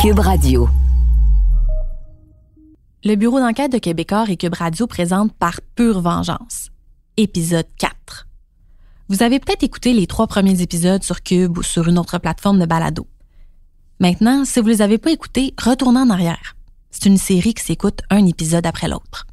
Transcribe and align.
Cube 0.00 0.20
Radio. 0.20 0.68
Le 3.02 3.16
bureau 3.16 3.40
d'enquête 3.40 3.72
de 3.72 3.78
Québecor 3.78 4.30
et 4.30 4.36
Cube 4.36 4.54
Radio 4.54 4.86
présente 4.86 5.32
Par 5.32 5.60
pure 5.74 6.00
vengeance, 6.00 6.68
épisode 7.16 7.66
4. 7.78 8.28
Vous 9.08 9.24
avez 9.24 9.40
peut-être 9.40 9.64
écouté 9.64 9.92
les 9.92 10.06
trois 10.06 10.28
premiers 10.28 10.62
épisodes 10.62 11.02
sur 11.02 11.20
Cube 11.24 11.58
ou 11.58 11.64
sur 11.64 11.88
une 11.88 11.98
autre 11.98 12.18
plateforme 12.18 12.60
de 12.60 12.66
balado. 12.66 13.08
Maintenant, 13.98 14.44
si 14.44 14.60
vous 14.60 14.66
ne 14.66 14.72
les 14.72 14.82
avez 14.82 14.98
pas 14.98 15.10
écoutés, 15.10 15.52
retournez 15.60 15.98
en 15.98 16.10
arrière. 16.10 16.54
C'est 16.92 17.06
une 17.06 17.18
série 17.18 17.54
qui 17.54 17.64
s'écoute 17.64 18.02
un 18.08 18.24
épisode 18.24 18.66
après 18.66 18.86
l'autre. 18.86 19.26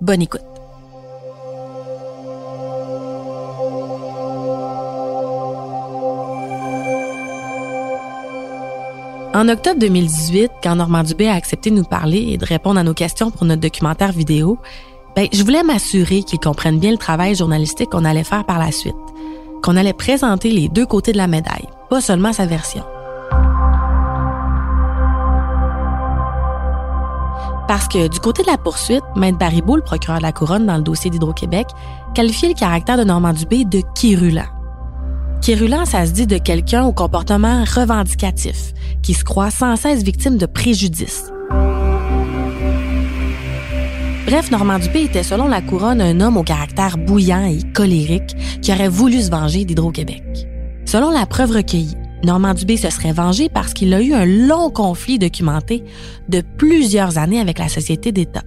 Bonne 0.00 0.22
écoute. 0.22 0.57
En 9.38 9.48
octobre 9.48 9.78
2018, 9.78 10.50
quand 10.64 10.74
Normand 10.74 11.04
Dubé 11.04 11.28
a 11.28 11.34
accepté 11.34 11.70
de 11.70 11.76
nous 11.76 11.84
parler 11.84 12.30
et 12.30 12.38
de 12.38 12.44
répondre 12.44 12.80
à 12.80 12.82
nos 12.82 12.92
questions 12.92 13.30
pour 13.30 13.44
notre 13.44 13.60
documentaire 13.60 14.10
vidéo, 14.10 14.58
ben, 15.14 15.28
je 15.32 15.44
voulais 15.44 15.62
m'assurer 15.62 16.24
qu'il 16.24 16.40
comprenne 16.40 16.80
bien 16.80 16.90
le 16.90 16.96
travail 16.96 17.36
journalistique 17.36 17.90
qu'on 17.90 18.04
allait 18.04 18.24
faire 18.24 18.44
par 18.44 18.58
la 18.58 18.72
suite, 18.72 18.96
qu'on 19.62 19.76
allait 19.76 19.92
présenter 19.92 20.50
les 20.50 20.68
deux 20.68 20.86
côtés 20.86 21.12
de 21.12 21.18
la 21.18 21.28
médaille, 21.28 21.68
pas 21.88 22.00
seulement 22.00 22.32
sa 22.32 22.46
version. 22.46 22.82
Parce 27.68 27.86
que 27.86 28.08
du 28.08 28.18
côté 28.18 28.42
de 28.42 28.48
la 28.48 28.58
poursuite, 28.58 29.04
Maître 29.14 29.38
Baribeau, 29.38 29.76
le 29.76 29.82
procureur 29.82 30.18
de 30.18 30.24
la 30.24 30.32
Couronne 30.32 30.66
dans 30.66 30.78
le 30.78 30.82
dossier 30.82 31.12
d'Hydro-Québec, 31.12 31.68
qualifiait 32.12 32.48
le 32.48 32.54
caractère 32.54 32.98
de 32.98 33.04
Normand 33.04 33.34
Dubé 33.34 33.64
de 33.64 33.82
quirulant. 33.94 34.57
Quirulant, 35.40 35.84
ça 35.84 36.04
se 36.04 36.12
dit 36.12 36.26
de 36.26 36.38
quelqu'un 36.38 36.84
au 36.84 36.92
comportement 36.92 37.64
revendicatif, 37.64 38.74
qui 39.02 39.14
se 39.14 39.24
croit 39.24 39.50
sans 39.50 39.76
cesse 39.76 40.02
victime 40.02 40.36
de 40.36 40.46
préjudice. 40.46 41.30
Bref, 44.26 44.50
Normand 44.50 44.78
Dupé 44.78 45.04
était, 45.04 45.22
selon 45.22 45.48
la 45.48 45.62
couronne, 45.62 46.02
un 46.02 46.20
homme 46.20 46.36
au 46.36 46.42
caractère 46.42 46.98
bouillant 46.98 47.46
et 47.46 47.60
colérique 47.72 48.36
qui 48.60 48.72
aurait 48.72 48.88
voulu 48.88 49.22
se 49.22 49.30
venger 49.30 49.64
d'Hydro-Québec. 49.64 50.22
Selon 50.84 51.10
la 51.10 51.24
preuve 51.24 51.52
recueillie, 51.52 51.96
Normand 52.24 52.52
Dubé 52.52 52.76
se 52.76 52.90
serait 52.90 53.12
vengé 53.12 53.48
parce 53.48 53.72
qu'il 53.72 53.94
a 53.94 54.02
eu 54.02 54.12
un 54.12 54.26
long 54.26 54.70
conflit 54.70 55.18
documenté 55.18 55.84
de 56.28 56.42
plusieurs 56.58 57.16
années 57.16 57.40
avec 57.40 57.58
la 57.58 57.68
société 57.68 58.12
d'État. 58.12 58.42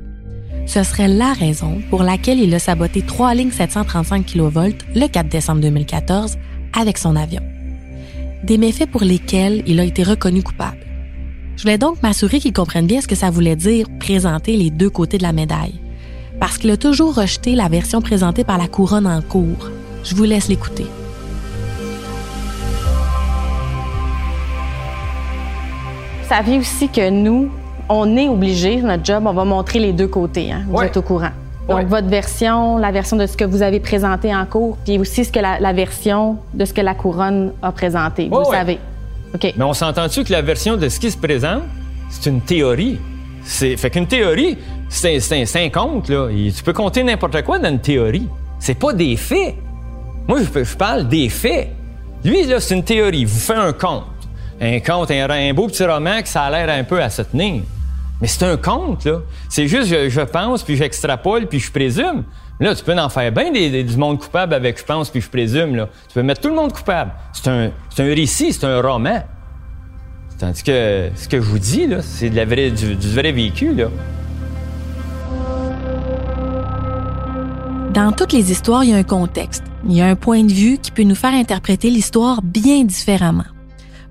Ce 0.68 0.84
serait 0.84 1.08
la 1.08 1.34
raison 1.34 1.82
pour 1.90 2.04
laquelle 2.04 2.40
il 2.40 2.54
a 2.54 2.60
saboté 2.60 3.02
trois 3.02 3.34
lignes 3.34 3.52
735 3.52 4.26
kV 4.26 4.76
le 4.94 5.08
4 5.08 5.30
décembre 5.30 5.62
2014 5.62 6.38
avec 6.78 6.98
son 6.98 7.16
avion. 7.16 7.42
Des 8.44 8.58
méfaits 8.58 8.90
pour 8.90 9.02
lesquels 9.04 9.64
il 9.68 9.80
a 9.80 9.84
été 9.84 10.04
reconnu 10.04 10.42
coupable. 10.44 10.78
Je 11.58 11.64
voulais 11.64 11.78
donc 11.78 12.02
m'assurer 12.02 12.40
qu'il 12.40 12.54
comprenne 12.54 12.88
bien 12.88 13.02
ce 13.02 13.08
que 13.08 13.16
ça 13.16 13.30
voulait 13.30 13.56
dire 13.56 13.86
présenter 14.00 14.58
les 14.58 14.70
deux 14.72 14.90
côtés 14.90 15.18
de 15.18 15.24
la 15.24 15.34
médaille. 15.34 15.80
Parce 16.40 16.58
qu'il 16.58 16.72
a 16.72 16.78
toujours 16.78 17.14
rejeté 17.16 17.54
la 17.56 17.68
version 17.68 18.02
présentée 18.02 18.44
par 18.44 18.58
la 18.58 18.68
couronne 18.68 19.06
en 19.06 19.22
cours. 19.22 19.70
Je 20.04 20.16
vous 20.16 20.24
laisse 20.24 20.48
l'écouter. 20.48 20.86
Ça 26.28 26.42
vient 26.42 26.60
aussi 26.60 26.88
que 26.88 27.10
nous, 27.10 27.52
on 27.90 28.16
est 28.16 28.30
obligé, 28.30 28.78
notre 28.82 29.04
job, 29.04 29.24
on 29.28 29.34
va 29.34 29.44
montrer 29.44 29.80
les 29.80 29.92
deux 29.94 30.08
côtés. 30.08 30.52
Hein. 30.52 30.64
Vous 30.68 30.78
Ouais. 30.78 30.88
êtes 30.88 30.98
au 30.98 31.02
courant. 31.02 31.32
Donc, 31.72 31.80
Ouais. 31.80 31.86
votre 31.86 32.08
version, 32.08 32.78
la 32.78 32.92
version 32.92 33.18
de 33.18 33.26
ce 33.26 33.36
que 33.38 33.46
vous 33.46 33.62
avez 33.62 33.80
présenté 33.80 34.34
en 34.36 34.46
cours, 34.46 34.78
puis 34.86 34.98
aussi 35.00 35.26
ce 35.26 35.32
que 35.32 35.40
la, 35.40 35.60
la 35.60 35.74
version 35.74 36.38
de 36.54 36.66
ce 36.66 36.74
que 36.74 36.82
la 36.82 36.94
couronne 36.94 37.54
a 37.62 37.72
présenté. 37.72 38.28
Vous 38.30 38.38
Ouais, 38.38 38.44
le 38.44 38.50
ouais. 38.50 38.58
savez. 38.58 38.80
OK. 39.34 39.54
Mais 39.58 39.64
on 39.64 39.74
s'entend-tu 39.74 40.24
que 40.24 40.32
la 40.32 40.42
version 40.42 40.76
de 40.78 40.90
ce 40.90 41.00
qui 41.00 41.10
se 41.10 41.18
présente, 41.18 41.64
c'est 42.10 42.30
une 42.30 42.42
théorie? 42.42 43.00
C'est, 43.44 43.76
fait 43.78 43.90
qu'une 43.90 44.06
théorie, 44.08 44.58
c'est, 44.90 45.20
c'est, 45.20 45.46
c'est 45.46 45.66
un 45.66 45.70
conte, 45.70 46.10
là. 46.10 46.30
Et 46.30 46.52
tu 46.52 46.62
peux 46.64 46.74
compter 46.74 47.04
n'importe 47.04 47.42
quoi 47.44 47.58
dans 47.58 47.70
une 47.70 47.80
théorie. 47.80 48.28
C'est 48.60 48.78
pas 48.78 48.94
des 48.94 49.16
faits. 49.18 49.56
Moi, 50.28 50.40
je, 50.42 50.64
je 50.64 50.76
parle 50.78 51.08
des 51.08 51.28
faits. 51.30 51.70
Lui, 52.24 52.44
là, 52.46 52.60
c'est 52.60 52.76
une 52.76 52.84
théorie. 52.84 53.26
Vous 53.26 53.40
faites 53.40 53.58
un 53.58 53.74
conte. 53.74 54.04
Un 54.62 54.80
conte, 54.80 55.10
un, 55.10 55.28
un 55.28 55.54
beau 55.56 55.66
petit 55.68 55.84
roman 55.84 56.22
que 56.22 56.28
ça 56.28 56.44
a 56.44 56.52
l'air 56.52 56.70
un 56.80 56.84
peu 56.84 57.02
à 57.02 57.10
se 57.10 57.24
tenir. 57.24 57.64
Mais 58.22 58.28
c'est 58.28 58.46
un 58.46 58.56
conte, 58.56 59.06
là. 59.06 59.22
C'est 59.50 59.68
juste, 59.68 59.88
je, 59.88 60.22
pense, 60.22 60.64
puis 60.64 60.76
j'extrapole, 60.76 61.48
puis 61.48 61.60
je 61.60 61.72
présume. 61.72 62.24
Là, 62.60 62.76
tu 62.76 62.84
peux 62.84 62.98
en 62.98 63.10
faire 63.10 63.32
bien 63.32 63.52
du 63.52 63.98
monde 63.98 64.20
coupable 64.20 64.54
avec 64.54 64.80
je 64.80 64.86
pense, 64.86 65.10
puis 65.10 65.22
je 65.22 65.30
présume, 65.30 65.76
là. 65.76 65.90
Tu 66.08 66.14
peux 66.14 66.24
mettre 66.24 66.42
tout 66.42 66.50
le 66.50 66.56
monde 66.56 66.72
coupable. 66.72 67.12
C'est 67.34 67.48
un, 67.50 67.72
c'est 67.90 68.04
un 68.04 68.14
récit, 68.14 68.54
c'est 68.54 68.66
un 68.66 68.80
roman. 68.80 69.24
Tandis 70.38 70.64
que 70.64 71.10
ce 71.16 71.28
que 71.28 71.38
je 71.38 71.46
vous 71.46 71.60
dis, 71.60 71.88
là, 71.88 72.02
c'est 72.02 72.30
de 72.30 72.36
la 72.36 72.46
du, 72.46 72.96
du 72.96 73.10
vrai 73.10 73.32
vécu, 73.32 73.74
là. 73.74 73.88
Dans 77.94 78.12
toutes 78.12 78.32
les 78.32 78.52
histoires, 78.52 78.84
il 78.84 78.92
y 78.92 78.94
a 78.94 78.98
un 78.98 79.04
contexte. 79.04 79.64
Il 79.86 79.94
y 79.94 80.02
a 80.02 80.06
un 80.06 80.16
point 80.16 80.44
de 80.44 80.52
vue 80.52 80.78
qui 80.78 80.92
peut 80.92 81.04
nous 81.04 81.16
faire 81.16 81.34
interpréter 81.34 81.90
l'histoire 81.90 82.42
bien 82.42 82.84
différemment. 82.86 83.44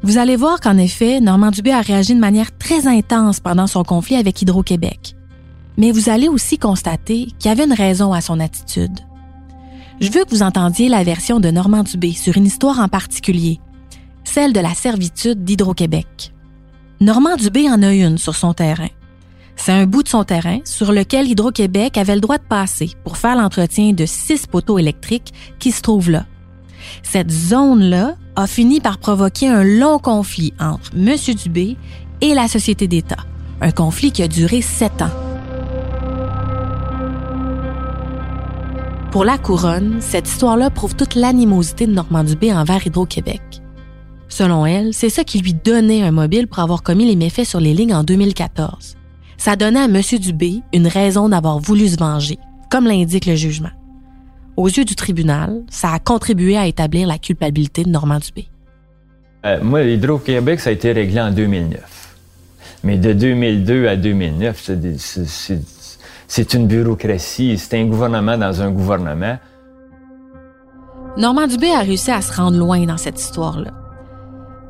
Vous 0.02 0.16
allez 0.16 0.36
voir 0.36 0.60
qu'en 0.60 0.78
effet, 0.78 1.20
Normand 1.20 1.50
Dubé 1.50 1.72
a 1.72 1.82
réagi 1.82 2.14
de 2.14 2.20
manière 2.20 2.56
très 2.56 2.86
intense 2.86 3.38
pendant 3.38 3.66
son 3.66 3.82
conflit 3.82 4.16
avec 4.16 4.40
Hydro-Québec. 4.40 5.14
Mais 5.76 5.92
vous 5.92 6.08
allez 6.08 6.28
aussi 6.28 6.56
constater 6.56 7.28
qu'il 7.38 7.48
y 7.50 7.52
avait 7.52 7.64
une 7.64 7.74
raison 7.74 8.14
à 8.14 8.22
son 8.22 8.40
attitude. 8.40 8.98
Je 10.00 10.10
veux 10.10 10.24
que 10.24 10.30
vous 10.30 10.42
entendiez 10.42 10.88
la 10.88 11.04
version 11.04 11.38
de 11.38 11.50
Normand 11.50 11.82
Dubé 11.82 12.12
sur 12.12 12.38
une 12.38 12.46
histoire 12.46 12.80
en 12.80 12.88
particulier, 12.88 13.60
celle 14.24 14.54
de 14.54 14.60
la 14.60 14.72
servitude 14.72 15.44
d'Hydro-Québec. 15.44 16.32
Normand 17.00 17.36
Dubé 17.36 17.68
en 17.68 17.82
a 17.82 17.92
une 17.92 18.16
sur 18.16 18.36
son 18.36 18.54
terrain. 18.54 18.88
C'est 19.56 19.72
un 19.72 19.84
bout 19.84 20.02
de 20.02 20.08
son 20.08 20.24
terrain 20.24 20.60
sur 20.64 20.92
lequel 20.92 21.28
Hydro-Québec 21.28 21.98
avait 21.98 22.14
le 22.14 22.22
droit 22.22 22.38
de 22.38 22.44
passer 22.44 22.92
pour 23.04 23.18
faire 23.18 23.36
l'entretien 23.36 23.92
de 23.92 24.06
six 24.06 24.46
poteaux 24.46 24.78
électriques 24.78 25.34
qui 25.58 25.72
se 25.72 25.82
trouvent 25.82 26.10
là. 26.10 26.24
Cette 27.02 27.30
zone-là 27.30 28.14
a 28.36 28.46
fini 28.46 28.80
par 28.80 28.98
provoquer 28.98 29.48
un 29.48 29.64
long 29.64 29.98
conflit 29.98 30.52
entre 30.60 30.90
M. 30.96 31.16
Dubé 31.34 31.76
et 32.20 32.34
la 32.34 32.48
Société 32.48 32.88
d'État. 32.88 33.24
Un 33.60 33.70
conflit 33.70 34.12
qui 34.12 34.22
a 34.22 34.28
duré 34.28 34.62
sept 34.62 35.02
ans. 35.02 35.10
Pour 39.10 39.24
la 39.24 39.38
couronne, 39.38 39.96
cette 40.00 40.28
histoire-là 40.28 40.70
prouve 40.70 40.94
toute 40.94 41.16
l'animosité 41.16 41.86
de 41.86 41.92
Normand 41.92 42.22
Dubé 42.22 42.52
envers 42.52 42.86
Hydro-Québec. 42.86 43.42
Selon 44.28 44.64
elle, 44.64 44.94
c'est 44.94 45.10
ça 45.10 45.24
qui 45.24 45.40
lui 45.40 45.52
donnait 45.52 46.02
un 46.02 46.12
mobile 46.12 46.46
pour 46.46 46.60
avoir 46.60 46.84
commis 46.84 47.06
les 47.06 47.16
méfaits 47.16 47.44
sur 47.44 47.58
les 47.58 47.74
lignes 47.74 47.94
en 47.94 48.04
2014. 48.04 48.96
Ça 49.36 49.56
donnait 49.56 49.80
à 49.80 49.86
M. 49.86 50.00
Dubé 50.20 50.62
une 50.72 50.86
raison 50.86 51.28
d'avoir 51.28 51.58
voulu 51.58 51.88
se 51.88 51.96
venger, 51.96 52.38
comme 52.70 52.86
l'indique 52.86 53.26
le 53.26 53.34
jugement. 53.34 53.70
Aux 54.60 54.68
yeux 54.68 54.84
du 54.84 54.94
tribunal, 54.94 55.62
ça 55.70 55.90
a 55.90 55.98
contribué 55.98 56.58
à 56.58 56.66
établir 56.66 57.08
la 57.08 57.16
culpabilité 57.16 57.82
de 57.82 57.88
Normand 57.88 58.18
Dubé. 58.18 58.46
Euh, 59.46 59.58
moi, 59.62 59.84
Hydro-Québec, 59.84 60.60
ça 60.60 60.68
a 60.68 60.74
été 60.74 60.92
réglé 60.92 61.18
en 61.18 61.30
2009. 61.30 62.14
Mais 62.84 62.98
de 62.98 63.14
2002 63.14 63.88
à 63.88 63.96
2009, 63.96 64.70
c'est 66.28 66.52
une 66.52 66.66
bureaucratie, 66.66 67.56
c'est 67.56 67.80
un 67.80 67.86
gouvernement 67.86 68.36
dans 68.36 68.60
un 68.60 68.70
gouvernement. 68.70 69.38
Normand 71.16 71.46
Dubé 71.46 71.70
a 71.70 71.80
réussi 71.80 72.10
à 72.10 72.20
se 72.20 72.36
rendre 72.36 72.58
loin 72.58 72.84
dans 72.84 72.98
cette 72.98 73.18
histoire-là. 73.18 73.70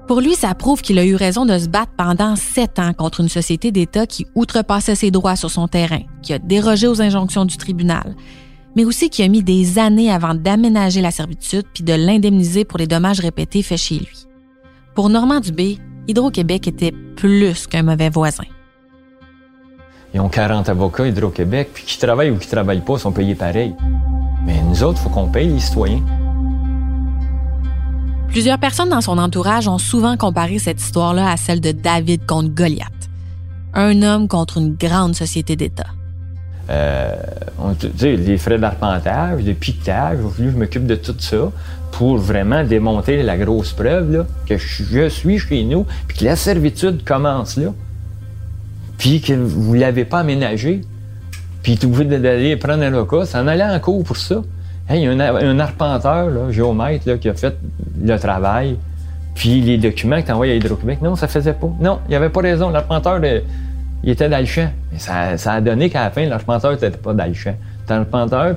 Pour 0.07 0.21
lui, 0.21 0.37
ça 0.37 0.55
prouve 0.55 0.83
qu'il 0.83 1.01
a 1.01 1.05
eu 1.05 1.17
raison 1.17 1.45
de 1.45 1.59
se 1.59 1.67
battre 1.67 1.91
pendant 1.97 2.37
sept 2.37 2.79
ans 2.79 2.93
contre 2.93 3.23
une 3.23 3.29
société 3.29 3.73
d'État 3.73 4.07
qui 4.07 4.29
outrepassait 4.37 4.95
ses 4.95 5.11
droits 5.11 5.35
sur 5.35 5.51
son 5.51 5.67
terrain, 5.67 6.03
qui 6.23 6.33
a 6.33 6.39
dérogé 6.39 6.87
aux 6.87 7.03
injonctions 7.03 7.45
du 7.45 7.57
tribunal, 7.57 8.15
mais 8.77 8.85
aussi 8.85 9.11
qui 9.11 9.23
a 9.23 9.29
mis 9.29 9.43
des 9.43 9.79
années 9.79 10.11
avant 10.11 10.35
d'aménager 10.35 11.01
la 11.01 11.11
servitude 11.11 11.65
puis 11.73 11.85
de 11.85 11.93
l'indemniser 11.93 12.65
pour 12.65 12.79
les 12.79 12.87
dommages 12.87 13.21
répétés 13.21 13.63
faits 13.63 13.79
chez 13.79 13.99
lui. 13.99 14.27
Pour 14.95 15.09
Normand 15.09 15.41
Dubé, 15.41 15.79
Hydro-Québec 16.09 16.69
était 16.69 16.93
plus 17.17 17.67
qu'un 17.67 17.83
mauvais 17.83 18.11
voisin. 18.11 18.45
Ils 20.13 20.21
ont 20.21 20.29
40 20.29 20.69
avocats 20.69 21.07
Hydro-Québec, 21.07 21.71
puis 21.73 21.85
qui 21.85 21.99
travaillent 21.99 22.31
ou 22.31 22.37
qui 22.37 22.49
travaillent 22.49 22.85
pas 22.85 22.99
sont 22.99 23.13
payés 23.13 23.37
pareil. 23.37 23.75
Mais 24.45 24.61
nous 24.63 24.83
autres, 24.83 24.99
faut 24.99 25.09
qu'on 25.09 25.29
paye 25.29 25.49
les 25.49 25.61
citoyens. 25.61 26.03
Plusieurs 28.29 28.59
personnes 28.59 28.89
dans 28.89 29.01
son 29.01 29.19
entourage 29.19 29.69
ont 29.69 29.79
souvent 29.79 30.17
comparé 30.17 30.59
cette 30.59 30.81
histoire-là 30.81 31.31
à 31.31 31.37
celle 31.37 31.61
de 31.61 31.73
David 31.73 32.27
contre 32.27 32.49
Goliath. 32.51 33.11
Un 33.75 34.03
homme 34.03 34.29
contre 34.29 34.59
une 34.59 34.75
grande 34.75 35.15
société 35.15 35.55
d'État. 35.57 35.87
Euh, 36.71 37.17
on- 37.59 37.75
les 38.03 38.39
frais 38.39 38.59
d'arpentage, 38.59 39.43
de 39.43 39.53
piquetage, 39.53 40.19
je 40.39 40.45
m'occupe 40.57 40.87
de 40.87 40.95
tout 40.95 41.15
ça 41.19 41.51
pour 41.91 42.17
vraiment 42.19 42.63
démonter 42.63 43.23
la 43.23 43.37
grosse 43.37 43.73
preuve 43.73 44.25
que 44.49 44.57
je, 44.57 45.09
suis 45.09 45.39
chez 45.39 45.65
nous, 45.65 45.85
puis 46.07 46.19
que 46.19 46.25
la 46.25 46.37
servitude 46.37 47.03
commence 47.05 47.57
là, 47.57 47.71
puis 48.99 49.21
que 49.21 49.33
vous 49.33 49.75
ne 49.75 49.81
l'avez 49.81 50.05
pas 50.05 50.21
aménagé, 50.21 50.83
puis 51.63 51.77
tu 51.77 51.87
obligé 51.87 52.05
d'aller 52.05 52.57
prendre 52.57 52.85
un 52.85 53.25
ça 53.27 53.43
en 53.43 53.49
allait 53.49 53.65
en 53.65 53.79
cours 53.81 54.05
pour 54.05 54.17
ça. 54.17 54.43
Il 54.91 54.97
y 55.01 55.07
a 55.07 55.11
un, 55.11 55.59
arpenteur, 55.61 56.31
là, 56.31 56.51
géomètre, 56.51 57.19
qui 57.19 57.29
a 57.29 57.35
fait 57.35 57.57
le 58.03 58.19
travail, 58.19 58.77
puis 59.35 59.61
les 59.61 59.79
documents 59.79 60.21
que 60.21 60.27
tu 60.27 60.33
envoies 60.33 60.47
à 60.47 60.55
Hydro-Québec, 60.55 60.99
non, 61.03 61.15
ça 61.17 61.29
faisait 61.29 61.53
pas. 61.53 61.71
Non, 61.81 62.01
il 62.07 62.11
n'y 62.11 62.17
avait 62.17 62.29
pas 62.29 62.41
raison. 62.41 62.71
L'arpenteur, 62.71 63.21
de- 63.21 63.43
il 64.03 64.11
était 64.11 64.29
dans. 64.29 64.45
Mais 64.93 64.99
ça, 64.99 65.53
a 65.53 65.61
donné 65.61 65.91
qu'à 65.91 66.05
la 66.05 66.11
fin, 66.11 66.25
l'arpenteur 66.27 66.73
n'était 66.73 66.91
pas 66.91 67.13
dans 67.13 67.27
le 67.27 67.35
champ. 67.35 67.55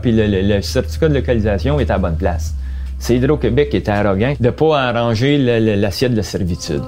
Puis 0.01 0.11
le, 0.11 0.61
certificat 0.61 1.09
de 1.09 1.15
localisation 1.15 1.79
était 1.79 1.91
à 1.91 1.95
la 1.95 2.01
bonne 2.01 2.17
place. 2.17 2.53
C'est 2.99 3.17
Hydro-Québec 3.17 3.69
qui 3.69 3.77
était 3.77 3.91
arrogant 3.91 4.33
de 4.39 4.45
ne 4.45 4.51
pas 4.51 4.79
arranger 4.79 5.37
l'assiette 5.75 6.13
de 6.13 6.21
servitude. 6.21 6.83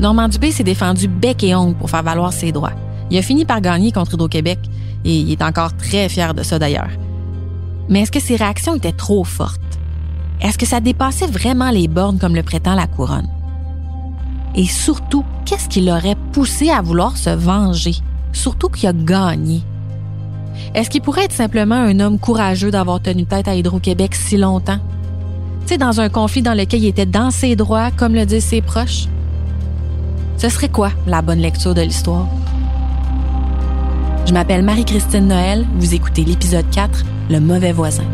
Normand 0.00 0.28
Dubé 0.28 0.52
s'est 0.52 0.64
défendu 0.64 1.08
bec 1.08 1.42
et 1.42 1.54
ongle 1.54 1.76
pour 1.76 1.90
faire 1.90 2.02
valoir 2.02 2.32
ses 2.32 2.52
droits. 2.52 2.72
Il 3.10 3.18
a 3.18 3.22
fini 3.22 3.44
par 3.44 3.60
gagner 3.60 3.90
contre 3.90 4.14
Hydro-Québec 4.14 4.58
et 5.04 5.16
il 5.16 5.32
est 5.32 5.42
encore 5.42 5.76
très 5.76 6.08
fier 6.08 6.34
de 6.34 6.42
ça 6.42 6.58
d'ailleurs. 6.58 6.90
Mais 7.88 8.00
est-ce 8.00 8.12
que 8.12 8.20
ses 8.20 8.36
réactions 8.36 8.74
étaient 8.74 8.92
trop 8.92 9.24
fortes? 9.24 9.60
Est-ce 10.40 10.58
que 10.58 10.66
ça 10.66 10.80
dépassait 10.80 11.26
vraiment 11.26 11.70
les 11.70 11.88
bornes 11.88 12.18
comme 12.18 12.34
le 12.34 12.42
prétend 12.42 12.74
la 12.74 12.86
couronne? 12.86 13.28
Et 14.54 14.66
surtout, 14.66 15.24
qu'est-ce 15.44 15.68
qui 15.68 15.80
l'aurait 15.80 16.16
poussé 16.32 16.70
à 16.70 16.82
vouloir 16.82 17.16
se 17.16 17.30
venger? 17.30 17.96
Surtout 18.32 18.68
qu'il 18.68 18.88
a 18.88 18.92
gagné. 18.92 19.62
Est-ce 20.74 20.90
qu'il 20.90 21.02
pourrait 21.02 21.24
être 21.24 21.32
simplement 21.32 21.76
un 21.76 22.00
homme 22.00 22.18
courageux 22.18 22.70
d'avoir 22.70 23.00
tenu 23.00 23.24
tête 23.24 23.48
à 23.48 23.54
Hydro-Québec 23.54 24.14
si 24.14 24.36
longtemps? 24.36 24.80
Tu 25.66 25.76
dans 25.76 26.00
un 26.00 26.08
conflit 26.08 26.42
dans 26.42 26.54
lequel 26.54 26.82
il 26.82 26.88
était 26.88 27.06
dans 27.06 27.30
ses 27.30 27.54
droits, 27.54 27.90
comme 27.90 28.14
le 28.14 28.24
disent 28.24 28.44
ses 28.44 28.62
proches? 28.62 29.06
Ce 30.38 30.48
serait 30.48 30.68
quoi 30.68 30.90
la 31.06 31.20
bonne 31.20 31.40
lecture 31.40 31.74
de 31.74 31.82
l'histoire? 31.82 32.26
Je 34.26 34.32
m'appelle 34.32 34.62
Marie-Christine 34.62 35.26
Noël, 35.26 35.66
vous 35.76 35.94
écoutez 35.94 36.24
l'épisode 36.24 36.68
4, 36.70 37.04
Le 37.30 37.40
mauvais 37.40 37.72
voisin. 37.72 38.04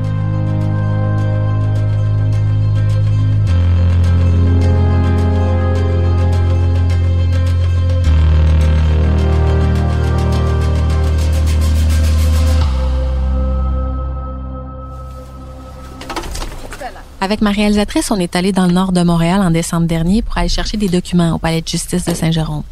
Avec 17.24 17.40
ma 17.40 17.52
réalisatrice, 17.52 18.10
on 18.10 18.20
est 18.20 18.36
allé 18.36 18.52
dans 18.52 18.66
le 18.66 18.72
nord 18.72 18.92
de 18.92 19.02
Montréal 19.02 19.40
en 19.40 19.50
décembre 19.50 19.86
dernier 19.86 20.20
pour 20.20 20.36
aller 20.36 20.50
chercher 20.50 20.76
des 20.76 20.90
documents 20.90 21.32
au 21.32 21.38
palais 21.38 21.62
de 21.62 21.66
justice 21.66 22.04
de 22.04 22.12
Saint-Jérôme. 22.12 22.64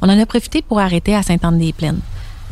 On 0.00 0.08
en 0.08 0.16
a 0.16 0.26
profité 0.26 0.62
pour 0.62 0.78
arrêter 0.78 1.16
à 1.16 1.24
Sainte-Anne-des-Plaines. 1.24 1.98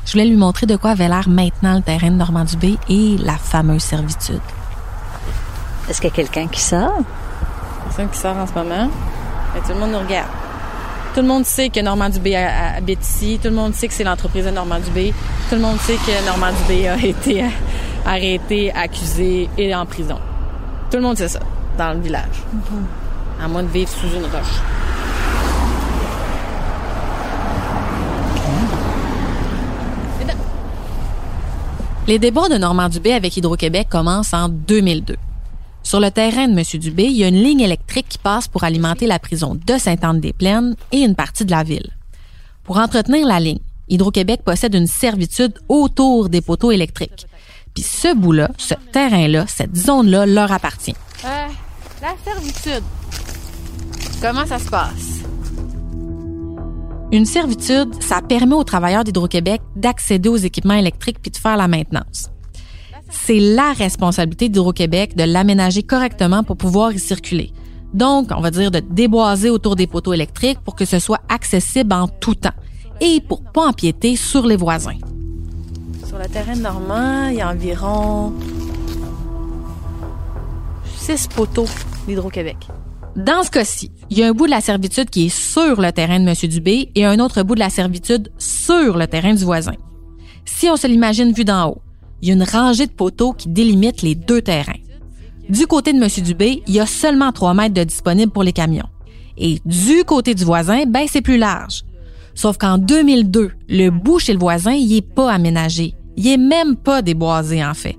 Je 0.04 0.12
voulais 0.14 0.24
lui 0.24 0.34
montrer 0.34 0.66
de 0.66 0.74
quoi 0.74 0.90
avait 0.90 1.06
l'air 1.06 1.28
maintenant 1.28 1.76
le 1.76 1.82
terrain 1.82 2.10
de 2.10 2.16
Normandie-Bay 2.16 2.74
et 2.88 3.18
la 3.18 3.36
fameuse 3.36 3.84
servitude. 3.84 4.40
Est-ce 5.88 6.00
qu'il 6.00 6.10
y 6.10 6.12
a 6.12 6.16
quelqu'un 6.16 6.48
qui 6.48 6.60
sort? 6.60 7.02
Personne 7.84 8.10
qui 8.10 8.18
sort 8.18 8.36
en 8.36 8.46
ce 8.48 8.54
moment. 8.54 8.90
Mais 9.54 9.60
tout 9.60 9.74
le 9.74 9.78
monde 9.78 9.92
nous 9.92 10.00
regarde. 10.00 10.30
Tout 11.14 11.20
le 11.20 11.28
monde 11.28 11.44
sait 11.44 11.68
que 11.68 11.78
Normand 11.78 12.08
Dubé 12.08 12.34
habite 12.34 13.08
ici. 13.08 13.38
Tout 13.40 13.50
le 13.50 13.54
monde 13.54 13.74
sait 13.74 13.86
que 13.86 13.94
c'est 13.94 14.02
l'entreprise 14.02 14.44
de 14.44 14.50
Normand 14.50 14.80
Dubé. 14.80 15.14
Tout 15.48 15.54
le 15.54 15.60
monde 15.60 15.78
sait 15.82 15.98
que 15.98 16.26
Normand 16.26 16.50
Dubé 16.62 16.88
a 16.88 16.96
été 17.00 17.44
arrêté, 18.04 18.72
accusé 18.72 19.48
et 19.56 19.72
en 19.72 19.86
prison. 19.86 20.18
Tout 20.90 20.96
le 20.96 21.02
monde 21.02 21.18
sait 21.18 21.28
ça 21.28 21.40
dans 21.76 21.92
le 21.92 22.00
village. 22.00 22.42
À 23.42 23.46
moins 23.46 23.62
de 23.62 23.68
vivre 23.68 23.90
sous 23.90 24.06
une 24.06 24.24
roche. 24.24 24.60
Les 32.06 32.18
débats 32.18 32.48
de 32.48 32.56
Normand 32.56 32.88
Dubé 32.88 33.12
avec 33.12 33.36
Hydro-Québec 33.36 33.88
commencent 33.90 34.32
en 34.32 34.48
2002. 34.48 35.16
Sur 35.82 36.00
le 36.00 36.10
terrain 36.10 36.48
de 36.48 36.58
M. 36.58 36.80
Dubé, 36.80 37.04
il 37.04 37.18
y 37.18 37.24
a 37.24 37.28
une 37.28 37.42
ligne 37.42 37.60
électrique 37.60 38.08
qui 38.08 38.18
passe 38.18 38.48
pour 38.48 38.64
alimenter 38.64 39.06
la 39.06 39.18
prison 39.18 39.54
de 39.54 39.78
Sainte-Anne-des-Plaines 39.78 40.74
et 40.90 41.00
une 41.00 41.14
partie 41.14 41.44
de 41.44 41.50
la 41.50 41.64
ville. 41.64 41.90
Pour 42.64 42.78
entretenir 42.78 43.26
la 43.26 43.40
ligne, 43.40 43.60
Hydro-Québec 43.90 44.40
possède 44.42 44.74
une 44.74 44.86
servitude 44.86 45.52
autour 45.68 46.30
des 46.30 46.40
poteaux 46.40 46.70
électriques. 46.70 47.26
Puis 47.74 47.82
ce 47.82 48.14
bout-là, 48.14 48.50
ce 48.58 48.74
terrain-là, 48.92 49.46
cette 49.46 49.76
zone-là 49.76 50.26
leur 50.26 50.52
appartient. 50.52 50.94
Euh, 51.24 51.46
la 52.02 52.14
servitude. 52.24 52.84
Comment 54.20 54.46
ça 54.46 54.58
se 54.58 54.68
passe? 54.68 55.18
Une 57.10 57.24
servitude, 57.24 58.02
ça 58.02 58.20
permet 58.20 58.54
aux 58.54 58.64
travailleurs 58.64 59.04
d'Hydro-Québec 59.04 59.62
d'accéder 59.76 60.28
aux 60.28 60.36
équipements 60.36 60.74
électriques 60.74 61.18
puis 61.22 61.30
de 61.30 61.36
faire 61.36 61.56
la 61.56 61.66
maintenance. 61.66 62.30
C'est 63.10 63.40
la 63.40 63.72
responsabilité 63.72 64.48
d'Hydro-Québec 64.48 65.16
de 65.16 65.24
l'aménager 65.24 65.82
correctement 65.82 66.44
pour 66.44 66.56
pouvoir 66.56 66.92
y 66.92 66.98
circuler. 66.98 67.52
Donc, 67.94 68.28
on 68.36 68.40
va 68.40 68.50
dire 68.50 68.70
de 68.70 68.80
déboiser 68.80 69.48
autour 69.48 69.74
des 69.74 69.86
poteaux 69.86 70.12
électriques 70.12 70.58
pour 70.62 70.74
que 70.74 70.84
ce 70.84 70.98
soit 70.98 71.20
accessible 71.30 71.94
en 71.94 72.08
tout 72.08 72.34
temps 72.34 72.52
et 73.00 73.20
pour 73.20 73.42
pas 73.42 73.66
empiéter 73.68 74.16
sur 74.16 74.46
les 74.46 74.56
voisins. 74.56 74.98
Sur 76.08 76.16
le 76.16 76.24
terrain 76.24 76.56
Normand, 76.56 77.28
il 77.28 77.36
y 77.36 77.40
a 77.42 77.50
environ 77.50 78.32
six 80.96 81.28
poteaux 81.28 81.66
d'Hydro-Québec. 82.06 82.56
Dans 83.14 83.42
ce 83.42 83.50
cas-ci, 83.50 83.92
il 84.08 84.16
y 84.16 84.22
a 84.22 84.28
un 84.28 84.32
bout 84.32 84.46
de 84.46 84.50
la 84.50 84.62
servitude 84.62 85.10
qui 85.10 85.26
est 85.26 85.28
sur 85.28 85.78
le 85.78 85.92
terrain 85.92 86.18
de 86.18 86.26
M. 86.26 86.34
Dubé 86.48 86.90
et 86.94 87.04
un 87.04 87.20
autre 87.20 87.42
bout 87.42 87.56
de 87.56 87.60
la 87.60 87.68
servitude 87.68 88.32
sur 88.38 88.96
le 88.96 89.06
terrain 89.06 89.34
du 89.34 89.44
voisin. 89.44 89.74
Si 90.46 90.70
on 90.70 90.76
se 90.76 90.86
l'imagine 90.86 91.32
vu 91.32 91.44
d'en 91.44 91.72
haut, 91.72 91.82
il 92.22 92.28
y 92.28 92.30
a 92.30 92.34
une 92.34 92.42
rangée 92.42 92.86
de 92.86 92.92
poteaux 92.92 93.34
qui 93.34 93.50
délimitent 93.50 94.00
les 94.00 94.14
deux 94.14 94.40
terrains. 94.40 94.80
Du 95.50 95.66
côté 95.66 95.92
de 95.92 96.02
M. 96.02 96.08
Dubé, 96.24 96.62
il 96.66 96.72
y 96.72 96.80
a 96.80 96.86
seulement 96.86 97.32
3 97.32 97.52
mètres 97.52 97.74
de 97.74 97.84
disponibles 97.84 98.32
pour 98.32 98.44
les 98.44 98.54
camions. 98.54 98.88
Et 99.36 99.60
du 99.66 100.04
côté 100.04 100.34
du 100.34 100.46
voisin, 100.46 100.84
ben 100.86 101.04
c'est 101.06 101.20
plus 101.20 101.36
large. 101.36 101.84
Sauf 102.34 102.56
qu'en 102.56 102.78
2002, 102.78 103.50
le 103.68 103.90
bout 103.90 104.20
chez 104.20 104.32
le 104.32 104.38
voisin, 104.38 104.72
il 104.72 104.96
est 104.96 105.02
pas 105.02 105.30
aménagé. 105.30 105.94
Il 106.18 106.26
est 106.26 106.36
même 106.36 106.74
pas 106.74 107.00
déboisé, 107.00 107.64
en 107.64 107.74
fait. 107.74 107.96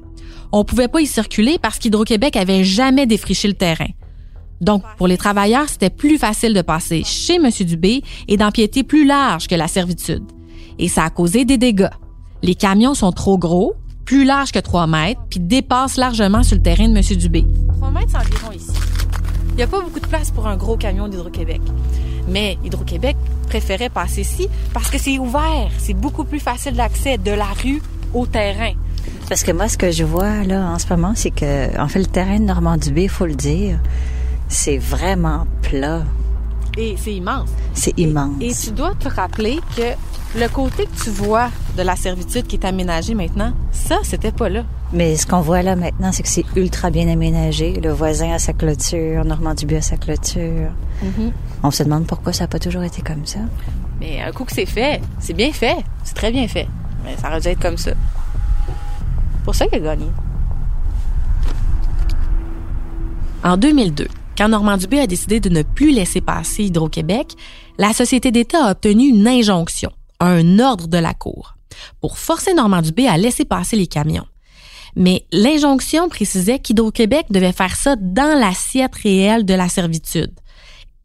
On 0.52 0.66
pouvait 0.66 0.90
pas 0.90 1.00
y 1.00 1.06
circuler 1.06 1.58
parce 1.58 1.80
qu'Hydro-Québec 1.80 2.36
avait 2.36 2.66
jamais 2.66 3.06
défriché 3.06 3.48
le 3.48 3.54
terrain. 3.54 3.88
Donc, 4.60 4.84
pour 4.98 5.08
les 5.08 5.16
travailleurs, 5.16 5.70
c'était 5.70 5.90
plus 5.90 6.18
facile 6.18 6.54
de 6.54 6.62
passer 6.62 7.04
chez 7.06 7.36
M. 7.36 7.50
Dubé 7.62 8.04
et 8.28 8.36
d'empiéter 8.36 8.84
plus 8.84 9.06
large 9.06 9.48
que 9.48 9.56
la 9.56 9.70
servitude. 9.70 10.26
Et 10.80 10.90
ça 10.90 11.06
a 11.06 11.10
causé 11.10 11.46
des 11.46 11.58
dégâts. 11.58 11.94
Les 12.44 12.56
camions 12.56 12.94
sont 12.94 13.14
trop 13.14 13.38
gros, 13.38 13.76
plus 14.04 14.26
larges 14.26 14.52
que 14.52 14.60
3 14.60 14.86
mètres, 14.86 15.22
puis 15.30 15.40
dépassent 15.40 15.96
largement 15.96 16.44
sur 16.44 16.58
le 16.58 16.62
terrain 16.62 16.90
de 16.90 16.98
M. 16.98 17.18
Dubé. 17.18 17.46
3 17.78 17.92
mètres, 17.92 18.08
c'est 18.12 18.18
environ 18.18 18.52
ici. 18.52 18.78
Il 19.52 19.56
n'y 19.56 19.64
a 19.64 19.68
pas 19.68 19.80
beaucoup 19.80 20.02
de 20.02 20.08
place 20.08 20.30
pour 20.32 20.46
un 20.46 20.58
gros 20.58 20.76
camion 20.76 21.08
d'Hydro-Québec. 21.08 21.62
Mais 22.28 22.58
Hydro-Québec 22.66 23.16
préférait 23.48 23.90
passer 23.90 24.22
ici 24.22 24.50
parce 24.74 24.90
que 24.90 24.98
c'est 24.98 25.20
ouvert. 25.20 25.72
C'est 25.78 25.94
beaucoup 25.94 26.26
plus 26.26 26.42
facile 26.42 26.74
d'accès 26.74 27.18
de 27.18 27.32
la 27.32 27.48
rue 27.64 27.82
au 28.14 28.26
terrain. 28.26 28.74
Parce 29.28 29.44
que 29.44 29.52
moi, 29.52 29.68
ce 29.68 29.78
que 29.78 29.92
je 29.92 30.04
vois 30.04 30.44
là 30.44 30.66
en 30.66 30.80
ce 30.80 30.88
moment, 30.90 31.14
c'est 31.16 31.32
que, 31.32 31.80
en 31.80 31.88
fait, 31.88 32.00
le 32.00 32.08
terrain 32.08 32.40
de 32.40 32.46
Normandie-Bay, 32.46 33.04
il 33.04 33.10
faut 33.10 33.26
le 33.26 33.36
dire, 33.36 33.80
c'est 34.48 34.78
vraiment 34.78 35.46
plat. 35.62 36.04
Et 36.78 36.96
c'est 36.98 37.14
immense. 37.14 37.50
C'est 37.74 37.98
immense. 37.98 38.36
Et 38.42 38.54
tu 38.54 38.72
dois 38.72 38.96
te 38.96 39.08
rappeler 39.08 39.60
que 39.76 40.40
le 40.40 40.48
côté 40.48 40.86
que 40.86 41.04
tu 41.04 41.10
vois 41.10 41.50
de 41.78 41.82
la 41.84 41.96
servitude 41.96 42.48
qui 42.48 42.56
est 42.56 42.66
aménagée 42.66 43.14
maintenant, 43.14 43.54
ça, 43.72 44.00
c'était 44.04 44.32
pas 44.32 44.50
là. 44.50 44.64
Mais 44.94 45.16
ce 45.16 45.28
qu'on 45.28 45.42
voit 45.42 45.62
là 45.62 45.76
maintenant, 45.76 46.12
c'est 46.12 46.24
que 46.24 46.30
c'est 46.30 46.46
ultra 46.56 46.90
bien 46.90 47.08
aménagé. 47.08 47.74
Le 47.74 47.92
voisin 47.92 48.32
a 48.32 48.40
sa 48.40 48.54
clôture, 48.54 49.24
Normandie-Bay 49.26 49.78
a 49.78 49.82
sa 49.82 49.98
clôture. 49.98 50.72
On 51.62 51.70
se 51.70 51.84
demande 51.84 52.08
pourquoi 52.08 52.34
ça 52.34 52.46
n'a 52.46 52.48
pas 52.48 52.60
toujours 52.60 52.84
été 52.84 53.02
comme 53.02 53.26
ça. 53.26 53.40
Mais 54.00 54.22
un 54.22 54.32
coup 54.32 54.46
que 54.46 54.54
c'est 54.54 54.66
fait, 54.66 55.02
c'est 55.20 55.34
bien 55.34 55.52
fait. 55.52 55.78
C'est 56.04 56.16
très 56.16 56.32
bien 56.32 56.48
fait. 56.48 56.68
Ça 57.18 57.30
aurait 57.30 57.42
dû 57.42 57.48
être 57.48 57.60
comme 57.60 57.78
ça. 57.78 57.92
Pour 59.44 59.56
ça 59.56 59.68
qu'il 59.68 59.80
a 59.80 59.96
gagné. 59.96 60.06
En 63.44 63.58
2002, 63.58 64.08
quand 64.38 64.50
Normand 64.50 64.78
Dubé 64.78 65.00
a 65.00 65.08
décidé 65.08 65.40
de 65.40 65.50
ne 65.50 65.64
plus 65.64 65.92
laisser 65.92 66.22
passer 66.22 66.66
Hydro-Québec, 66.66 67.36
la 67.78 67.94
société 67.94 68.32
d'État 68.32 68.66
a 68.66 68.72
obtenu 68.72 69.08
une 69.08 69.28
injonction, 69.28 69.92
un 70.20 70.60
ordre 70.60 70.88
de 70.88 70.98
la 70.98 71.14
Cour, 71.14 71.56
pour 72.02 72.18
forcer 72.18 72.54
Normand 72.54 72.82
Dubé 72.82 73.08
à 73.08 73.18
laisser 73.18 73.46
passer 73.46 73.76
les 73.76 73.88
camions. 73.88 74.28
Mais 74.96 75.26
l'injonction 75.32 76.10
précisait 76.10 76.60
qu'Hydro-Québec 76.60 77.28
devait 77.30 77.54
faire 77.54 77.76
ça 77.76 77.96
dans 77.96 78.38
l'assiette 78.38 78.96
réelle 78.96 79.46
de 79.46 79.54
la 79.54 79.70
servitude. 79.70 80.32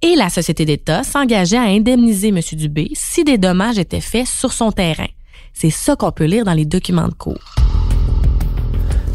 Et 0.02 0.16
la 0.16 0.28
Société 0.28 0.64
d'État 0.64 1.02
s'engageait 1.02 1.56
à 1.56 1.62
indemniser 1.62 2.28
M. 2.28 2.40
Dubé 2.52 2.90
si 2.94 3.24
des 3.24 3.38
dommages 3.38 3.78
étaient 3.78 4.00
faits 4.00 4.26
sur 4.26 4.52
son 4.52 4.72
terrain. 4.72 5.08
C'est 5.56 5.70
ça 5.70 5.94
qu'on 5.96 6.10
peut 6.10 6.24
lire 6.24 6.44
dans 6.44 6.52
les 6.52 6.64
documents 6.64 7.06
de 7.08 7.14
cours. 7.14 7.38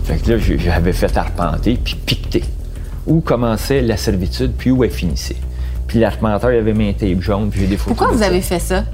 Fait 0.06 0.18
que 0.18 0.32
là, 0.32 0.38
j'avais 0.40 0.94
fait 0.94 1.16
arpenter 1.18 1.78
puis 1.84 1.96
piqueter. 1.96 2.44
Où 3.06 3.20
commençait 3.22 3.82
la 3.82 3.98
servitude 3.98 4.54
puis 4.58 4.72
où 4.72 4.84
elle 4.84 4.90
finissait. 4.92 5.36
Puis 5.88 6.00
l'arpenteur, 6.00 6.52
il 6.52 6.58
avait 6.60 6.74
mis 6.74 6.90
un 6.90 6.94
tape 6.94 7.22
jaune 7.22 7.50
puis 7.50 7.62
j'ai 7.62 7.68
des 7.68 7.78
photos. 7.78 7.98
Pourquoi 7.98 8.08
de 8.08 8.18
vous 8.18 8.24
ça. 8.24 8.30
avez 8.30 8.42
fait 8.42 8.60
ça? 8.60 8.86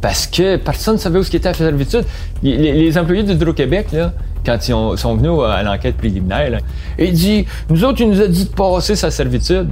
Parce 0.00 0.26
que 0.26 0.56
personne 0.56 0.94
ne 0.94 0.98
savait 1.00 1.18
où 1.18 1.22
ce 1.22 1.30
qui 1.30 1.36
était 1.36 1.48
la 1.48 1.54
servitude. 1.54 2.04
Les, 2.42 2.72
les 2.72 2.98
employés 2.98 3.22
d'Hydro-Québec, 3.22 3.92
là, 3.92 4.12
quand 4.44 4.68
ils 4.68 4.74
ont- 4.74 4.96
sont 4.96 5.16
venus 5.16 5.32
à 5.48 5.62
l'enquête 5.62 5.96
préliminaire, 5.96 6.50
là, 6.50 6.58
il 6.98 7.12
dit 7.12 7.46
Nous 7.70 7.84
autres, 7.84 8.00
il 8.00 8.10
nous 8.10 8.20
a 8.20 8.26
dit 8.28 8.44
de 8.44 8.50
passer 8.50 8.94
sa 8.96 9.10
servitude. 9.10 9.68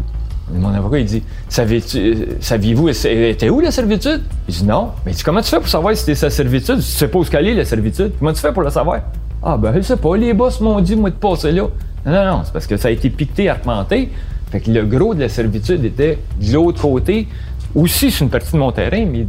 Mon 0.52 0.74
avocat, 0.74 0.98
il 0.98 1.06
dit 1.06 1.22
euh, 1.58 2.26
Saviez-vous, 2.40 2.88
elle 2.88 3.24
était 3.24 3.48
où 3.48 3.60
la 3.60 3.70
servitude? 3.70 4.22
Il 4.48 4.54
dit 4.54 4.64
Non. 4.64 4.90
Mais 5.06 5.12
Comment 5.24 5.40
tu 5.40 5.48
fais 5.48 5.58
pour 5.58 5.68
savoir 5.68 5.94
si 5.94 6.00
c'était 6.00 6.14
sa 6.14 6.30
servitude? 6.30 6.76
Tu 6.76 6.82
sais 6.82 7.08
pas 7.08 7.18
où 7.18 7.24
qu'elle 7.24 7.48
est, 7.48 7.54
la 7.54 7.64
servitude? 7.64 8.12
Comment 8.18 8.32
tu 8.32 8.40
fais 8.40 8.52
pour 8.52 8.62
le 8.62 8.70
savoir? 8.70 9.00
Ah, 9.42 9.56
ben, 9.56 9.72
je 9.74 9.80
sais 9.80 9.96
pas. 9.96 10.16
Les 10.16 10.34
boss 10.34 10.60
m'ont 10.60 10.80
dit, 10.80 10.96
moi, 10.96 11.10
de 11.10 11.16
passer 11.16 11.52
là. 11.52 11.62
Non, 12.06 12.12
non, 12.12 12.24
non. 12.24 12.40
C'est 12.44 12.52
parce 12.52 12.66
que 12.66 12.76
ça 12.76 12.88
a 12.88 12.90
été 12.90 13.10
piqueté, 13.10 13.48
arpenté. 13.48 14.10
Fait 14.50 14.60
que 14.60 14.70
le 14.70 14.84
gros 14.84 15.14
de 15.14 15.20
la 15.20 15.28
servitude 15.28 15.84
était 15.84 16.18
de 16.40 16.52
l'autre 16.52 16.82
côté. 16.82 17.26
Aussi, 17.74 18.10
sur 18.10 18.24
une 18.24 18.30
partie 18.30 18.52
de 18.52 18.58
mon 18.58 18.70
terrain, 18.70 19.04
mais 19.04 19.26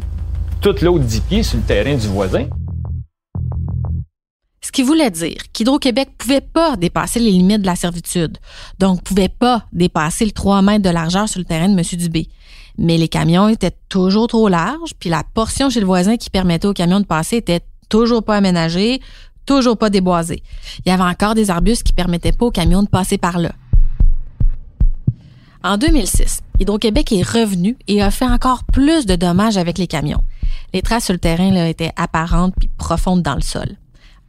tout 0.61 0.75
l'autre 0.81 1.03
10 1.03 1.19
pieds 1.21 1.43
sur 1.43 1.57
le 1.57 1.63
terrain 1.63 1.95
du 1.95 2.07
voisin. 2.07 2.45
Ce 4.75 4.81
qui 4.81 4.85
voulait 4.85 5.09
dire 5.09 5.37
qu'Hydro-Québec 5.53 6.09
pouvait 6.17 6.41
pas 6.41 6.75
dépasser 6.75 7.21
les 7.21 7.31
limites 7.31 7.61
de 7.61 7.65
la 7.65 7.77
servitude, 7.77 8.37
donc 8.77 9.01
pouvait 9.03 9.29
pas 9.29 9.63
dépasser 9.71 10.25
le 10.25 10.31
3 10.31 10.61
mètres 10.63 10.83
de 10.83 10.89
largeur 10.89 11.29
sur 11.29 11.39
le 11.39 11.45
terrain 11.45 11.69
de 11.69 11.79
M. 11.79 11.97
Dubé. 11.97 12.27
Mais 12.77 12.97
les 12.97 13.07
camions 13.07 13.47
étaient 13.47 13.77
toujours 13.87 14.27
trop 14.27 14.49
larges, 14.49 14.91
puis 14.99 15.09
la 15.09 15.23
portion 15.33 15.69
chez 15.69 15.79
le 15.79 15.85
voisin 15.85 16.17
qui 16.17 16.29
permettait 16.29 16.67
aux 16.67 16.73
camions 16.73 16.99
de 16.99 17.05
passer 17.05 17.37
était 17.37 17.61
toujours 17.87 18.25
pas 18.25 18.35
aménagée, 18.35 18.99
toujours 19.45 19.77
pas 19.77 19.89
déboisée. 19.89 20.43
Il 20.85 20.89
y 20.89 20.91
avait 20.91 21.03
encore 21.03 21.35
des 21.35 21.51
arbustes 21.51 21.83
qui 21.83 21.93
permettaient 21.93 22.33
pas 22.33 22.47
aux 22.47 22.51
camions 22.51 22.83
de 22.83 22.89
passer 22.89 23.17
par 23.17 23.39
là. 23.39 23.53
En 25.63 25.77
2006, 25.77 26.41
Hydro-Québec 26.59 27.13
est 27.13 27.23
revenu 27.23 27.77
et 27.87 28.01
a 28.01 28.11
fait 28.11 28.27
encore 28.27 28.65
plus 28.65 29.05
de 29.05 29.15
dommages 29.15 29.55
avec 29.55 29.77
les 29.77 29.87
camions. 29.87 30.21
Les 30.73 30.81
traces 30.81 31.05
sur 31.05 31.13
le 31.13 31.19
terrain 31.19 31.49
là, 31.51 31.69
étaient 31.69 31.93
apparentes 31.95 32.53
puis 32.59 32.69
profondes 32.77 33.21
dans 33.21 33.35
le 33.35 33.41
sol. 33.41 33.77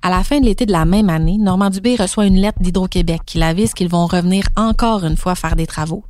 À 0.03 0.11
la 0.11 0.23
fin 0.23 0.41
de 0.41 0.45
l'été 0.45 0.67
de 0.67 0.73
la 0.73 0.85
même 0.85 1.11
année, 1.11 1.37
Normand 1.39 1.71
Dubé 1.71 1.97
reçoit 1.97 2.27
une 2.27 2.37
lettre 2.37 2.59
d'Hydro-Québec 2.61 3.23
qui 3.27 3.39
l'avise 3.39 3.75
qu'ils 3.75 3.89
vont 3.89 4.07
revenir 4.07 4.45
encore 4.57 5.05
une 5.05 5.17
fois 5.17 5.35
faire 5.35 5.57
des 5.57 5.67
travaux. 5.67 6.05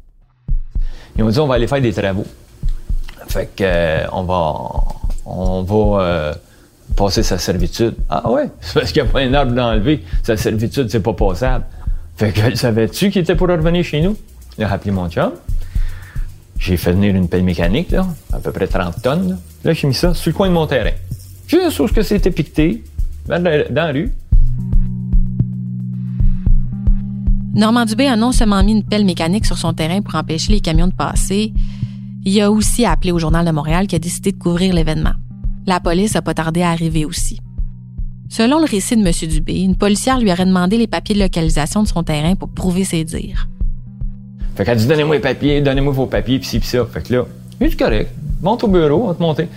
Ils 1.17 1.25
ont 1.25 1.31
dit 1.31 1.39
on 1.39 1.47
va 1.47 1.55
aller 1.55 1.67
faire 1.67 1.81
des 1.81 1.93
travaux. 1.93 2.27
Fait 3.29 3.47
que 3.57 3.65
euh, 3.65 4.07
on 4.13 4.23
va 4.25 4.55
on 5.25 5.63
va 5.63 6.03
euh, 6.03 6.35
passer 6.95 7.23
sa 7.23 7.39
servitude. 7.39 7.95
Ah 8.11 8.31
ouais, 8.31 8.51
c'est 8.61 8.75
parce 8.75 8.93
qu'il 8.93 9.03
n'y 9.03 9.09
a 9.09 9.13
pas 9.13 9.21
un 9.21 9.33
arbre 9.35 9.53
d'enlever. 9.53 10.05
Sa 10.23 10.37
servitude, 10.37 10.91
c'est 10.91 11.01
pas 11.01 11.15
passable. 11.15 11.65
Fait 12.17 12.33
que 12.33 12.55
savais-tu 12.55 13.11
qu'il 13.11 13.23
était 13.23 13.35
pour 13.35 13.49
revenir 13.49 13.85
chez 13.85 14.01
nous? 14.03 14.17
Il 14.59 14.65
a 14.65 14.69
rappelé 14.69 14.91
mon 14.91 15.09
chum. 15.09 15.33
J'ai 16.59 16.77
fait 16.77 16.93
venir 16.93 17.15
une 17.15 17.29
pelle 17.29 17.45
mécanique, 17.45 17.91
là, 17.91 18.07
à 18.33 18.39
peu 18.39 18.51
près 18.51 18.67
30 18.67 19.03
tonnes. 19.03 19.29
Là, 19.31 19.37
Là, 19.65 19.73
j'ai 19.73 19.89
mis 19.89 19.95
ça 19.95 20.15
sur 20.15 20.31
le 20.31 20.37
coin 20.37 20.49
de 20.49 20.55
mon 20.55 20.67
terrain. 20.67 20.93
Juste 21.49 21.79
où 21.81 21.89
ce 21.89 21.93
que 21.93 22.03
c'était 22.03 22.31
piqueté, 22.31 22.83
dans 23.29 23.43
la, 23.71 23.93
rue. 23.93 24.11
Normand 27.55 27.85
Dubé 27.85 28.07
a 28.07 28.17
non 28.17 28.33
seulement 28.33 28.63
mis 28.63 28.73
une 28.73 28.85
pelle 28.85 29.05
mécanique 29.05 29.47
sur 29.47 29.57
son 29.57 29.73
terrain 29.73 30.03
pour 30.03 30.15
empêcher 30.15 30.53
les 30.53 30.61
camions 30.61 30.89
de 30.89 30.93
passer, 30.93 31.53
il 32.25 32.41
a 32.41 32.51
aussi 32.51 32.85
appelé 32.85 33.13
au 33.13 33.19
Journal 33.19 33.47
de 33.47 33.51
Montréal 33.51 33.87
qui 33.87 33.97
a 33.97 33.99
décidé 33.99 34.33
de 34.33 34.37
couvrir 34.37 34.75
l'événement. 34.75 35.13
La 35.67 35.81
police 35.81 36.15
n'a 36.15 36.23
pas 36.23 36.35
tardé 36.35 36.63
à 36.63 36.71
arriver 36.71 37.05
aussi. 37.05 37.41
Selon 38.29 38.59
le 38.59 38.67
récit 38.67 38.97
de 38.97 39.07
M. 39.07 39.13
Dubé, 39.31 39.61
une 39.61 39.77
policière 39.77 40.19
lui 40.19 40.31
aurait 40.31 40.45
demandé 40.45 40.77
les 40.77 40.89
papiers 40.89 41.15
de 41.15 41.21
localisation 41.21 41.83
de 41.83 41.89
son 41.89 42.03
terrain 42.03 42.35
pour 42.35 42.49
prouver 42.49 42.85
ses 42.85 43.05
dires. 43.05 43.49
Fait 44.57 44.65
qu'elle 44.65 44.79
dit 44.79 44.87
donnez-moi 44.87 45.17
les 45.17 45.21
papiers, 45.21 45.61
donnez-moi 45.61 45.93
vos 45.93 46.07
papiers, 46.07 46.39
pis 46.39 46.47
ci, 46.47 46.59
pis 46.59 46.67
ça. 46.67 46.85
Fait 46.87 47.03
que 47.03 47.13
là, 47.13 47.27
c'est 47.61 47.79
correct. 47.79 48.11
Monte 48.43 48.65
au 48.65 48.69
bureau, 48.69 49.05
on 49.05 49.07
va 49.09 49.15
te 49.15 49.23
monter. 49.23 49.49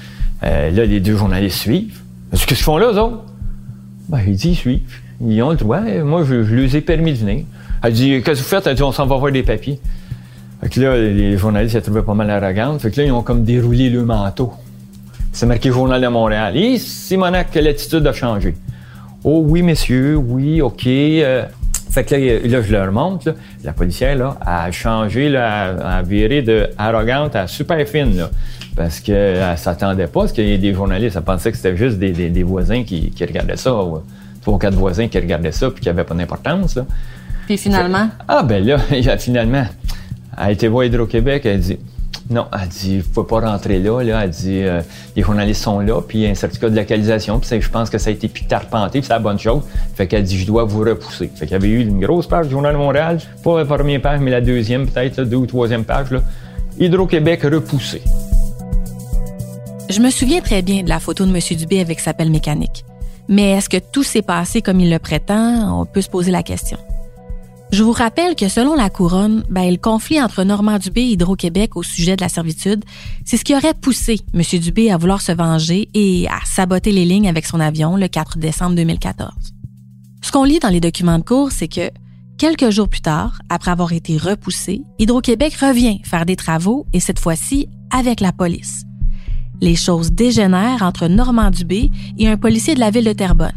Euh, 0.44 0.70
là, 0.72 0.86
les 0.86 1.00
deux 1.00 1.18
journalistes 1.18 1.58
suivent. 1.58 2.02
Qu'est-ce 2.32 2.46
qu'ils 2.46 2.58
font 2.58 2.78
là, 2.78 2.92
eux 2.92 3.00
autres? 3.00 3.24
Ben, 4.10 4.20
disent, 4.26 4.46
ils 4.46 4.56
suivent. 4.56 4.82
Ils 5.26 5.42
ont 5.42 5.52
le 5.52 5.58
droit. 5.58 5.82
Moi, 6.04 6.24
je, 6.28 6.44
je 6.44 6.56
leur 6.56 6.76
ai 6.76 6.82
permis 6.82 7.14
de 7.14 7.18
venir. 7.20 7.46
Elle 7.84 7.94
dit, 7.94 8.22
qu'est-ce 8.24 8.42
que 8.42 8.44
vous 8.46 8.50
faites? 8.50 8.68
Elle 8.68 8.76
dit, 8.76 8.84
on 8.84 8.92
s'en 8.92 9.06
va 9.06 9.16
voir 9.18 9.32
des 9.32 9.44
papiers. 9.44 9.80
Fait 10.62 10.70
que 10.70 10.82
là, 10.82 10.98
les 10.98 11.38
journalistes, 11.38 11.76
ils 11.76 11.82
trouvaient 11.82 12.02
pas 12.04 12.14
mal 12.14 12.30
arrogantes. 12.30 12.82
Fait 12.82 12.92
que 12.92 13.00
là, 13.00 13.08
ils 13.08 13.12
ont 13.12 13.22
comme 13.22 13.44
déroulé 13.44 13.90
le 13.90 14.04
manteau. 14.04 14.52
C'est 15.32 15.46
marqué 15.46 15.72
Journal 15.72 16.02
de 16.02 16.08
Montréal. 16.08 16.58
Et 16.58 16.78
Simonac, 16.78 17.54
l'attitude 17.56 18.06
a 18.08 18.14
changé. 18.14 18.56
Oh 19.24 19.44
oui, 19.48 19.62
messieurs, 19.62 20.16
oui, 20.16 20.62
OK. 20.62 20.88
euh, 20.88 21.44
fait 21.92 22.04
que 22.04 22.16
là, 22.16 22.40
là, 22.48 22.62
je 22.62 22.72
leur 22.72 22.92
montre, 22.92 23.30
là, 23.30 23.36
la 23.64 23.74
policière, 23.74 24.16
là, 24.16 24.38
a 24.42 24.72
changé, 24.72 25.30
là, 25.30 25.76
a, 25.76 25.98
a 25.98 26.02
viré 26.04 26.42
de 26.42 26.70
arrogante 26.78 27.36
à 27.36 27.48
super 27.48 27.88
fine, 27.88 28.18
là. 28.18 28.30
Parce 28.80 29.02
qu'elle 29.02 29.58
s'attendait 29.58 30.08
pas, 30.08 30.22
parce 30.22 30.32
qu'il 30.32 30.48
y 30.48 30.54
a 30.54 30.58
des 30.58 30.74
journalistes, 30.74 31.18
elle 31.18 31.24
pensait 31.24 31.52
que 31.52 31.58
c'était 31.58 31.76
juste 31.76 31.98
des, 32.00 32.12
des- 32.12 32.30
des 32.30 32.44
voisins 32.44 32.86
qui, 32.86 33.10
qui 33.12 33.26
regardaient 33.26 33.58
ça, 33.58 33.74
ou 33.76 34.02
trois 34.42 34.54
ou 34.54 34.58
quatre 34.58 34.76
voisins 34.76 35.10
qui 35.10 35.20
regardaient 35.20 35.52
ça, 35.52 35.70
puis 35.70 35.82
qui 35.82 35.90
n'avaient 35.90 36.06
pas 36.06 36.16
d'importance, 36.16 36.78
là. 36.78 36.86
Puis 37.46 37.58
finalement, 37.58 38.08
Ah, 38.26 38.42
ben 38.42 38.66
là, 38.66 38.78
a 39.14 39.18
finalement, 39.18 39.66
elle 40.38 40.44
a 40.44 40.52
été 40.54 40.70
voir 40.70 40.86
Hydro-Québec, 40.86 41.42
elle 41.46 41.60
dit, 41.60 41.78
non, 42.30 42.46
elle 42.54 42.70
dit, 42.70 43.00
vous 43.02 43.10
pouvez 43.10 43.28
pas 43.28 43.52
rentrer 43.52 43.80
là, 43.80 44.02
là. 44.02 44.22
Elle 44.24 44.30
dit, 44.30 44.62
euh, 44.64 44.80
les 45.14 45.24
journalistes 45.24 45.62
sont 45.62 45.82
là, 45.82 46.00
puis 46.02 46.20
il 46.20 46.22
y 46.22 46.28
a 46.28 46.30
un 46.30 46.36
certificat 46.36 46.70
de 46.70 46.78
localisation, 46.78 47.38
puis 47.40 47.60
je 47.62 47.70
pense 47.70 47.90
que 47.90 47.98
ça 47.98 48.12
a 48.12 48.14
été 48.14 48.30
piqué 48.30 48.56
arpenté, 48.56 49.00
puis 49.00 49.08
c'est 49.08 49.14
la 49.14 49.20
bonne 49.20 49.40
chose. 49.40 49.64
Fait 49.96 50.08
qu'elle 50.08 50.24
dit, 50.24 50.38
je 50.40 50.46
dois 50.48 50.64
vous 50.64 50.80
repousser. 50.86 51.30
Fait 51.36 51.48
qu'il 51.48 51.52
y 51.52 51.56
avait 51.56 51.68
eu 51.68 51.82
une 51.82 52.00
grosse 52.00 52.28
page 52.28 52.46
du 52.46 52.54
Journal 52.54 52.72
de 52.72 52.78
Montréal, 52.78 53.18
pas 53.44 53.58
la 53.58 53.66
première 53.66 54.00
page, 54.00 54.22
mais 54.22 54.32
la 54.32 54.40
deuxième, 54.40 54.88
peut-être, 54.88 55.22
deux 55.24 55.36
ou 55.36 55.46
troisième 55.48 55.84
page, 55.84 56.12
là. 56.12 56.22
Hydro-Québec 56.80 57.42
repoussé. 57.44 58.02
Je 59.90 60.02
me 60.02 60.12
souviens 60.12 60.40
très 60.40 60.62
bien 60.62 60.84
de 60.84 60.90
la 60.90 61.00
photo 61.00 61.26
de 61.26 61.36
M. 61.36 61.58
Dubé 61.58 61.80
avec 61.80 62.00
sa 62.00 62.14
pelle 62.14 62.30
mécanique. 62.30 62.86
Mais 63.28 63.52
est-ce 63.52 63.70
que 63.70 63.78
tout 63.78 64.04
s'est 64.04 64.22
passé 64.22 64.62
comme 64.62 64.80
il 64.80 64.92
le 64.92 65.00
prétend? 65.00 65.82
On 65.82 65.86
peut 65.88 66.02
se 66.02 66.10
poser 66.10 66.30
la 66.30 66.44
question. 66.44 66.78
Je 67.72 67.82
vous 67.82 67.92
rappelle 67.92 68.36
que 68.36 68.50
selon 68.50 68.76
la 68.76 68.92
couronne, 68.92 69.44
ben, 69.50 69.70
le 69.72 69.78
conflit 69.78 70.22
entre 70.22 70.44
Normand 70.44 70.78
Dubé 70.78 71.02
et 71.02 71.12
Hydro-Québec 71.14 71.76
au 71.76 71.82
sujet 71.82 72.16
de 72.16 72.22
la 72.22 72.30
servitude, 72.30 72.86
c'est 73.26 73.38
ce 73.38 73.44
qui 73.44 73.56
aurait 73.56 73.74
poussé 73.74 74.20
M. 74.36 74.44
Dubé 74.60 74.92
à 74.92 74.98
vouloir 74.98 75.22
se 75.22 75.32
venger 75.32 75.90
et 75.96 76.28
à 76.28 76.40
saboter 76.46 76.92
les 76.92 77.06
lignes 77.06 77.28
avec 77.28 77.48
son 77.48 77.60
avion 77.60 77.96
le 77.96 78.08
4 78.08 78.38
décembre 78.38 78.76
2014. 78.76 79.32
Ce 80.22 80.32
qu'on 80.32 80.44
lit 80.44 80.60
dans 80.60 80.70
les 80.70 80.82
documents 80.82 81.18
de 81.18 81.24
cours, 81.24 81.52
c'est 81.52 81.68
que 81.68 81.90
quelques 82.38 82.70
jours 82.70 82.90
plus 82.90 83.02
tard, 83.02 83.40
après 83.50 83.72
avoir 83.72 83.92
été 83.92 84.18
repoussé, 84.18 84.84
Hydro-Québec 85.00 85.56
revient 85.56 86.00
faire 86.04 86.28
des 86.28 86.36
travaux 86.36 86.86
et 86.94 87.00
cette 87.00 87.20
fois-ci 87.20 87.70
avec 87.92 88.20
la 88.20 88.32
police. 88.32 88.86
Les 89.62 89.76
choses 89.76 90.14
dégénèrent 90.14 90.84
entre 90.84 91.08
Normand 91.08 91.50
Dubé 91.50 91.92
et 92.18 92.30
un 92.30 92.38
policier 92.38 92.76
de 92.76 92.80
la 92.80 92.92
ville 92.92 93.04
de 93.04 93.12
Terrebonne. 93.12 93.52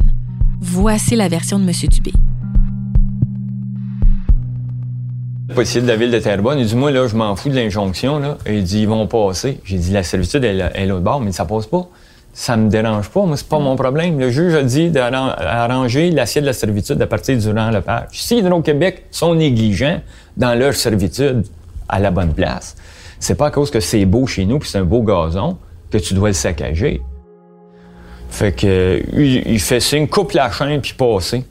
Voici 0.59 1.15
la 1.15 1.29
version 1.29 1.59
de 1.59 1.63
M. 1.63 1.71
Dubé. 1.89 2.11
Le 5.47 5.55
policier 5.55 5.81
de 5.81 5.87
la 5.87 5.95
ville 5.95 6.11
de 6.11 6.19
Terrebonne, 6.19 6.59
il 6.59 6.65
dit, 6.65 6.75
moi, 6.75 6.91
là, 6.91 7.07
je 7.07 7.15
m'en 7.15 7.37
fous 7.37 7.47
de 7.47 7.55
l'injonction, 7.55 8.19
là. 8.19 8.37
Il 8.45 8.63
dit, 8.63 8.81
ils 8.81 8.87
vont 8.87 9.07
passer. 9.07 9.61
J'ai 9.63 9.77
dit, 9.77 9.91
la 9.91 10.03
servitude, 10.03 10.43
elle, 10.43 10.71
elle 10.73 10.83
est 10.83 10.87
l'autre 10.87 11.03
bord, 11.03 11.21
mais 11.21 11.31
ça 11.31 11.45
passe 11.45 11.67
pas. 11.67 11.87
Ça 12.33 12.57
me 12.57 12.69
dérange 12.69 13.07
pas. 13.07 13.25
Moi, 13.25 13.37
c'est 13.37 13.47
pas 13.47 13.59
mon 13.59 13.77
problème. 13.77 14.19
Le 14.19 14.29
juge 14.29 14.55
a 14.55 14.63
dit 14.63 14.89
d'arranger 14.89 16.11
l'assiette 16.11 16.43
de 16.43 16.47
la 16.47 16.53
servitude 16.53 17.01
à 17.01 17.07
partir 17.07 17.37
du 17.37 17.49
rang 17.49 17.69
Lepage. 17.69 18.07
Si 18.11 18.39
Hydro-Québec 18.39 19.05
sont 19.09 19.35
négligents 19.35 20.01
dans 20.35 20.53
leur 20.57 20.73
servitude 20.73 21.45
à 21.87 21.99
la 21.99 22.11
bonne 22.11 22.33
place, 22.33 22.75
c'est 23.19 23.35
pas 23.35 23.47
à 23.47 23.51
cause 23.51 23.71
que 23.71 23.79
c'est 23.79 24.03
beau 24.05 24.27
chez 24.27 24.45
nous 24.45 24.59
puis 24.59 24.69
c'est 24.69 24.79
un 24.79 24.83
beau 24.83 25.01
gazon 25.01 25.57
que 25.99 26.07
tu 26.07 26.13
dois 26.13 26.29
le 26.29 26.33
saccager. 26.33 27.01
Fait 28.29 28.51
que, 28.51 29.01
il, 29.13 29.47
il 29.47 29.59
fait 29.59 29.79
signe, 29.79 30.07
coupe 30.07 30.31
la 30.31 30.51
chaîne 30.51 30.81
puis 30.81 30.93
passer. 30.93 31.43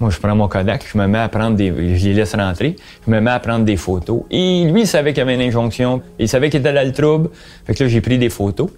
Moi, 0.00 0.10
je 0.10 0.18
prends 0.18 0.34
mon 0.34 0.48
Kodak, 0.48 0.84
je 0.92 0.98
me 0.98 1.06
mets 1.06 1.20
à 1.20 1.28
prendre 1.28 1.56
des. 1.56 1.68
Je 1.96 2.04
les 2.08 2.14
laisse 2.14 2.34
rentrer, 2.34 2.74
je 3.06 3.10
me 3.10 3.20
mets 3.20 3.30
à 3.30 3.38
prendre 3.38 3.64
des 3.64 3.76
photos. 3.76 4.22
Et 4.30 4.64
lui, 4.64 4.82
il 4.82 4.86
savait 4.86 5.12
qu'il 5.12 5.20
y 5.20 5.22
avait 5.22 5.34
une 5.34 5.40
injonction. 5.40 6.02
Il 6.18 6.28
savait 6.28 6.50
qu'il 6.50 6.60
était 6.60 6.72
dans 6.72 6.84
le 6.84 6.92
trouble. 6.92 7.30
Fait 7.64 7.74
que 7.74 7.84
là, 7.84 7.88
j'ai 7.88 8.00
pris 8.00 8.18
des 8.18 8.28
photos. 8.28 8.70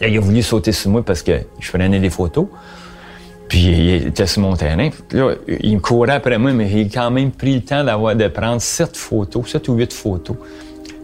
Là, 0.00 0.08
il 0.08 0.16
a 0.16 0.20
voulu 0.20 0.42
sauter 0.42 0.72
sur 0.72 0.90
moi 0.90 1.04
parce 1.04 1.22
que 1.22 1.32
je 1.58 1.70
prenais 1.70 2.00
des 2.00 2.10
photos. 2.10 2.46
Puis 3.48 3.58
il 3.58 4.06
était 4.06 4.26
sur 4.26 4.40
mon 4.42 4.56
terrain. 4.56 4.88
Là, 5.12 5.34
il 5.46 5.74
me 5.74 5.80
courait 5.80 6.12
après 6.12 6.38
moi, 6.38 6.52
mais 6.52 6.64
a 6.64 6.84
quand 6.84 7.10
même 7.10 7.32
pris 7.32 7.56
le 7.56 7.60
temps 7.60 7.84
d'avoir 7.84 8.16
de 8.16 8.28
prendre 8.28 8.62
sept 8.62 8.96
photos, 8.96 9.50
sept 9.50 9.68
ou 9.68 9.74
huit 9.74 9.92
photos. 9.92 10.36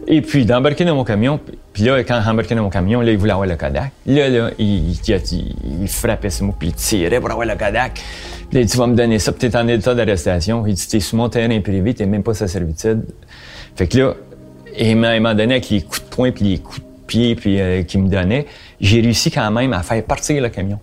Et 0.09 0.21
puis, 0.21 0.45
d'embarquer 0.45 0.85
dans 0.85 0.95
mon 0.95 1.03
camion, 1.03 1.37
puis 1.73 1.83
là, 1.83 2.01
quand 2.03 2.21
j'embarquais 2.23 2.55
dans 2.55 2.63
mon 2.63 2.69
camion, 2.69 3.01
là, 3.01 3.11
il 3.11 3.17
voulait 3.17 3.33
avoir 3.33 3.47
le 3.47 3.57
Kodak. 3.57 3.91
Là, 4.05 4.29
là, 4.29 4.51
il, 4.57 4.91
il, 4.91 4.99
il 5.81 5.87
frappait 5.89 6.29
ce 6.29 6.45
mot, 6.45 6.55
puis 6.57 6.69
il 6.69 6.73
tirait 6.73 7.19
pour 7.19 7.29
avoir 7.29 7.45
le 7.45 7.55
Kodak. 7.55 7.95
Puis 7.95 8.53
là, 8.53 8.61
il 8.61 8.65
dit, 8.65 8.71
tu 8.71 8.77
vas 8.77 8.87
me 8.87 8.95
donner 8.95 9.19
ça, 9.19 9.33
puis 9.33 9.49
t'es 9.49 9.57
en 9.57 9.67
état 9.67 9.93
d'arrestation. 9.93 10.65
Il 10.65 10.75
dit, 10.75 10.87
t'es 10.87 11.01
sous 11.01 11.17
mon 11.17 11.27
terrain 11.27 11.59
privé, 11.59 11.93
t'es 11.93 12.05
même 12.05 12.23
pas 12.23 12.33
sa 12.33 12.47
servitude. 12.47 13.03
Fait 13.75 13.87
que 13.87 13.97
là, 13.97 14.13
il 14.79 14.95
m'a 14.95 15.33
donné 15.33 15.55
avec 15.55 15.69
les 15.69 15.81
coups 15.81 16.03
de 16.03 16.09
poing, 16.09 16.31
puis 16.31 16.45
les 16.45 16.59
coups 16.59 16.79
de 16.79 16.85
pied, 17.05 17.35
puis 17.35 17.59
euh, 17.59 17.83
qu'il 17.83 18.01
me 18.01 18.07
donnait, 18.07 18.45
j'ai 18.79 19.01
réussi 19.01 19.29
quand 19.29 19.51
même 19.51 19.73
à 19.73 19.83
faire 19.83 20.01
partir 20.03 20.41
le 20.41 20.47
camion. 20.47 20.79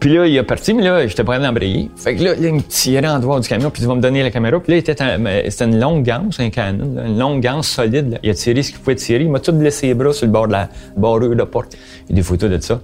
Puis 0.00 0.14
là, 0.14 0.26
il 0.26 0.34
est 0.34 0.42
parti, 0.42 0.72
mais 0.72 0.82
là, 0.82 1.06
j'étais 1.06 1.22
prêt 1.24 1.36
à 1.36 1.38
l'embrayer. 1.38 1.90
Fait 1.94 2.16
que 2.16 2.24
là, 2.24 2.34
il 2.40 2.54
me 2.54 2.62
tirait 2.62 3.06
en 3.06 3.18
dehors 3.18 3.38
du 3.38 3.46
camion, 3.46 3.70
puis 3.70 3.82
il 3.82 3.88
va 3.88 3.94
me 3.94 4.00
donner 4.00 4.22
la 4.22 4.30
caméra. 4.30 4.58
Puis 4.58 4.72
là, 4.72 4.80
c'était 4.80 5.64
une 5.64 5.78
longue 5.78 6.02
ganse, 6.04 6.40
un 6.40 6.48
canon, 6.48 7.04
une 7.04 7.18
longue 7.18 7.42
ganse 7.42 7.68
solide. 7.68 8.18
Il 8.22 8.30
a 8.30 8.34
tiré 8.34 8.62
ce 8.62 8.70
qu'il 8.70 8.80
pouvait 8.80 8.96
tirer. 8.96 9.24
Il 9.24 9.30
m'a 9.30 9.40
tout 9.40 9.52
blessé 9.52 9.88
les 9.88 9.94
bras 9.94 10.14
sur 10.14 10.24
le 10.24 10.32
bord 10.32 10.46
de 10.46 10.52
la 10.52 10.70
barrure 10.96 11.28
de 11.28 11.34
la 11.34 11.44
porte. 11.44 11.76
Il 12.08 12.10
y 12.10 12.12
a 12.14 12.16
des 12.16 12.22
photos 12.22 12.50
de 12.50 12.58
ça. 12.58 12.80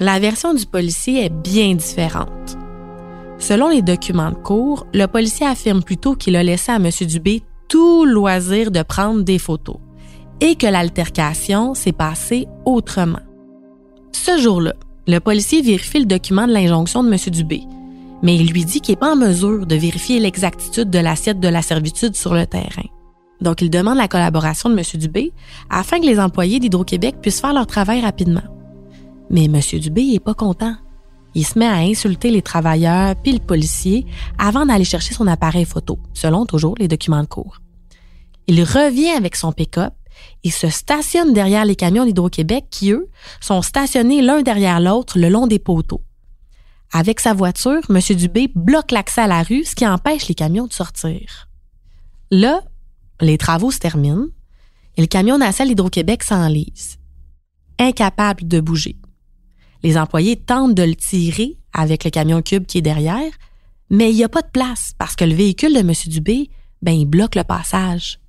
La 0.00 0.18
version 0.18 0.54
du 0.54 0.66
policier 0.66 1.26
est 1.26 1.32
bien 1.32 1.76
différente. 1.76 2.58
Selon 3.38 3.68
les 3.68 3.82
documents 3.82 4.30
de 4.30 4.36
cours, 4.36 4.86
le 4.92 5.06
policier 5.06 5.46
affirme 5.46 5.84
plutôt 5.84 6.16
qu'il 6.16 6.34
a 6.34 6.42
laissé 6.42 6.72
à 6.72 6.76
M. 6.76 6.88
Dubé 7.02 7.42
tout 7.68 8.04
loisir 8.06 8.72
de 8.72 8.82
prendre 8.82 9.22
des 9.22 9.38
photos 9.38 9.76
et 10.40 10.56
que 10.56 10.66
l'altercation 10.66 11.74
s'est 11.74 11.92
passée 11.92 12.48
autrement. 12.64 13.20
Ce 14.12 14.38
jour-là, 14.38 14.74
le 15.06 15.18
policier 15.18 15.62
vérifie 15.62 16.00
le 16.00 16.06
document 16.06 16.46
de 16.46 16.52
l'injonction 16.52 17.02
de 17.02 17.12
M. 17.12 17.18
Dubé, 17.32 17.62
mais 18.22 18.36
il 18.36 18.50
lui 18.50 18.64
dit 18.64 18.80
qu'il 18.80 18.92
n'est 18.92 19.00
pas 19.00 19.12
en 19.12 19.16
mesure 19.16 19.66
de 19.66 19.74
vérifier 19.74 20.20
l'exactitude 20.20 20.90
de 20.90 20.98
l'assiette 20.98 21.40
de 21.40 21.48
la 21.48 21.62
servitude 21.62 22.14
sur 22.14 22.34
le 22.34 22.46
terrain. 22.46 22.86
Donc, 23.40 23.62
il 23.62 23.70
demande 23.70 23.96
la 23.96 24.08
collaboration 24.08 24.68
de 24.68 24.74
M. 24.74 24.84
Dubé 24.94 25.32
afin 25.70 25.98
que 25.98 26.06
les 26.06 26.20
employés 26.20 26.60
d'Hydro-Québec 26.60 27.16
puissent 27.22 27.40
faire 27.40 27.54
leur 27.54 27.66
travail 27.66 28.02
rapidement. 28.02 28.42
Mais 29.30 29.44
M. 29.44 29.60
Dubé 29.80 30.04
n'est 30.04 30.18
pas 30.18 30.34
content. 30.34 30.74
Il 31.34 31.46
se 31.46 31.58
met 31.58 31.66
à 31.66 31.76
insulter 31.76 32.30
les 32.30 32.42
travailleurs 32.42 33.14
puis 33.16 33.32
le 33.32 33.38
policier 33.38 34.04
avant 34.36 34.66
d'aller 34.66 34.84
chercher 34.84 35.14
son 35.14 35.26
appareil 35.26 35.64
photo, 35.64 35.98
selon 36.12 36.44
toujours 36.44 36.74
les 36.78 36.88
documents 36.88 37.22
de 37.22 37.28
cours. 37.28 37.60
Il 38.46 38.62
revient 38.62 39.10
avec 39.10 39.36
son 39.36 39.52
pick-up 39.52 39.94
il 40.42 40.52
se 40.52 40.68
stationne 40.68 41.32
derrière 41.32 41.64
les 41.64 41.76
camions 41.76 42.04
d'Hydro-Québec 42.04 42.66
qui, 42.70 42.92
eux, 42.92 43.08
sont 43.40 43.62
stationnés 43.62 44.22
l'un 44.22 44.42
derrière 44.42 44.80
l'autre 44.80 45.18
le 45.18 45.28
long 45.28 45.46
des 45.46 45.58
poteaux. 45.58 46.02
Avec 46.92 47.20
sa 47.20 47.34
voiture, 47.34 47.82
M. 47.88 48.00
Dubé 48.16 48.50
bloque 48.54 48.90
l'accès 48.90 49.22
à 49.22 49.26
la 49.26 49.42
rue, 49.42 49.64
ce 49.64 49.74
qui 49.74 49.86
empêche 49.86 50.28
les 50.28 50.34
camions 50.34 50.66
de 50.66 50.72
sortir. 50.72 51.48
Là, 52.30 52.62
les 53.20 53.38
travaux 53.38 53.70
se 53.70 53.78
terminent 53.78 54.26
et 54.96 55.00
le 55.00 55.06
camion 55.06 55.38
nacelle 55.38 55.68
d'Hydro-Québec 55.68 56.22
s'enlise. 56.22 56.98
Incapable 57.78 58.46
de 58.46 58.60
bouger. 58.60 58.96
Les 59.82 59.96
employés 59.96 60.36
tentent 60.36 60.74
de 60.74 60.82
le 60.82 60.96
tirer 60.96 61.58
avec 61.72 62.04
le 62.04 62.10
camion 62.10 62.42
cube 62.42 62.66
qui 62.66 62.78
est 62.78 62.82
derrière, 62.82 63.32
mais 63.88 64.10
il 64.10 64.16
n'y 64.16 64.24
a 64.24 64.28
pas 64.28 64.42
de 64.42 64.50
place 64.50 64.92
parce 64.98 65.16
que 65.16 65.24
le 65.24 65.34
véhicule 65.34 65.74
de 65.74 65.78
M. 65.78 65.92
Dubé, 66.06 66.50
ben, 66.82 66.92
il 66.92 67.06
bloque 67.06 67.34
le 67.34 67.44
passage. 67.44 68.19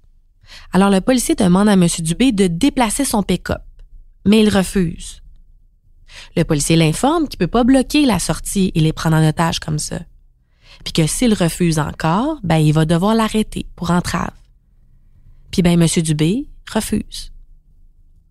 Alors 0.73 0.89
le 0.89 1.01
policier 1.01 1.35
demande 1.35 1.69
à 1.69 1.73
M. 1.73 1.87
Dubé 1.99 2.31
de 2.31 2.47
déplacer 2.47 3.05
son 3.05 3.23
pick-up, 3.23 3.61
mais 4.25 4.41
il 4.41 4.49
refuse. 4.49 5.21
Le 6.35 6.43
policier 6.43 6.75
l'informe 6.75 7.27
qu'il 7.27 7.37
ne 7.39 7.45
peut 7.45 7.51
pas 7.51 7.63
bloquer 7.63 8.05
la 8.05 8.19
sortie 8.19 8.71
et 8.75 8.79
les 8.79 8.93
prendre 8.93 9.17
en 9.17 9.27
otage 9.27 9.59
comme 9.59 9.79
ça. 9.79 9.99
Puis 10.83 10.93
que 10.93 11.07
s'il 11.07 11.33
refuse 11.33 11.79
encore, 11.79 12.39
ben 12.43 12.57
il 12.57 12.73
va 12.73 12.85
devoir 12.85 13.15
l'arrêter 13.15 13.65
pour 13.75 13.91
entrave. 13.91 14.33
Puis 15.51 15.61
ben 15.61 15.79
M. 15.81 15.87
Dubé 16.03 16.47
refuse. 16.71 17.31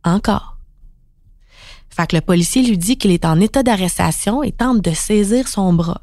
Encore. 0.04 0.56
Fait 1.90 2.06
que 2.06 2.16
le 2.16 2.22
policier 2.22 2.62
lui 2.62 2.78
dit 2.78 2.96
qu'il 2.96 3.10
est 3.10 3.24
en 3.24 3.40
état 3.40 3.62
d'arrestation 3.62 4.42
et 4.42 4.52
tente 4.52 4.80
de 4.80 4.92
saisir 4.92 5.48
son 5.48 5.72
bras. 5.72 6.00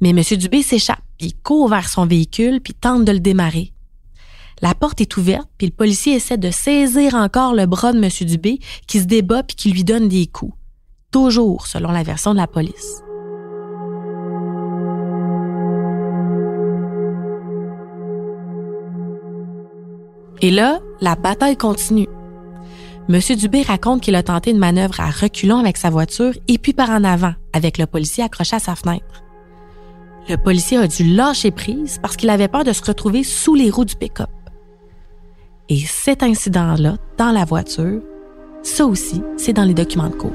Mais 0.00 0.10
M. 0.10 0.22
Dubé 0.36 0.62
s'échappe, 0.62 1.02
il 1.18 1.34
court 1.34 1.68
vers 1.68 1.88
son 1.88 2.06
véhicule 2.06 2.60
puis 2.60 2.74
tente 2.74 3.04
de 3.04 3.12
le 3.12 3.20
démarrer. 3.20 3.72
La 4.60 4.74
porte 4.74 5.00
est 5.00 5.16
ouverte, 5.16 5.48
puis 5.56 5.68
le 5.68 5.72
policier 5.72 6.14
essaie 6.14 6.36
de 6.36 6.50
saisir 6.50 7.14
encore 7.14 7.54
le 7.54 7.66
bras 7.66 7.92
de 7.92 7.98
M. 7.98 8.10
Dubé, 8.26 8.58
qui 8.86 9.00
se 9.00 9.04
débat 9.04 9.42
puis 9.42 9.56
qui 9.56 9.70
lui 9.70 9.84
donne 9.84 10.08
des 10.08 10.26
coups. 10.26 10.54
Toujours 11.12 11.66
selon 11.66 11.90
la 11.90 12.02
version 12.02 12.32
de 12.32 12.38
la 12.38 12.46
police. 12.46 13.02
Et 20.40 20.50
là, 20.50 20.80
la 21.00 21.16
bataille 21.16 21.56
continue. 21.56 22.06
M. 23.08 23.20
Dubé 23.36 23.62
raconte 23.62 24.02
qu'il 24.02 24.14
a 24.14 24.22
tenté 24.22 24.50
une 24.50 24.58
manœuvre 24.58 25.00
à 25.00 25.10
reculons 25.10 25.58
avec 25.58 25.76
sa 25.76 25.90
voiture 25.90 26.32
et 26.46 26.58
puis 26.58 26.72
par 26.72 26.90
en 26.90 27.04
avant, 27.04 27.32
avec 27.52 27.78
le 27.78 27.86
policier 27.86 28.22
accroché 28.22 28.56
à 28.56 28.60
sa 28.60 28.74
fenêtre. 28.74 29.24
Le 30.28 30.36
policier 30.36 30.76
a 30.76 30.86
dû 30.86 31.04
lâcher 31.04 31.50
prise 31.50 31.98
parce 32.02 32.16
qu'il 32.16 32.28
avait 32.28 32.48
peur 32.48 32.64
de 32.64 32.72
se 32.72 32.84
retrouver 32.84 33.24
sous 33.24 33.54
les 33.54 33.70
roues 33.70 33.86
du 33.86 33.96
pick-up. 33.96 34.28
Et 35.70 35.80
cet 35.86 36.22
incident-là, 36.22 36.96
dans 37.18 37.30
la 37.30 37.44
voiture, 37.44 38.00
ça 38.62 38.86
aussi, 38.86 39.22
c'est 39.36 39.52
dans 39.52 39.64
les 39.64 39.74
documents 39.74 40.08
de 40.08 40.14
cours. 40.14 40.32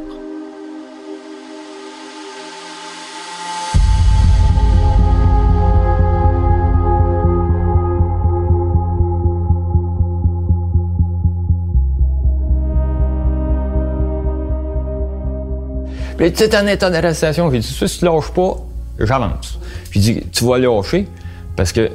Puis 16.15 16.31
tu 16.31 16.43
es 16.43 16.55
en 16.55 16.67
état 16.67 16.91
d'arrestation. 16.91 17.49
J'ai 17.49 17.57
dit, 17.57 17.67
si 17.67 17.99
tu 17.99 18.05
lâches 18.05 18.31
pas, 18.31 18.55
j'avance. 18.99 19.57
Puis 19.89 19.99
dit, 19.99 20.21
tu 20.31 20.45
vas 20.45 20.59
lâcher 20.59 21.07
parce 21.55 21.71
que 21.71 21.89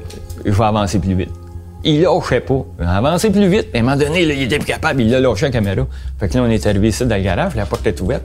je 0.44 0.50
vais 0.50 0.64
avancer 0.64 0.98
plus 0.98 1.14
vite 1.14 1.30
il 1.88 2.02
lâchait 2.02 2.40
pas. 2.40 2.64
Il 2.80 2.86
avançait 2.86 3.30
plus 3.30 3.48
vite. 3.48 3.68
À 3.74 3.78
un 3.78 3.82
moment 3.82 3.96
donné, 3.96 4.22
il 4.22 4.42
était 4.42 4.58
plus 4.58 4.66
capable. 4.66 5.00
Il 5.00 5.14
a 5.14 5.20
lâché 5.20 5.46
la 5.46 5.52
caméra. 5.52 5.86
Fait 6.18 6.28
que 6.28 6.34
là, 6.36 6.44
on 6.44 6.50
est 6.50 6.66
arrivé 6.66 6.88
ici 6.88 7.04
dans 7.06 7.16
le 7.16 7.22
garage. 7.22 7.54
La 7.54 7.66
porte 7.66 7.86
est 7.86 8.00
ouverte. 8.00 8.24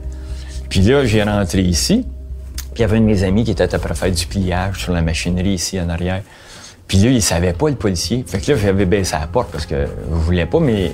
Puis 0.70 0.82
là, 0.82 1.06
j'ai 1.06 1.24
rentré 1.24 1.62
ici. 1.62 2.06
Puis 2.74 2.80
il 2.80 2.82
y 2.82 2.84
avait 2.84 2.98
un 2.98 3.02
de 3.02 3.06
mes 3.06 3.24
amis 3.24 3.44
qui 3.44 3.52
était 3.52 3.74
à 3.74 3.80
faire 3.80 4.12
du 4.12 4.26
pliage 4.26 4.80
sur 4.80 4.94
la 4.94 5.02
machinerie 5.02 5.54
ici 5.54 5.80
en 5.80 5.90
arrière. 5.90 6.22
Puis 6.88 6.98
là, 6.98 7.10
il 7.10 7.22
savait 7.22 7.54
pas, 7.54 7.70
le 7.70 7.76
policier. 7.76 8.24
Fait 8.28 8.40
que 8.40 8.52
là, 8.52 8.58
j'avais 8.58 8.86
baissé 8.86 9.16
la 9.20 9.28
porte 9.28 9.52
parce 9.52 9.66
que 9.66 9.86
je 9.86 10.16
voulais 10.16 10.46
pas, 10.46 10.60
mais 10.60 10.92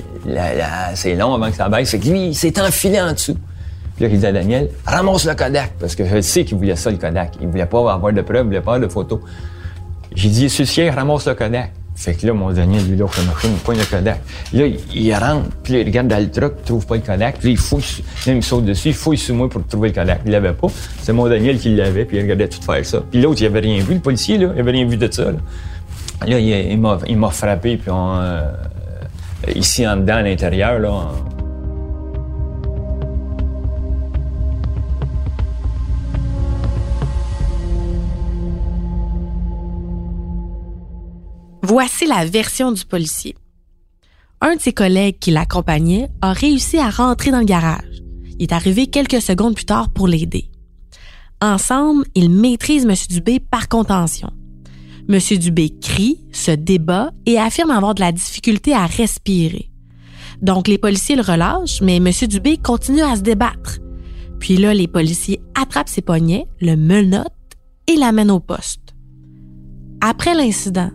c'est 0.93 1.15
long 1.15 1.33
avant 1.33 1.49
que 1.49 1.55
ça 1.55 1.69
baisse. 1.69 1.89
Fait 1.89 1.99
que 1.99 2.07
lui, 2.07 2.27
il 2.27 2.35
s'est 2.35 2.59
enfilé 2.61 3.01
en 3.01 3.13
dessous. 3.13 3.37
Puis 3.95 4.05
là, 4.05 4.13
il 4.13 4.19
dit 4.19 4.25
à 4.25 4.31
Daniel, 4.31 4.69
ramasse 4.85 5.25
le 5.25 5.33
Kodak. 5.33 5.71
Parce 5.79 5.95
que 5.95 6.05
je 6.05 6.21
sais 6.21 6.45
qu'il 6.45 6.57
voulait 6.57 6.75
ça, 6.75 6.91
le 6.91 6.97
Kodak. 6.97 7.33
Il 7.41 7.47
voulait 7.47 7.65
pas 7.65 7.79
avoir 7.91 8.13
de 8.13 8.21
preuves, 8.21 8.43
il 8.43 8.47
voulait 8.47 8.61
pas 8.61 8.75
avoir 8.75 8.87
de 8.87 8.91
photos. 8.91 9.19
J'ai 10.13 10.29
dit, 10.29 10.49
ciel, 10.49 10.93
ramasse 10.93 11.27
le 11.27 11.33
Kodak. 11.33 11.71
Fait 11.99 12.13
que 12.13 12.25
là, 12.25 12.33
mon 12.33 12.53
Daniel, 12.53 12.81
lui, 12.89 12.95
la 12.95 13.03
machine, 13.03 13.51
il 13.51 13.57
pointe 13.57 13.77
le 13.77 13.83
Kodak. 13.83 14.21
Là, 14.53 14.65
il, 14.95 15.13
rentre, 15.15 15.49
puis 15.61 15.73
là, 15.73 15.79
il 15.79 15.85
regarde 15.85 16.07
dans 16.07 16.17
le 16.17 16.31
truck, 16.31 16.53
il 16.59 16.63
trouve 16.63 16.85
pas 16.85 16.95
le 16.95 17.01
Kodak. 17.01 17.39
Puis 17.39 17.49
là, 17.49 17.51
il 17.51 17.57
fouille, 17.57 17.81
là, 18.25 18.31
il 18.31 18.35
me 18.37 18.41
saute 18.41 18.63
dessus, 18.63 18.87
il 18.87 18.93
fouille 18.93 19.17
sur 19.17 19.35
moi 19.35 19.49
pour 19.49 19.67
trouver 19.67 19.89
le 19.89 19.95
Kodak. 19.95 20.21
Il 20.25 20.31
l'avait 20.31 20.53
pas. 20.53 20.67
C'est 21.01 21.11
mon 21.11 21.27
Daniel 21.27 21.59
qui 21.59 21.75
l'avait, 21.75 22.05
puis 22.05 22.15
il 22.15 22.21
regardait 22.21 22.47
tout 22.47 22.61
faire 22.61 22.85
ça. 22.85 23.03
Puis 23.11 23.21
l'autre, 23.21 23.41
il 23.41 23.47
avait 23.47 23.59
rien 23.59 23.83
vu, 23.83 23.95
le 23.95 23.99
policier, 23.99 24.37
là, 24.37 24.51
il 24.55 24.61
avait 24.61 24.71
rien 24.71 24.87
vu 24.87 24.95
de 24.95 25.11
ça. 25.11 25.25
Là, 25.25 25.39
là 26.25 26.39
il, 26.39 26.79
il 27.09 27.17
m'a 27.17 27.31
frappé, 27.31 27.75
puis 27.75 27.91
on, 27.91 28.15
euh, 28.15 28.49
ici, 29.53 29.85
en 29.85 29.97
dedans, 29.97 30.15
à 30.15 30.21
l'intérieur, 30.21 30.79
là, 30.79 31.11
Voici 41.69 42.07
la 42.07 42.25
version 42.25 42.71
du 42.71 42.83
policier. 42.83 43.35
Un 44.41 44.55
de 44.55 44.59
ses 44.59 44.73
collègues 44.73 45.19
qui 45.19 45.29
l'accompagnait 45.29 46.09
a 46.19 46.33
réussi 46.33 46.79
à 46.79 46.89
rentrer 46.89 47.29
dans 47.29 47.37
le 47.37 47.45
garage. 47.45 48.01
Il 48.39 48.41
est 48.41 48.53
arrivé 48.53 48.87
quelques 48.87 49.21
secondes 49.21 49.53
plus 49.53 49.65
tard 49.65 49.91
pour 49.91 50.07
l'aider. 50.07 50.49
Ensemble, 51.41 52.05
ils 52.15 52.31
maîtrisent 52.31 52.85
M. 52.85 52.95
Dubé 53.11 53.39
par 53.39 53.69
contention. 53.69 54.31
M. 55.07 55.19
Dubé 55.37 55.69
crie, 55.79 56.25
se 56.31 56.49
débat 56.49 57.11
et 57.27 57.37
affirme 57.37 57.69
avoir 57.69 57.93
de 57.93 58.01
la 58.01 58.13
difficulté 58.13 58.73
à 58.73 58.87
respirer. 58.87 59.69
Donc 60.41 60.67
les 60.67 60.79
policiers 60.79 61.17
le 61.17 61.21
relâchent, 61.21 61.81
mais 61.83 61.97
M. 61.97 62.09
Dubé 62.27 62.57
continue 62.57 63.03
à 63.03 63.15
se 63.15 63.21
débattre. 63.21 63.77
Puis 64.39 64.57
là, 64.57 64.73
les 64.73 64.87
policiers 64.87 65.39
attrapent 65.53 65.87
ses 65.87 66.01
poignets, 66.01 66.47
le 66.61 66.75
menottent 66.75 67.27
et 67.85 67.95
l'amènent 67.95 68.31
au 68.31 68.39
poste. 68.39 68.95
Après 70.01 70.33
l'incident, 70.33 70.89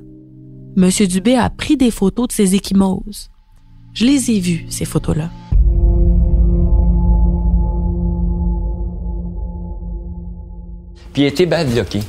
M. 0.77 0.91
Dubé 1.07 1.37
a 1.37 1.51
pris 1.51 1.77
des 1.77 1.91
photos 1.91 2.29
de 2.29 2.33
ses 2.33 2.55
échymoses. 2.55 3.31
Je 3.93 4.05
les 4.05 4.31
ai 4.31 4.41
vues, 4.41 4.67
ces 4.69 4.85
photos-là. 4.85 5.31
Puis 11.13 11.23
il 11.23 11.27
était 11.27 11.47
bad 11.47 11.71
bloqué. 11.71 12.01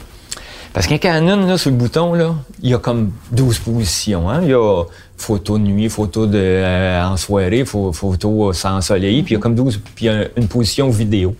Parce 0.73 0.87
qu'un 0.87 0.97
Canon, 0.97 1.45
là, 1.45 1.57
sur 1.57 1.69
le 1.69 1.77
bouton, 1.77 2.13
là, 2.15 2.35
il 2.61 2.71
y 2.71 2.73
a 2.73 2.79
comme 2.79 3.11
12 3.31 3.59
positions. 3.59 4.29
Hein? 4.29 4.41
Il 4.41 4.49
y 4.49 4.53
a 4.53 4.83
photo 5.15 5.57
de 5.57 5.63
nuit, 5.63 5.87
photo 5.87 6.25
de, 6.25 6.37
euh, 6.37 7.05
en 7.05 7.15
soirée, 7.17 7.63
photo 7.65 8.51
sans 8.51 8.81
soleil, 8.81 9.21
puis 9.23 9.35
il 9.35 9.37
y 9.37 9.37
a 9.37 9.41
comme 9.41 9.55
12, 9.55 9.79
puis 9.95 10.05
il 10.05 10.07
y 10.07 10.09
a 10.09 10.27
une 10.35 10.47
position 10.47 10.89
vidéo. 10.89 11.35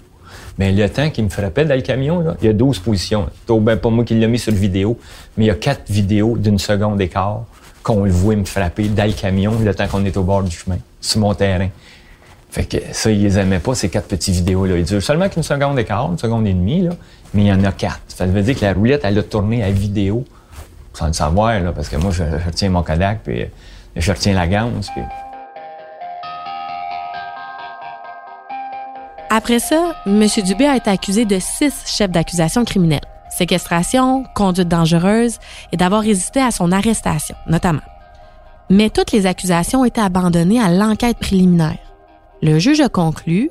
Mais 0.57 0.71
le 0.71 0.89
temps 0.89 1.09
qui 1.09 1.21
me 1.21 1.29
frappait 1.29 1.65
dans 1.65 1.75
le 1.75 1.81
camion, 1.81 2.19
là, 2.19 2.35
il 2.41 2.47
y 2.47 2.49
a 2.49 2.53
12 2.53 2.79
positions. 2.79 3.27
C'est 3.47 3.59
ben 3.59 3.77
pas 3.77 3.89
moi 3.89 4.05
qui 4.05 4.15
l'ai 4.15 4.27
mis 4.27 4.39
sur 4.39 4.53
vidéo, 4.53 4.97
mais 5.37 5.45
il 5.45 5.47
y 5.47 5.51
a 5.51 5.55
quatre 5.55 5.91
vidéos 5.91 6.37
d'une 6.37 6.59
seconde 6.59 6.97
d'écart 6.97 7.43
qu'on 7.83 8.05
le 8.05 8.11
voit 8.11 8.35
me 8.35 8.45
frapper 8.45 8.87
dans 8.87 9.05
le 9.05 9.13
camion 9.13 9.53
le 9.59 9.75
temps 9.75 9.87
qu'on 9.87 10.03
est 10.05 10.17
au 10.17 10.23
bord 10.23 10.43
du 10.43 10.55
chemin, 10.55 10.77
sur 11.01 11.19
mon 11.19 11.33
terrain. 11.33 11.69
Fait 12.49 12.63
que 12.63 12.77
ça, 12.93 13.11
ils 13.11 13.21
les 13.21 13.37
aimaient 13.37 13.59
pas, 13.59 13.75
ces 13.75 13.89
quatre 13.89 14.07
petites 14.07 14.33
vidéos-là. 14.33 14.77
Ils 14.77 14.85
durent 14.85 15.03
seulement 15.03 15.27
qu'une 15.27 15.43
seconde 15.43 15.75
d'écart, 15.75 16.09
une 16.09 16.17
seconde 16.17 16.47
et 16.47 16.53
demie, 16.53 16.83
là 16.83 16.91
mais 17.35 17.43
il 17.43 17.47
y 17.47 17.51
en 17.51 17.63
a 17.63 17.71
quatre. 17.71 18.01
Ça 18.07 18.25
veut 18.25 18.41
dire 18.41 18.55
que 18.57 18.65
la 18.65 18.73
roulette, 18.73 19.01
elle 19.03 19.19
a 19.19 19.23
tourné 19.23 19.61
à 19.61 19.69
vidéo, 19.69 20.23
sans 20.93 21.07
le 21.07 21.13
savoir, 21.13 21.59
là, 21.59 21.73
parce 21.73 21.89
que 21.89 21.97
moi, 21.97 22.11
je, 22.11 22.23
retiens 22.23 22.69
mon 22.69 22.81
Kodak, 22.81 23.19
puis 23.23 23.45
je 23.95 24.11
retiens 24.11 24.33
la 24.33 24.47
ganse. 24.47 24.89
Puis... 24.91 25.01
Après 29.29 29.59
ça, 29.59 29.95
M. 30.05 30.25
Dubé 30.45 30.65
a 30.65 30.77
été 30.77 30.89
accusé 30.89 31.25
de 31.25 31.39
six 31.39 31.73
chefs 31.85 32.11
d'accusation 32.11 32.63
criminels. 32.63 33.01
Séquestration, 33.29 34.23
conduite 34.35 34.67
dangereuse 34.67 35.39
et 35.71 35.77
d'avoir 35.77 36.01
résisté 36.01 36.39
à 36.39 36.51
son 36.51 36.71
arrestation, 36.71 37.35
notamment. 37.47 37.81
Mais 38.69 38.89
toutes 38.89 39.11
les 39.11 39.25
accusations 39.25 39.81
ont 39.81 39.85
été 39.85 39.99
abandonnées 39.99 40.61
à 40.61 40.71
l'enquête 40.71 41.17
préliminaire. 41.17 41.77
Le 42.41 42.59
juge 42.59 42.81
a 42.81 42.89
conclu 42.89 43.49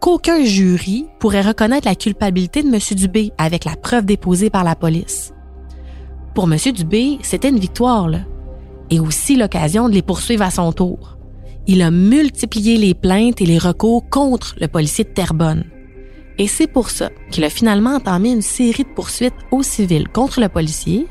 qu'aucun 0.00 0.42
jury 0.42 1.06
pourrait 1.18 1.42
reconnaître 1.42 1.86
la 1.86 1.94
culpabilité 1.94 2.62
de 2.62 2.68
M. 2.68 2.78
Dubé 2.96 3.32
avec 3.38 3.64
la 3.64 3.76
preuve 3.76 4.06
déposée 4.06 4.50
par 4.50 4.64
la 4.64 4.74
police. 4.74 5.32
Pour 6.34 6.50
M. 6.50 6.58
Dubé, 6.72 7.18
c'était 7.22 7.50
une 7.50 7.58
victoire, 7.58 8.08
et 8.88 9.00
aussi 9.00 9.36
l'occasion 9.36 9.88
de 9.88 9.94
les 9.94 10.02
poursuivre 10.02 10.42
à 10.42 10.50
son 10.50 10.72
tour. 10.72 11.18
Il 11.66 11.82
a 11.82 11.90
multiplié 11.90 12.76
les 12.76 12.94
plaintes 12.94 13.40
et 13.40 13.46
les 13.46 13.58
recours 13.58 14.08
contre 14.08 14.56
le 14.60 14.66
policier 14.66 15.04
de 15.04 15.10
Terrebonne. 15.10 15.64
Et 16.38 16.46
c'est 16.46 16.66
pour 16.66 16.90
ça 16.90 17.10
qu'il 17.30 17.44
a 17.44 17.50
finalement 17.50 17.96
entamé 17.96 18.30
une 18.30 18.42
série 18.42 18.84
de 18.84 18.88
poursuites 18.88 19.34
au 19.50 19.62
civil 19.62 20.08
contre 20.08 20.40
le 20.40 20.48
policier, 20.48 21.06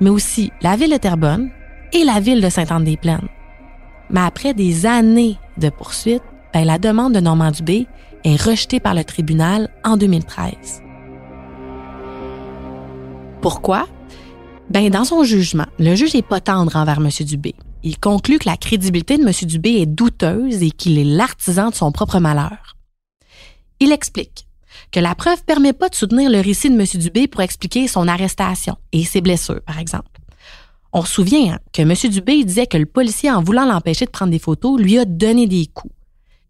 mais 0.00 0.10
aussi 0.10 0.52
la 0.62 0.76
ville 0.76 0.92
de 0.92 0.96
Terrebonne 0.96 1.50
et 1.92 2.04
la 2.04 2.18
ville 2.18 2.40
de 2.40 2.48
Sainte-Anne-des-Plaines. 2.48 3.28
Mais 4.08 4.20
après 4.20 4.54
des 4.54 4.86
années 4.86 5.36
de 5.58 5.68
poursuites, 5.68 6.22
ben, 6.52 6.64
la 6.64 6.78
demande 6.78 7.14
de 7.14 7.20
Normand 7.20 7.50
Dubé 7.50 7.86
est 8.24 8.40
rejeté 8.40 8.80
par 8.80 8.94
le 8.94 9.04
tribunal 9.04 9.68
en 9.84 9.96
2013. 9.96 10.82
Pourquoi? 13.40 13.86
Ben, 14.70 14.88
dans 14.90 15.04
son 15.04 15.24
jugement, 15.24 15.66
le 15.78 15.94
juge 15.94 16.14
n'est 16.14 16.22
pas 16.22 16.40
tendre 16.40 16.76
envers 16.76 16.98
M. 16.98 17.08
Dubé. 17.20 17.54
Il 17.82 17.98
conclut 17.98 18.38
que 18.38 18.48
la 18.48 18.56
crédibilité 18.56 19.16
de 19.16 19.22
M. 19.22 19.32
Dubé 19.48 19.80
est 19.80 19.86
douteuse 19.86 20.62
et 20.62 20.70
qu'il 20.70 20.98
est 20.98 21.04
l'artisan 21.04 21.70
de 21.70 21.74
son 21.74 21.92
propre 21.92 22.18
malheur. 22.18 22.76
Il 23.80 23.92
explique 23.92 24.46
que 24.92 25.00
la 25.00 25.14
preuve 25.14 25.42
permet 25.44 25.72
pas 25.72 25.88
de 25.88 25.94
soutenir 25.94 26.30
le 26.30 26.40
récit 26.40 26.70
de 26.70 26.78
M. 26.78 26.86
Dubé 27.00 27.26
pour 27.26 27.40
expliquer 27.40 27.88
son 27.88 28.08
arrestation 28.08 28.76
et 28.92 29.04
ses 29.04 29.20
blessures, 29.20 29.62
par 29.62 29.78
exemple. 29.78 30.20
On 30.92 31.04
se 31.04 31.12
souvient 31.12 31.54
hein, 31.54 31.58
que 31.72 31.82
M. 31.82 31.94
Dubé 32.10 32.44
disait 32.44 32.66
que 32.66 32.76
le 32.76 32.86
policier, 32.86 33.30
en 33.30 33.42
voulant 33.42 33.64
l'empêcher 33.64 34.04
de 34.04 34.10
prendre 34.10 34.32
des 34.32 34.38
photos, 34.38 34.80
lui 34.80 34.98
a 34.98 35.04
donné 35.04 35.46
des 35.46 35.66
coups 35.66 35.94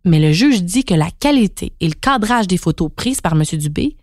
mais 0.05 0.19
le 0.19 0.33
juge 0.33 0.63
dit 0.63 0.85
que 0.85 0.95
la 0.95 1.11
qualité 1.11 1.73
et 1.81 1.89
le 1.89 1.95
cadrage 1.95 2.47
des 2.47 2.57
photos 2.57 2.91
prises 2.95 3.21
par 3.21 3.35
M. 3.35 3.43
Dubé 3.53 3.97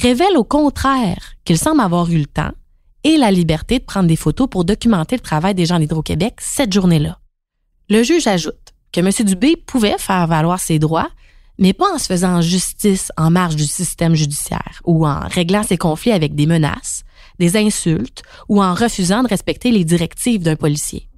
révèlent 0.00 0.36
au 0.36 0.44
contraire 0.44 1.34
qu'il 1.44 1.58
semble 1.58 1.80
avoir 1.80 2.10
eu 2.10 2.18
le 2.18 2.26
temps 2.26 2.52
et 3.04 3.16
la 3.16 3.30
liberté 3.30 3.78
de 3.78 3.84
prendre 3.84 4.08
des 4.08 4.16
photos 4.16 4.48
pour 4.48 4.64
documenter 4.64 5.16
le 5.16 5.22
travail 5.22 5.54
des 5.54 5.66
gens 5.66 5.78
d'Hydro-Québec 5.78 6.34
cette 6.38 6.72
journée-là. 6.72 7.18
Le 7.88 8.02
juge 8.02 8.26
ajoute 8.26 8.72
que 8.92 9.00
M. 9.00 9.10
Dubé 9.26 9.56
pouvait 9.56 9.96
faire 9.98 10.26
valoir 10.26 10.60
ses 10.60 10.78
droits, 10.78 11.10
mais 11.58 11.72
pas 11.72 11.92
en 11.94 11.98
se 11.98 12.06
faisant 12.06 12.40
justice 12.40 13.10
en 13.16 13.30
marge 13.30 13.56
du 13.56 13.66
système 13.66 14.14
judiciaire 14.14 14.80
ou 14.84 15.06
en 15.06 15.20
réglant 15.20 15.62
ses 15.62 15.78
conflits 15.78 16.12
avec 16.12 16.34
des 16.34 16.46
menaces, 16.46 17.04
des 17.38 17.56
insultes 17.56 18.22
ou 18.48 18.62
en 18.62 18.74
refusant 18.74 19.22
de 19.22 19.28
respecter 19.28 19.70
les 19.70 19.84
directives 19.84 20.42
d'un 20.42 20.56
policier 20.56 21.08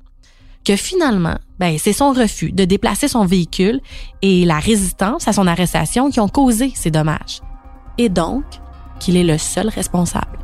que 0.65 0.77
finalement, 0.77 1.37
ben, 1.59 1.77
c'est 1.79 1.93
son 1.93 2.13
refus 2.13 2.51
de 2.51 2.65
déplacer 2.65 3.07
son 3.07 3.27
véhicule 3.27 3.81
et 4.23 4.45
la 4.45 4.59
résistance 4.59 5.29
à 5.29 5.33
son 5.33 5.47
arrestation 5.47 6.11
qui 6.11 6.21
ont 6.21 6.29
causé 6.29 6.73
ces 6.75 6.91
dommages. 6.91 7.41
Et 7.99 8.09
donc, 8.09 8.45
qu'il 8.99 9.17
est 9.17 9.25
le 9.25 9.39
seul 9.39 9.69
responsable. 9.69 10.44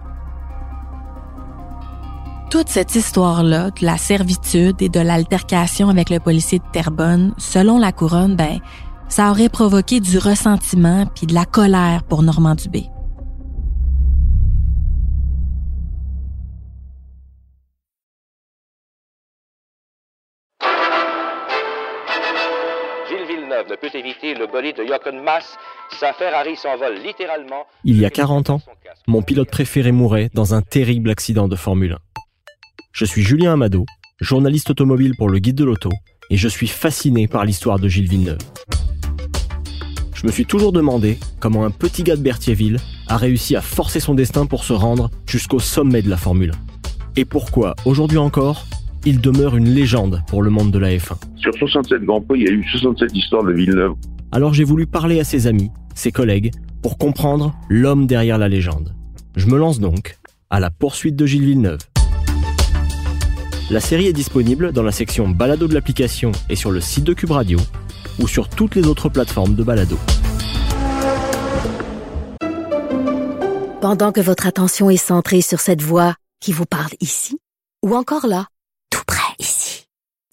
Toute 2.50 2.68
cette 2.68 2.96
histoire-là 2.96 3.70
de 3.70 3.86
la 3.86 3.96
servitude 3.96 4.82
et 4.82 4.88
de 4.88 4.98
l'altercation 4.98 5.88
avec 5.88 6.10
le 6.10 6.18
policier 6.18 6.58
de 6.58 6.64
Terrebonne, 6.72 7.32
selon 7.38 7.78
la 7.78 7.92
couronne, 7.92 8.34
ben, 8.34 8.58
ça 9.08 9.30
aurait 9.30 9.48
provoqué 9.48 10.00
du 10.00 10.18
ressentiment 10.18 11.06
puis 11.14 11.28
de 11.28 11.34
la 11.34 11.44
colère 11.44 12.02
pour 12.02 12.24
Normand 12.24 12.56
Dubé. 12.56 12.86
ne 23.68 23.76
peut 23.76 23.90
éviter 23.94 24.34
le 24.34 24.46
bolide 24.46 24.76
de 24.78 24.84
Jochen 24.84 25.22
Mass, 25.22 25.56
sa 25.90 26.12
Ferrari 26.12 26.56
s'envole 26.56 26.96
littéralement. 27.04 27.66
Il 27.84 28.00
y 28.00 28.04
a 28.04 28.10
40 28.10 28.50
ans, 28.50 28.60
mon 29.06 29.22
pilote 29.22 29.50
préféré 29.50 29.92
mourait 29.92 30.30
dans 30.34 30.54
un 30.54 30.62
terrible 30.62 31.10
accident 31.10 31.46
de 31.46 31.56
Formule 31.56 31.92
1. 31.92 32.09
Je 32.92 33.04
suis 33.04 33.22
Julien 33.22 33.52
Amado, 33.52 33.86
journaliste 34.20 34.70
automobile 34.70 35.14
pour 35.16 35.30
le 35.30 35.38
Guide 35.38 35.54
de 35.54 35.64
l'Auto, 35.64 35.90
et 36.28 36.36
je 36.36 36.48
suis 36.48 36.66
fasciné 36.66 37.28
par 37.28 37.44
l'histoire 37.44 37.78
de 37.78 37.88
Gilles 37.88 38.08
Villeneuve. 38.08 38.38
Je 40.12 40.26
me 40.26 40.32
suis 40.32 40.44
toujours 40.44 40.72
demandé 40.72 41.18
comment 41.38 41.64
un 41.64 41.70
petit 41.70 42.02
gars 42.02 42.16
de 42.16 42.22
Berthierville 42.22 42.78
a 43.06 43.16
réussi 43.16 43.54
à 43.54 43.60
forcer 43.60 44.00
son 44.00 44.14
destin 44.14 44.44
pour 44.44 44.64
se 44.64 44.72
rendre 44.72 45.08
jusqu'au 45.26 45.60
sommet 45.60 46.02
de 46.02 46.10
la 46.10 46.16
Formule 46.16 46.50
1. 46.50 46.54
Et 47.16 47.24
pourquoi, 47.24 47.74
aujourd'hui 47.84 48.18
encore, 48.18 48.66
il 49.06 49.20
demeure 49.20 49.56
une 49.56 49.68
légende 49.68 50.22
pour 50.26 50.42
le 50.42 50.50
monde 50.50 50.72
de 50.72 50.78
la 50.78 50.90
F1. 50.90 51.14
Sur 51.36 51.54
67 51.54 52.02
Grands 52.02 52.20
Prix, 52.20 52.40
il 52.40 52.46
y 52.46 52.48
a 52.48 52.52
eu 52.52 52.64
67 52.70 53.16
histoires 53.16 53.44
de 53.44 53.52
Villeneuve. 53.52 53.94
Alors 54.32 54.52
j'ai 54.52 54.64
voulu 54.64 54.86
parler 54.86 55.20
à 55.20 55.24
ses 55.24 55.46
amis, 55.46 55.70
ses 55.94 56.12
collègues, 56.12 56.50
pour 56.82 56.98
comprendre 56.98 57.54
l'homme 57.68 58.06
derrière 58.06 58.36
la 58.36 58.48
légende. 58.48 58.94
Je 59.36 59.46
me 59.46 59.56
lance 59.56 59.78
donc 59.78 60.18
à 60.50 60.60
la 60.60 60.70
poursuite 60.70 61.16
de 61.16 61.24
Gilles 61.24 61.46
Villeneuve. 61.46 61.78
La 63.70 63.80
série 63.80 64.08
est 64.08 64.12
disponible 64.12 64.72
dans 64.72 64.82
la 64.82 64.92
section 64.92 65.28
balado 65.28 65.68
de 65.68 65.74
l'application 65.74 66.32
et 66.48 66.56
sur 66.56 66.70
le 66.70 66.80
site 66.80 67.04
de 67.04 67.14
Cube 67.14 67.30
Radio 67.30 67.58
ou 68.18 68.26
sur 68.26 68.48
toutes 68.48 68.74
les 68.74 68.86
autres 68.86 69.08
plateformes 69.08 69.54
de 69.54 69.62
balado. 69.62 69.96
Pendant 73.80 74.12
que 74.12 74.20
votre 74.20 74.46
attention 74.46 74.90
est 74.90 74.96
centrée 74.96 75.40
sur 75.40 75.60
cette 75.60 75.82
voix 75.82 76.16
qui 76.40 76.52
vous 76.52 76.66
parle 76.66 76.92
ici 77.00 77.38
ou 77.82 77.94
encore 77.94 78.26
là, 78.26 78.46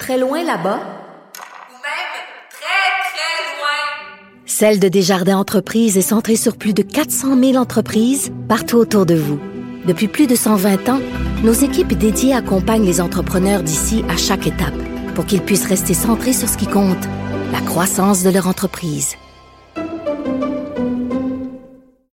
Très 0.08 0.18
loin 0.18 0.42
là-bas? 0.42 0.80
Ou 0.80 1.74
même 1.84 2.14
très, 2.50 2.88
très 3.12 3.58
loin? 3.58 4.46
Celle 4.46 4.80
de 4.80 4.88
Desjardins 4.88 5.38
Entreprises 5.38 5.98
est 5.98 6.02
centrée 6.02 6.38
sur 6.38 6.56
plus 6.56 6.74
de 6.74 6.82
400 6.82 7.38
000 7.38 7.56
entreprises 7.58 8.32
partout 8.48 8.78
autour 8.78 9.06
de 9.06 9.16
vous. 9.16 9.40
Depuis 9.88 10.10
plus 10.10 10.28
de 10.28 10.36
120 10.36 10.90
ans, 10.90 11.00
nos 11.46 11.54
équipes 11.54 11.94
dédiées 11.94 12.34
accompagnent 12.34 12.86
les 12.86 13.00
entrepreneurs 13.00 13.64
d'ici 13.64 14.04
à 14.10 14.18
chaque 14.18 14.46
étape 14.46 14.76
pour 15.16 15.26
qu'ils 15.26 15.42
puissent 15.42 15.66
rester 15.66 15.94
centrés 15.94 16.34
sur 16.34 16.50
ce 16.50 16.58
qui 16.58 16.68
compte, 16.68 17.08
la 17.54 17.62
croissance 17.62 18.22
de 18.22 18.30
leur 18.30 18.48
entreprise. 18.48 19.16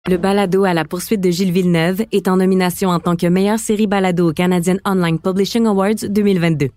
Le 0.06 0.16
balado 0.18 0.64
à 0.64 0.74
la 0.74 0.84
poursuite 0.84 1.22
de 1.22 1.30
Gilles 1.30 1.52
Villeneuve 1.52 2.04
est 2.12 2.28
en 2.28 2.36
nomination 2.36 2.90
en 2.90 3.00
tant 3.00 3.16
que 3.16 3.26
meilleure 3.26 3.58
série 3.58 3.86
balado 3.86 4.28
au 4.28 4.32
Canadian 4.34 4.76
Online 4.84 5.18
Publishing 5.18 5.64
Awards 5.64 6.04
2022. 6.10 6.68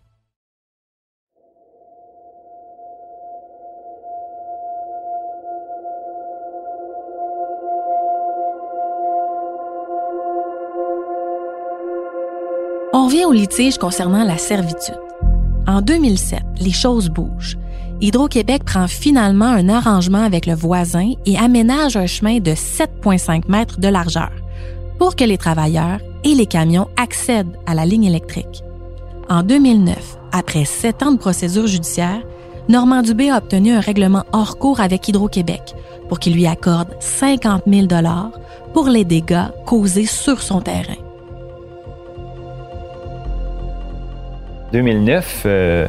Au 13.25 13.31
litige 13.31 13.77
concernant 13.77 14.23
la 14.23 14.37
servitude. 14.37 14.99
En 15.67 15.81
2007, 15.81 16.41
les 16.59 16.71
choses 16.71 17.09
bougent. 17.09 17.57
Hydro-Québec 18.01 18.63
prend 18.65 18.87
finalement 18.87 19.45
un 19.45 19.67
arrangement 19.69 20.23
avec 20.23 20.45
le 20.45 20.53
voisin 20.53 21.13
et 21.25 21.37
aménage 21.37 21.97
un 21.97 22.05
chemin 22.05 22.39
de 22.39 22.51
7,5 22.51 23.43
mètres 23.47 23.79
de 23.79 23.87
largeur 23.87 24.31
pour 24.99 25.15
que 25.15 25.23
les 25.23 25.37
travailleurs 25.37 25.99
et 26.23 26.35
les 26.35 26.45
camions 26.45 26.87
accèdent 26.97 27.57
à 27.65 27.73
la 27.73 27.85
ligne 27.85 28.03
électrique. 28.03 28.63
En 29.29 29.43
2009, 29.43 30.17
après 30.31 30.65
sept 30.65 31.01
ans 31.01 31.11
de 31.11 31.17
procédure 31.17 31.67
judiciaire, 31.67 32.21
Normand 32.69 33.01
Dubé 33.01 33.29
a 33.29 33.37
obtenu 33.37 33.71
un 33.71 33.79
règlement 33.79 34.23
hors 34.33 34.57
cours 34.57 34.81
avec 34.81 35.07
Hydro-Québec 35.07 35.73
pour 36.09 36.19
qu'il 36.19 36.33
lui 36.33 36.45
accorde 36.45 36.95
50 36.99 37.63
000 37.67 37.87
pour 38.73 38.87
les 38.87 39.05
dégâts 39.05 39.47
causés 39.65 40.05
sur 40.05 40.41
son 40.41 40.61
terrain. 40.61 41.04
2009, 44.75 45.43
euh, 45.45 45.87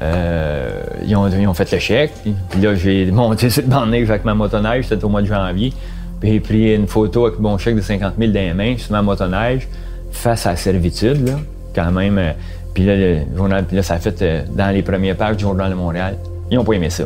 euh, 0.00 0.82
ils, 1.04 1.16
ont, 1.16 1.28
ils, 1.28 1.48
ont, 1.48 1.54
fait 1.54 1.70
le 1.72 1.78
chèque. 1.78 2.12
Puis 2.50 2.60
là, 2.60 2.74
j'ai 2.76 3.06
monté 3.10 3.50
sur 3.50 3.62
le 3.62 3.68
banc 3.68 3.84
de 3.84 3.90
neige 3.90 4.10
avec 4.10 4.24
ma 4.24 4.34
motoneige. 4.34 4.86
C'était 4.88 5.04
au 5.04 5.08
mois 5.08 5.22
de 5.22 5.26
janvier. 5.26 5.72
Puis 6.20 6.32
j'ai 6.32 6.40
pris 6.40 6.74
une 6.74 6.86
photo 6.86 7.26
avec 7.26 7.40
mon 7.40 7.58
chèque 7.58 7.76
de 7.76 7.80
50 7.80 8.14
000 8.16 8.30
dans 8.30 8.38
les 8.38 8.54
mains 8.54 8.76
sur 8.78 8.92
ma 8.92 9.02
motoneige 9.02 9.66
face 10.12 10.46
à 10.46 10.50
la 10.50 10.56
servitude, 10.56 11.26
là, 11.26 11.34
quand 11.74 11.90
même. 11.90 12.18
Euh, 12.18 12.32
puis 12.74 12.84
là, 12.86 12.96
le 12.96 13.36
journal, 13.36 13.64
puis 13.64 13.76
là, 13.76 13.82
ça 13.82 13.94
a 13.94 13.98
fait 13.98 14.46
dans 14.54 14.72
les 14.72 14.82
premières 14.82 15.16
pages 15.16 15.36
du 15.36 15.42
Journal 15.42 15.70
de 15.70 15.74
Montréal. 15.74 16.16
Ils 16.50 16.56
n'ont 16.56 16.64
pas 16.64 16.74
aimé 16.74 16.90
ça. 16.90 17.04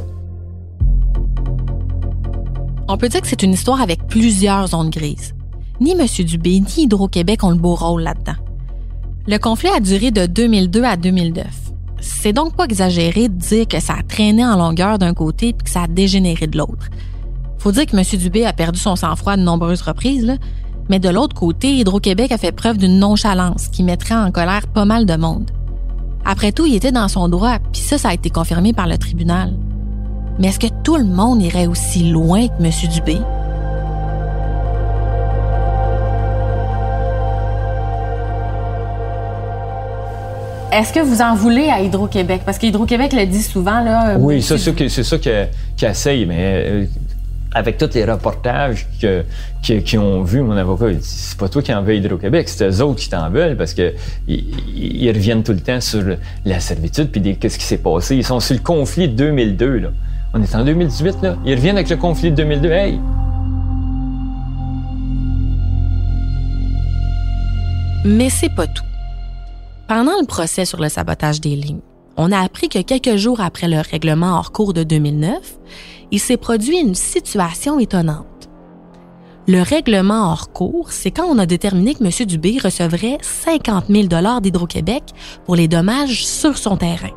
On 2.88 2.98
peut 2.98 3.08
dire 3.08 3.22
que 3.22 3.26
c'est 3.26 3.42
une 3.42 3.52
histoire 3.52 3.80
avec 3.80 4.06
plusieurs 4.06 4.66
zones 4.68 4.90
grises. 4.90 5.34
Ni 5.80 5.92
M. 5.92 6.06
Dubé 6.26 6.60
ni 6.60 6.84
Hydro-Québec 6.84 7.42
ont 7.42 7.50
le 7.50 7.56
beau 7.56 7.74
rôle 7.74 8.02
là-dedans. 8.02 8.34
Le 9.28 9.38
conflit 9.38 9.68
a 9.68 9.78
duré 9.78 10.10
de 10.10 10.26
2002 10.26 10.82
à 10.82 10.96
2009. 10.96 11.46
C'est 12.00 12.32
donc 12.32 12.56
pas 12.56 12.64
exagéré 12.64 13.28
de 13.28 13.34
dire 13.34 13.68
que 13.68 13.78
ça 13.78 13.92
a 13.92 14.02
traîné 14.02 14.44
en 14.44 14.56
longueur 14.56 14.98
d'un 14.98 15.14
côté 15.14 15.48
et 15.48 15.52
que 15.52 15.70
ça 15.70 15.82
a 15.82 15.86
dégénéré 15.86 16.48
de 16.48 16.58
l'autre. 16.58 16.88
Faut 17.58 17.70
dire 17.70 17.86
que 17.86 17.96
M. 17.96 18.02
Dubé 18.18 18.44
a 18.44 18.52
perdu 18.52 18.80
son 18.80 18.96
sang-froid 18.96 19.36
de 19.36 19.42
nombreuses 19.42 19.82
reprises, 19.82 20.36
mais 20.88 20.98
de 20.98 21.08
l'autre 21.08 21.36
côté, 21.36 21.72
Hydro-Québec 21.76 22.32
a 22.32 22.38
fait 22.38 22.50
preuve 22.50 22.78
d'une 22.78 22.98
nonchalance 22.98 23.68
qui 23.68 23.84
mettrait 23.84 24.16
en 24.16 24.32
colère 24.32 24.66
pas 24.66 24.84
mal 24.84 25.06
de 25.06 25.14
monde. 25.14 25.52
Après 26.24 26.50
tout, 26.50 26.66
il 26.66 26.74
était 26.74 26.90
dans 26.90 27.06
son 27.06 27.28
droit, 27.28 27.60
puis 27.72 27.80
ça, 27.80 27.98
ça 27.98 28.08
a 28.08 28.14
été 28.14 28.28
confirmé 28.28 28.72
par 28.72 28.88
le 28.88 28.98
tribunal. 28.98 29.54
Mais 30.40 30.48
est-ce 30.48 30.58
que 30.58 30.82
tout 30.82 30.96
le 30.96 31.04
monde 31.04 31.40
irait 31.40 31.68
aussi 31.68 32.10
loin 32.10 32.48
que 32.48 32.60
M. 32.60 32.72
Dubé? 32.92 33.18
Est-ce 40.72 40.90
que 40.90 41.00
vous 41.00 41.20
en 41.20 41.34
voulez 41.34 41.68
à 41.68 41.82
Hydro-Québec? 41.82 42.42
Parce 42.46 42.56
qu'Hydro-Québec 42.56 43.12
le 43.12 43.26
dit 43.26 43.42
souvent. 43.42 43.82
Là, 43.82 44.16
oui, 44.18 44.40
c'est 44.40 44.56
ça, 44.56 44.72
c'est 44.88 45.04
ça 45.04 45.18
qu'ils 45.18 45.48
essayent, 45.86 46.24
mais 46.24 46.64
euh, 46.66 46.86
avec 47.54 47.76
tous 47.76 47.90
les 47.92 48.06
reportages 48.06 48.86
que, 48.98 49.22
qui, 49.60 49.98
ont 49.98 50.22
vu 50.22 50.40
mon 50.40 50.56
avocat, 50.56 50.86
il 50.88 50.96
dit 50.96 51.06
c'est 51.06 51.36
pas 51.36 51.50
toi 51.50 51.60
qui 51.60 51.74
en 51.74 51.82
veux 51.82 51.94
Hydro-Québec, 51.94 52.48
c'est 52.48 52.66
eux 52.66 52.82
autres 52.82 53.00
qui 53.00 53.10
t'en 53.10 53.28
veulent 53.28 53.54
parce 53.58 53.74
que 53.74 53.92
ils, 54.26 55.10
reviennent 55.10 55.42
tout 55.42 55.52
le 55.52 55.60
temps 55.60 55.82
sur 55.82 56.02
la 56.46 56.58
servitude 56.58 57.10
puis 57.10 57.36
qu'est-ce 57.36 57.58
qui 57.58 57.66
s'est 57.66 57.76
passé? 57.76 58.16
Ils 58.16 58.24
sont 58.24 58.40
sur 58.40 58.54
le 58.54 58.62
conflit 58.62 59.08
de 59.08 59.14
2002 59.14 59.78
là. 59.78 59.88
On 60.32 60.42
est 60.42 60.54
en 60.54 60.64
2018 60.64 61.16
là. 61.22 61.36
Ils 61.44 61.54
reviennent 61.54 61.76
avec 61.76 61.90
le 61.90 61.96
conflit 61.96 62.30
de 62.30 62.36
2002. 62.36 62.70
Hey, 62.70 62.98
Mais 68.06 68.30
c'est 68.30 68.48
pas 68.48 68.66
tout. 68.66 68.84
Pendant 69.94 70.18
le 70.18 70.24
procès 70.24 70.64
sur 70.64 70.80
le 70.80 70.88
sabotage 70.88 71.42
des 71.42 71.54
lignes, 71.54 71.82
on 72.16 72.32
a 72.32 72.38
appris 72.38 72.70
que 72.70 72.80
quelques 72.80 73.16
jours 73.16 73.42
après 73.42 73.68
le 73.68 73.78
règlement 73.78 74.38
hors 74.38 74.50
cours 74.50 74.72
de 74.72 74.84
2009, 74.84 75.58
il 76.10 76.18
s'est 76.18 76.38
produit 76.38 76.78
une 76.78 76.94
situation 76.94 77.78
étonnante. 77.78 78.48
Le 79.46 79.60
règlement 79.60 80.30
hors 80.32 80.50
cours, 80.50 80.92
c'est 80.92 81.10
quand 81.10 81.26
on 81.26 81.36
a 81.36 81.44
déterminé 81.44 81.94
que 81.94 82.02
M. 82.02 82.26
Dubé 82.26 82.56
recevrait 82.58 83.18
50 83.20 83.88
000 83.90 84.04
d'Hydro-Québec 84.40 85.02
pour 85.44 85.56
les 85.56 85.68
dommages 85.68 86.24
sur 86.24 86.56
son 86.56 86.78
terrain. 86.78 87.12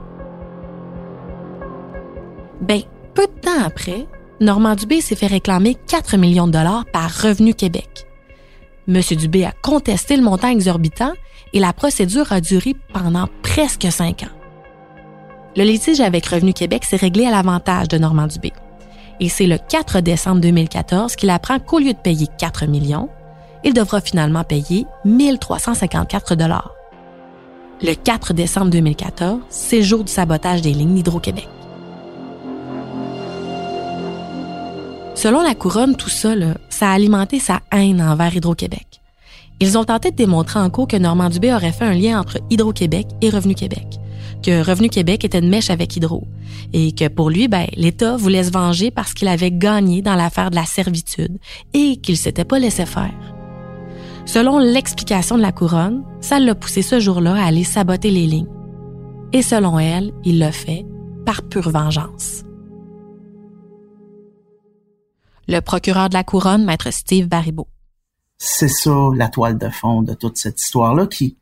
Ben, 2.59 2.81
peu 3.13 3.25
de 3.25 3.39
temps 3.39 3.63
après, 3.63 4.05
Normand 4.41 4.75
Dubé 4.75 4.99
s'est 4.99 5.15
fait 5.15 5.27
réclamer 5.27 5.77
4 5.87 6.17
millions 6.17 6.47
de 6.47 6.51
dollars 6.51 6.83
par 6.91 7.09
Revenu 7.09 7.53
Québec. 7.53 8.05
M. 8.89 8.99
Dubé 9.17 9.45
a 9.45 9.53
contesté 9.63 10.17
le 10.17 10.23
montant 10.23 10.49
exorbitant 10.49 11.13
et 11.55 11.59
la 11.59 11.73
procédure 11.73 12.31
a 12.33 12.41
duré 12.41 12.75
pendant 12.93 13.27
presque 13.41 13.87
cinq 13.89 14.23
ans. 14.23 14.35
Le 15.55 15.63
litige 15.63 16.01
avec 16.01 16.25
Revenu 16.25 16.53
Québec 16.53 16.83
s'est 16.83 16.97
réglé 16.97 17.25
à 17.25 17.31
l'avantage 17.31 17.87
de 17.87 17.97
Normand 17.97 18.27
Dubé. 18.27 18.51
Et 19.21 19.29
c'est 19.29 19.47
le 19.47 19.57
4 19.57 20.01
décembre 20.01 20.41
2014 20.41 21.15
qu'il 21.15 21.29
apprend 21.29 21.59
qu'au 21.59 21.79
lieu 21.79 21.93
de 21.93 21.97
payer 21.97 22.27
4 22.37 22.65
millions, 22.65 23.09
il 23.63 23.73
devra 23.73 24.01
finalement 24.01 24.43
payer 24.43 24.85
1354 25.05 26.35
dollars. 26.35 26.75
Le 27.81 27.93
4 27.93 28.33
décembre 28.33 28.69
2014, 28.71 29.39
c'est 29.49 29.77
le 29.77 29.83
jour 29.83 30.03
du 30.03 30.11
sabotage 30.11 30.61
des 30.61 30.73
lignes 30.73 30.95
d'Hydro-Québec. 30.95 31.47
Selon 35.15 35.41
la 35.41 35.55
couronne, 35.55 35.95
tout 35.95 36.09
ça, 36.09 36.33
ça 36.69 36.89
a 36.89 36.93
alimenté 36.93 37.39
sa 37.39 37.61
haine 37.71 38.01
envers 38.01 38.35
Hydro-Québec. 38.35 38.94
Ils 39.61 39.77
ont 39.77 39.85
tenté 39.85 40.11
de 40.11 40.15
démontrer 40.15 40.59
en 40.59 40.69
cours 40.69 40.87
que 40.87 40.97
Normand 40.97 41.29
Dubé 41.29 41.53
aurait 41.53 41.71
fait 41.71 41.85
un 41.85 41.93
lien 41.93 42.19
entre 42.19 42.39
Hydro-Québec 42.49 43.07
et 43.21 43.29
Revenu 43.29 43.55
Québec, 43.55 43.99
que 44.43 44.61
Revenu 44.61 44.89
Québec 44.89 45.23
était 45.23 45.39
une 45.39 45.49
mèche 45.49 45.69
avec 45.69 45.95
Hydro, 45.95 46.27
et 46.73 46.91
que 46.91 47.07
pour 47.07 47.29
lui, 47.29 47.47
ben, 47.47 47.67
l'État 47.77 48.17
voulait 48.17 48.43
se 48.43 48.51
venger 48.51 48.91
parce 48.91 49.13
qu'il 49.13 49.29
avait 49.29 49.51
gagné 49.51 50.01
dans 50.01 50.15
l'affaire 50.15 50.51
de 50.51 50.55
la 50.55 50.65
servitude 50.65 51.37
et 51.73 51.97
qu'il 51.97 52.17
s'était 52.17 52.43
pas 52.43 52.59
laissé 52.59 52.85
faire. 52.85 53.13
Selon 54.25 54.59
l'explication 54.59 55.37
de 55.37 55.41
la 55.41 55.53
couronne, 55.53 56.03
ça 56.19 56.39
l'a 56.39 56.55
poussé 56.55 56.81
ce 56.81 56.99
jour-là 56.99 57.35
à 57.35 57.45
aller 57.45 57.63
saboter 57.63 58.11
les 58.11 58.25
lignes. 58.25 58.49
Et 59.31 59.41
selon 59.41 59.79
elle, 59.79 60.11
il 60.25 60.39
l'a 60.39 60.51
fait 60.51 60.85
par 61.25 61.43
pure 61.43 61.69
vengeance. 61.69 62.43
Le 65.47 65.59
procureur 65.61 66.09
de 66.09 66.15
la 66.15 66.23
couronne, 66.23 66.65
maître 66.65 66.91
Steve 66.91 67.27
Baribeau 67.27 67.67
c'est 68.37 68.67
ça 68.67 69.09
la 69.15 69.29
toile 69.29 69.57
de 69.57 69.69
fond 69.69 70.01
de 70.01 70.13
toute 70.13 70.37
cette 70.37 70.61
histoire-là 70.61 71.07
qui 71.07 71.37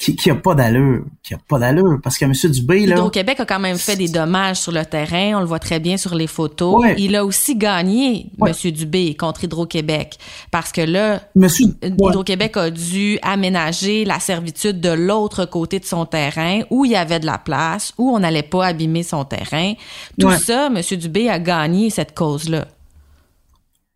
qui, 0.00 0.16
qui 0.16 0.30
a 0.30 0.34
pas 0.34 0.54
d'allure, 0.54 1.04
qui 1.22 1.34
a 1.34 1.38
pas 1.46 1.58
d'allure 1.58 1.98
parce 2.02 2.16
que 2.16 2.24
M. 2.24 2.32
Dubé 2.32 2.86
là 2.86 2.96
Hydro-Québec 2.96 3.40
a 3.40 3.44
quand 3.44 3.58
même 3.58 3.76
fait 3.76 3.96
des 3.96 4.08
dommages 4.08 4.56
sur 4.56 4.72
le 4.72 4.84
terrain, 4.86 5.36
on 5.36 5.40
le 5.40 5.44
voit 5.44 5.58
très 5.58 5.78
bien 5.78 5.98
sur 5.98 6.14
les 6.14 6.26
photos. 6.26 6.82
Il 6.96 7.14
a 7.14 7.24
aussi 7.24 7.54
gagné 7.54 8.30
M. 8.40 8.72
Dubé 8.72 9.14
contre 9.14 9.44
Hydro-Québec 9.44 10.16
parce 10.50 10.72
que 10.72 10.80
là 10.80 11.20
Monsieur... 11.34 11.66
Hydro-Québec 11.82 12.56
a 12.56 12.70
dû 12.70 13.18
aménager 13.20 14.06
la 14.06 14.18
servitude 14.20 14.80
de 14.80 14.88
l'autre 14.88 15.44
côté 15.44 15.78
de 15.78 15.84
son 15.84 16.06
terrain 16.06 16.62
où 16.70 16.86
il 16.86 16.92
y 16.92 16.96
avait 16.96 17.20
de 17.20 17.26
la 17.26 17.36
place, 17.36 17.92
où 17.98 18.10
on 18.10 18.20
n'allait 18.20 18.42
pas 18.42 18.68
abîmer 18.68 19.02
son 19.02 19.26
terrain. 19.26 19.74
Tout 20.18 20.32
ça 20.32 20.70
M. 20.74 20.80
Dubé 20.98 21.28
a 21.28 21.38
gagné 21.38 21.90
cette 21.90 22.14
cause-là. 22.14 22.66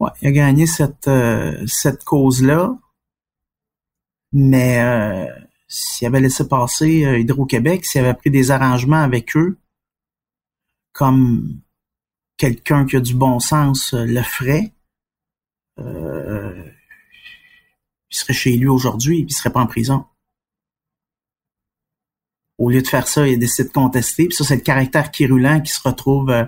Ouais, 0.01 0.11
il 0.23 0.29
a 0.29 0.33
gagné 0.33 0.67
cette, 0.67 1.09
euh, 1.09 1.65
cette 1.67 2.05
cause-là. 2.05 2.77
Mais 4.33 4.83
euh, 4.83 5.27
s'il 5.69 6.07
avait 6.07 6.21
laissé 6.21 6.49
passer 6.49 7.05
euh, 7.05 7.19
Hydro-Québec, 7.19 7.85
s'il 7.85 8.01
avait 8.01 8.15
pris 8.15 8.31
des 8.31 8.51
arrangements 8.51 9.03
avec 9.03 9.37
eux, 9.37 9.59
comme 10.93 11.61
quelqu'un 12.37 12.85
qui 12.87 12.97
a 12.97 13.01
du 13.01 13.15
bon 13.15 13.39
sens 13.39 13.93
le 13.95 14.23
ferait, 14.23 14.73
il 18.15 18.17
serait 18.17 18.33
chez 18.33 18.57
lui 18.57 18.69
aujourd'hui 18.69 19.21
et 19.21 19.27
il 19.29 19.33
serait 19.33 19.51
pas 19.51 19.61
en 19.61 19.67
prison. 19.67 20.07
Au 22.59 22.71
lieu 22.71 22.81
de 22.81 22.87
faire 22.87 23.09
ça, 23.09 23.27
il 23.27 23.35
a 23.35 23.37
décidé 23.37 23.69
de 23.69 23.73
contester. 23.73 24.27
Puis 24.29 24.37
ça, 24.37 24.45
c'est 24.45 24.55
le 24.55 24.63
caractère 24.63 25.11
quérulent 25.11 25.61
qui 25.61 25.73
se 25.73 25.81
retrouve 25.87 26.31
euh, 26.31 26.45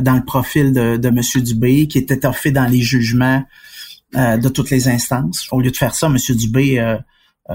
dans 0.00 0.14
le 0.14 0.24
profil 0.24 0.72
de, 0.72 1.06
M. 1.06 1.42
Dubé, 1.42 1.86
qui 1.86 1.98
était 1.98 2.14
étoffé 2.14 2.50
dans 2.50 2.66
les 2.66 2.80
jugements 2.80 3.44
euh, 4.14 4.36
de 4.36 4.48
toutes 4.48 4.70
les 4.70 4.88
instances. 4.88 5.46
Au 5.52 5.60
lieu 5.60 5.70
de 5.70 5.76
faire 5.76 5.94
ça, 5.94 6.06
M. 6.06 6.16
Dubé 6.36 6.78
euh, 6.78 6.98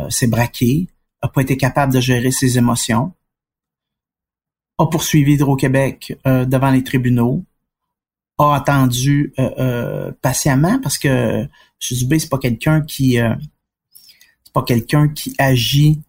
s'est 0.10 0.28
braqué, 0.28 0.88
a 1.21 1.28
pas 1.28 1.41
été 1.41 1.58
capable 1.58 1.93
de 1.93 2.00
gérer 2.00 2.32
ses 2.32 2.58
émotions, 2.58 3.13
a 4.78 4.86
poursuivi 4.86 5.34
Hydro-Québec 5.34 6.19
devant 6.23 6.69
les 6.69 6.84
tribunaux, 6.84 7.43
a 8.38 8.54
attendu 8.54 9.34
patiemment 10.21 10.80
parce 10.80 11.00
que 11.00 11.41
M. 11.41 11.47
Dubé, 11.89 12.19
c'est 12.19 12.30
pas 12.30 12.38
quelqu'un 12.38 12.82
qui 12.82 13.13
c'est 13.15 14.54
pas 14.54 14.62
quelqu'un 14.62 15.08
qui 15.08 15.34
agit 15.39 16.00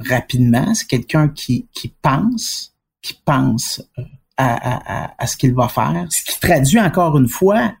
rapidement, 0.00 0.72
c'est 0.74 0.86
quelqu'un 0.86 1.28
qui 1.28 1.66
pense, 2.00 2.74
qui 3.02 3.20
pense 3.26 3.82
à, 4.36 5.26
ce 5.26 5.36
qu'il 5.36 5.54
va 5.54 5.68
faire, 5.68 6.06
ce 6.10 6.22
qui 6.22 6.38
traduit 6.40 6.80
encore 6.80 7.16
une 7.18 7.28
fois 7.28 7.74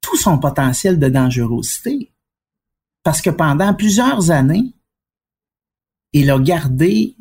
tout 0.00 0.16
son 0.16 0.38
potentiel 0.38 0.98
de 0.98 1.08
dangerosité. 1.08 2.12
Parce 3.02 3.20
que 3.20 3.30
pendant 3.30 3.74
plusieurs 3.74 4.30
années, 4.30 4.74
il 6.12 6.30
a 6.30 6.38
gardé 6.38 7.16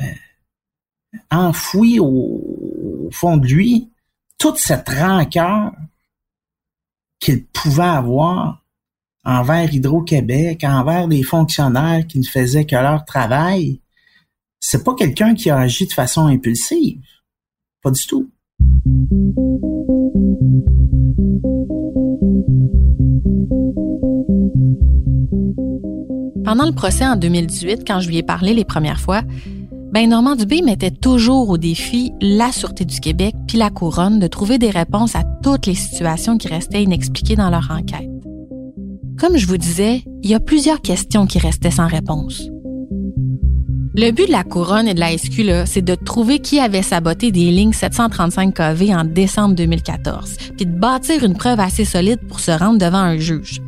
euh, 0.00 0.04
enfoui 1.30 1.98
au, 2.00 3.08
fond 3.10 3.38
de 3.38 3.46
lui 3.46 3.90
toute 4.36 4.58
cette 4.58 4.88
rancœur 4.88 5.72
qu'il 7.20 7.46
pouvait 7.46 7.82
avoir 7.82 8.62
envers 9.24 9.72
Hydro-Québec, 9.72 10.64
envers 10.64 11.06
les 11.06 11.22
fonctionnaires 11.22 12.06
qui 12.06 12.18
ne 12.18 12.24
faisaient 12.24 12.66
que 12.66 12.76
leur 12.76 13.04
travail. 13.04 13.80
C'est 14.60 14.84
pas 14.84 14.94
quelqu'un 14.94 15.34
qui 15.34 15.50
a 15.50 15.58
agi 15.58 15.86
de 15.86 15.92
façon 15.92 16.26
impulsive. 16.26 17.00
Pas 17.82 17.90
du 17.92 18.06
tout. 18.06 18.30
Pendant 26.44 26.66
le 26.66 26.72
procès 26.72 27.06
en 27.06 27.16
2018, 27.16 27.84
quand 27.86 28.00
je 28.00 28.08
lui 28.08 28.16
ai 28.16 28.22
parlé 28.22 28.54
les 28.54 28.64
premières 28.64 29.00
fois, 29.00 29.22
ben 29.92 30.08
Normand 30.08 30.34
Dubé 30.34 30.60
mettait 30.62 30.90
toujours 30.90 31.50
au 31.50 31.58
défi 31.58 32.12
la 32.20 32.52
Sûreté 32.52 32.84
du 32.84 33.00
Québec 33.00 33.34
puis 33.46 33.58
la 33.58 33.70
Couronne 33.70 34.18
de 34.18 34.26
trouver 34.26 34.58
des 34.58 34.70
réponses 34.70 35.14
à 35.14 35.22
toutes 35.42 35.66
les 35.66 35.74
situations 35.74 36.36
qui 36.36 36.48
restaient 36.48 36.82
inexpliquées 36.82 37.36
dans 37.36 37.50
leur 37.50 37.70
enquête. 37.70 38.10
Comme 39.18 39.36
je 39.36 39.46
vous 39.46 39.56
disais, 39.56 40.02
il 40.22 40.30
y 40.30 40.34
a 40.34 40.40
plusieurs 40.40 40.80
questions 40.80 41.26
qui 41.26 41.38
restaient 41.38 41.70
sans 41.70 41.86
réponse. 41.86 42.50
Le 44.00 44.12
but 44.12 44.28
de 44.28 44.32
la 44.32 44.44
Couronne 44.44 44.86
et 44.86 44.94
de 44.94 45.00
la 45.00 45.18
SQ, 45.18 45.66
c'est 45.66 45.82
de 45.82 45.96
trouver 45.96 46.38
qui 46.38 46.60
avait 46.60 46.82
saboté 46.82 47.32
des 47.32 47.50
lignes 47.50 47.72
735 47.72 48.54
kV 48.54 48.94
en 48.94 49.02
décembre 49.02 49.56
2014, 49.56 50.36
puis 50.56 50.66
de 50.66 50.70
bâtir 50.70 51.24
une 51.24 51.36
preuve 51.36 51.58
assez 51.58 51.84
solide 51.84 52.20
pour 52.28 52.38
se 52.38 52.52
rendre 52.52 52.78
devant 52.78 52.98
un 52.98 53.18
juge. 53.18 53.60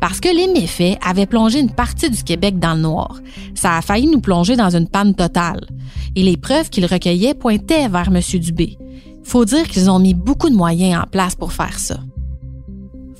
Parce 0.00 0.18
que 0.18 0.34
les 0.34 0.46
méfaits 0.46 0.96
avaient 1.06 1.26
plongé 1.26 1.60
une 1.60 1.70
partie 1.70 2.08
du 2.08 2.24
Québec 2.24 2.58
dans 2.58 2.72
le 2.72 2.80
noir. 2.80 3.20
Ça 3.54 3.76
a 3.76 3.82
failli 3.82 4.06
nous 4.06 4.22
plonger 4.22 4.56
dans 4.56 4.74
une 4.74 4.88
panne 4.88 5.14
totale. 5.14 5.66
Et 6.14 6.22
les 6.22 6.38
preuves 6.38 6.70
qu'ils 6.70 6.86
recueillaient 6.86 7.34
pointaient 7.34 7.88
vers 7.88 8.08
M. 8.08 8.22
Dubé. 8.40 8.78
Faut 9.24 9.44
dire 9.44 9.68
qu'ils 9.68 9.90
ont 9.90 9.98
mis 9.98 10.14
beaucoup 10.14 10.48
de 10.48 10.56
moyens 10.56 11.02
en 11.02 11.06
place 11.06 11.34
pour 11.34 11.52
faire 11.52 11.78
ça. 11.78 11.98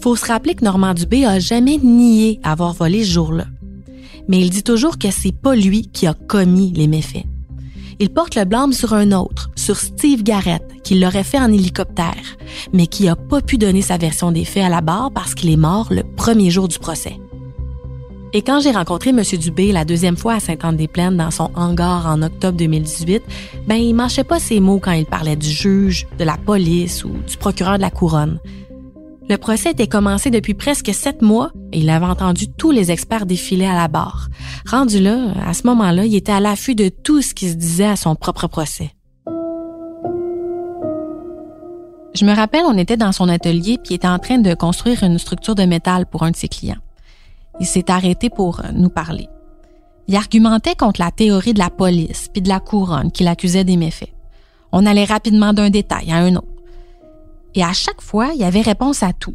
Faut 0.01 0.17
se 0.17 0.25
rappeler 0.25 0.55
que 0.55 0.65
Normand 0.65 0.95
Dubé 0.95 1.27
a 1.27 1.39
jamais 1.39 1.77
nié 1.77 2.41
avoir 2.43 2.73
volé 2.73 3.05
ce 3.05 3.11
jour-là 3.11 3.45
mais 4.29 4.39
il 4.41 4.51
dit 4.51 4.63
toujours 4.63 4.99
que 4.99 5.11
c'est 5.11 5.35
pas 5.35 5.55
lui 5.55 5.83
qui 5.83 6.07
a 6.07 6.15
commis 6.15 6.73
les 6.73 6.87
méfaits. 6.87 7.25
Il 7.99 8.11
porte 8.11 8.35
le 8.35 8.45
blâme 8.45 8.73
sur 8.73 8.93
un 8.93 9.13
autre, 9.13 9.51
sur 9.57 9.77
Steve 9.77 10.23
Garrett, 10.23 10.63
qui 10.85 10.99
l'aurait 10.99 11.25
fait 11.25 11.39
en 11.39 11.51
hélicoptère, 11.51 12.37
mais 12.73 12.87
qui 12.87 13.09
a 13.09 13.17
pas 13.17 13.41
pu 13.41 13.57
donner 13.57 13.81
sa 13.81 13.97
version 13.97 14.33
des 14.33 14.45
faits 14.45 14.65
à 14.65 14.69
la 14.69 14.83
barre 14.83 15.11
parce 15.13 15.35
qu'il 15.35 15.51
est 15.51 15.57
mort 15.57 15.89
le 15.91 16.03
premier 16.03 16.51
jour 16.51 16.69
du 16.69 16.79
procès. 16.79 17.19
Et 18.35 18.43
quand 18.43 18.61
j'ai 18.61 18.73
rencontré 18.73 19.11
M. 19.11 19.23
Dubé 19.23 19.73
la 19.73 19.87
deuxième 19.87 20.19
fois 20.19 20.35
à 20.35 20.41
Sainte-Anne-des-Plaines 20.41 21.17
dans 21.17 21.31
son 21.31 21.51
hangar 21.55 22.07
en 22.07 22.21
octobre 22.21 22.59
2018, 22.59 23.23
ben 23.67 23.77
il 23.77 23.95
mâchait 23.95 24.25
pas 24.25 24.39
ses 24.39 24.61
mots 24.61 24.79
quand 24.79 24.93
il 24.93 25.07
parlait 25.07 25.37
du 25.37 25.49
juge, 25.49 26.07
de 26.19 26.25
la 26.25 26.37
police 26.37 27.03
ou 27.03 27.13
du 27.27 27.39
procureur 27.39 27.79
de 27.79 27.83
la 27.83 27.91
couronne. 27.91 28.39
Le 29.29 29.39
procès 29.39 29.73
était 29.73 29.89
commencé 29.89 30.31
depuis 30.31 30.55
presque 30.55 30.95
sept 30.95 31.21
mois 31.21 31.51
et 31.73 31.81
il 31.81 31.91
avait 31.91 32.07
entendu 32.07 32.47
tous 32.47 32.71
les 32.71 32.93
experts 32.93 33.27
défiler 33.27 33.67
à 33.67 33.75
la 33.75 33.89
barre. 33.89 34.29
Rendu 34.71 35.01
là, 35.01 35.33
à 35.45 35.53
ce 35.53 35.67
moment-là, 35.67 36.05
il 36.05 36.15
était 36.15 36.31
à 36.31 36.39
l'affût 36.39 36.77
de 36.77 36.89
tout 36.89 37.23
ce 37.23 37.35
qui 37.35 37.49
se 37.51 37.55
disait 37.55 37.87
à 37.87 37.97
son 37.97 38.15
propre 38.15 38.47
procès. 38.47 38.93
Je 42.15 42.25
me 42.25 42.35
rappelle, 42.35 42.63
on 42.67 42.79
était 42.79 42.97
dans 42.97 43.11
son 43.11 43.29
atelier 43.29 43.79
puis 43.79 43.91
il 43.91 43.95
était 43.95 44.07
en 44.07 44.21
train 44.21 44.39
de 44.39 44.55
construire 44.55 45.03
une 45.03 45.19
structure 45.19 45.57
de 45.57 45.65
métal 45.65 46.07
pour 46.07 46.23
un 46.23 46.31
de 46.31 46.37
ses 46.37 46.49
clients. 46.49 46.79
Il 47.59 47.67
s'est 47.67 47.91
arrêté 47.91 48.31
pour 48.31 48.63
nous 48.75 48.91
parler. 48.91 49.29
Il 50.07 50.15
argumentait 50.15 50.77
contre 50.77 51.01
la 51.01 51.11
théorie 51.11 51.53
de 51.53 51.59
la 51.59 51.71
police 51.71 52.29
puis 52.33 52.43
de 52.43 52.49
la 52.49 52.61
couronne 52.61 53.11
qui 53.11 53.25
l'accusait 53.25 53.65
des 53.65 53.77
méfaits. 53.77 54.13
On 54.71 54.87
allait 54.87 55.05
rapidement 55.05 55.53
d'un 55.53 55.71
détail 55.71 56.13
à 56.13 56.19
un 56.19 56.37
autre. 56.37 56.56
Et 57.57 57.65
à 57.65 57.73
chaque 57.73 58.03
fois, 58.03 58.29
il 58.35 58.41
y 58.41 58.45
avait 58.45 58.61
réponse 58.61 59.03
à 59.03 59.13
tout. 59.13 59.35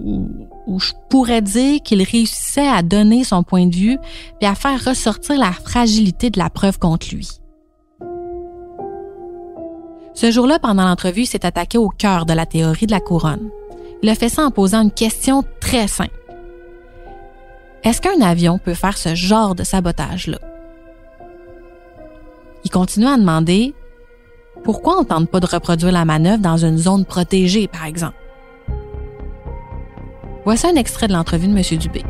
Ou, 0.00 0.78
je 0.78 0.92
pourrais 1.08 1.40
dire 1.40 1.80
qu'il 1.82 2.02
réussissait 2.02 2.68
à 2.68 2.82
donner 2.82 3.24
son 3.24 3.42
point 3.42 3.66
de 3.66 3.74
vue 3.74 3.98
et 4.40 4.46
à 4.46 4.54
faire 4.54 4.84
ressortir 4.84 5.38
la 5.38 5.52
fragilité 5.52 6.30
de 6.30 6.38
la 6.38 6.50
preuve 6.50 6.78
contre 6.78 7.08
lui. 7.14 7.28
Ce 10.14 10.30
jour-là, 10.30 10.58
pendant 10.58 10.84
l'entrevue, 10.84 11.22
il 11.22 11.26
s'est 11.26 11.46
attaqué 11.46 11.78
au 11.78 11.88
cœur 11.88 12.26
de 12.26 12.32
la 12.32 12.44
théorie 12.44 12.86
de 12.86 12.92
la 12.92 13.00
couronne. 13.00 13.50
Il 14.02 14.08
a 14.08 14.14
fait 14.14 14.28
ça 14.28 14.42
en 14.44 14.50
posant 14.50 14.82
une 14.82 14.90
question 14.90 15.44
très 15.60 15.86
simple. 15.86 16.10
Est-ce 17.84 18.00
qu'un 18.00 18.20
avion 18.20 18.58
peut 18.58 18.74
faire 18.74 18.98
ce 18.98 19.14
genre 19.14 19.54
de 19.54 19.64
sabotage-là? 19.64 20.38
Il 22.64 22.70
continue 22.70 23.06
à 23.06 23.16
demander 23.16 23.74
pourquoi 24.64 24.98
on 25.00 25.04
tente 25.04 25.28
pas 25.28 25.40
de 25.40 25.46
reproduire 25.46 25.92
la 25.92 26.04
manœuvre 26.04 26.42
dans 26.42 26.56
une 26.56 26.76
zone 26.76 27.04
protégée, 27.04 27.68
par 27.68 27.86
exemple? 27.86 28.14
Voici 30.44 30.66
un 30.66 30.76
extrait 30.76 31.08
de 31.08 31.12
l'entrevue 31.12 31.48
de 31.48 31.56
M. 31.56 31.78
Dubé. 31.78 32.02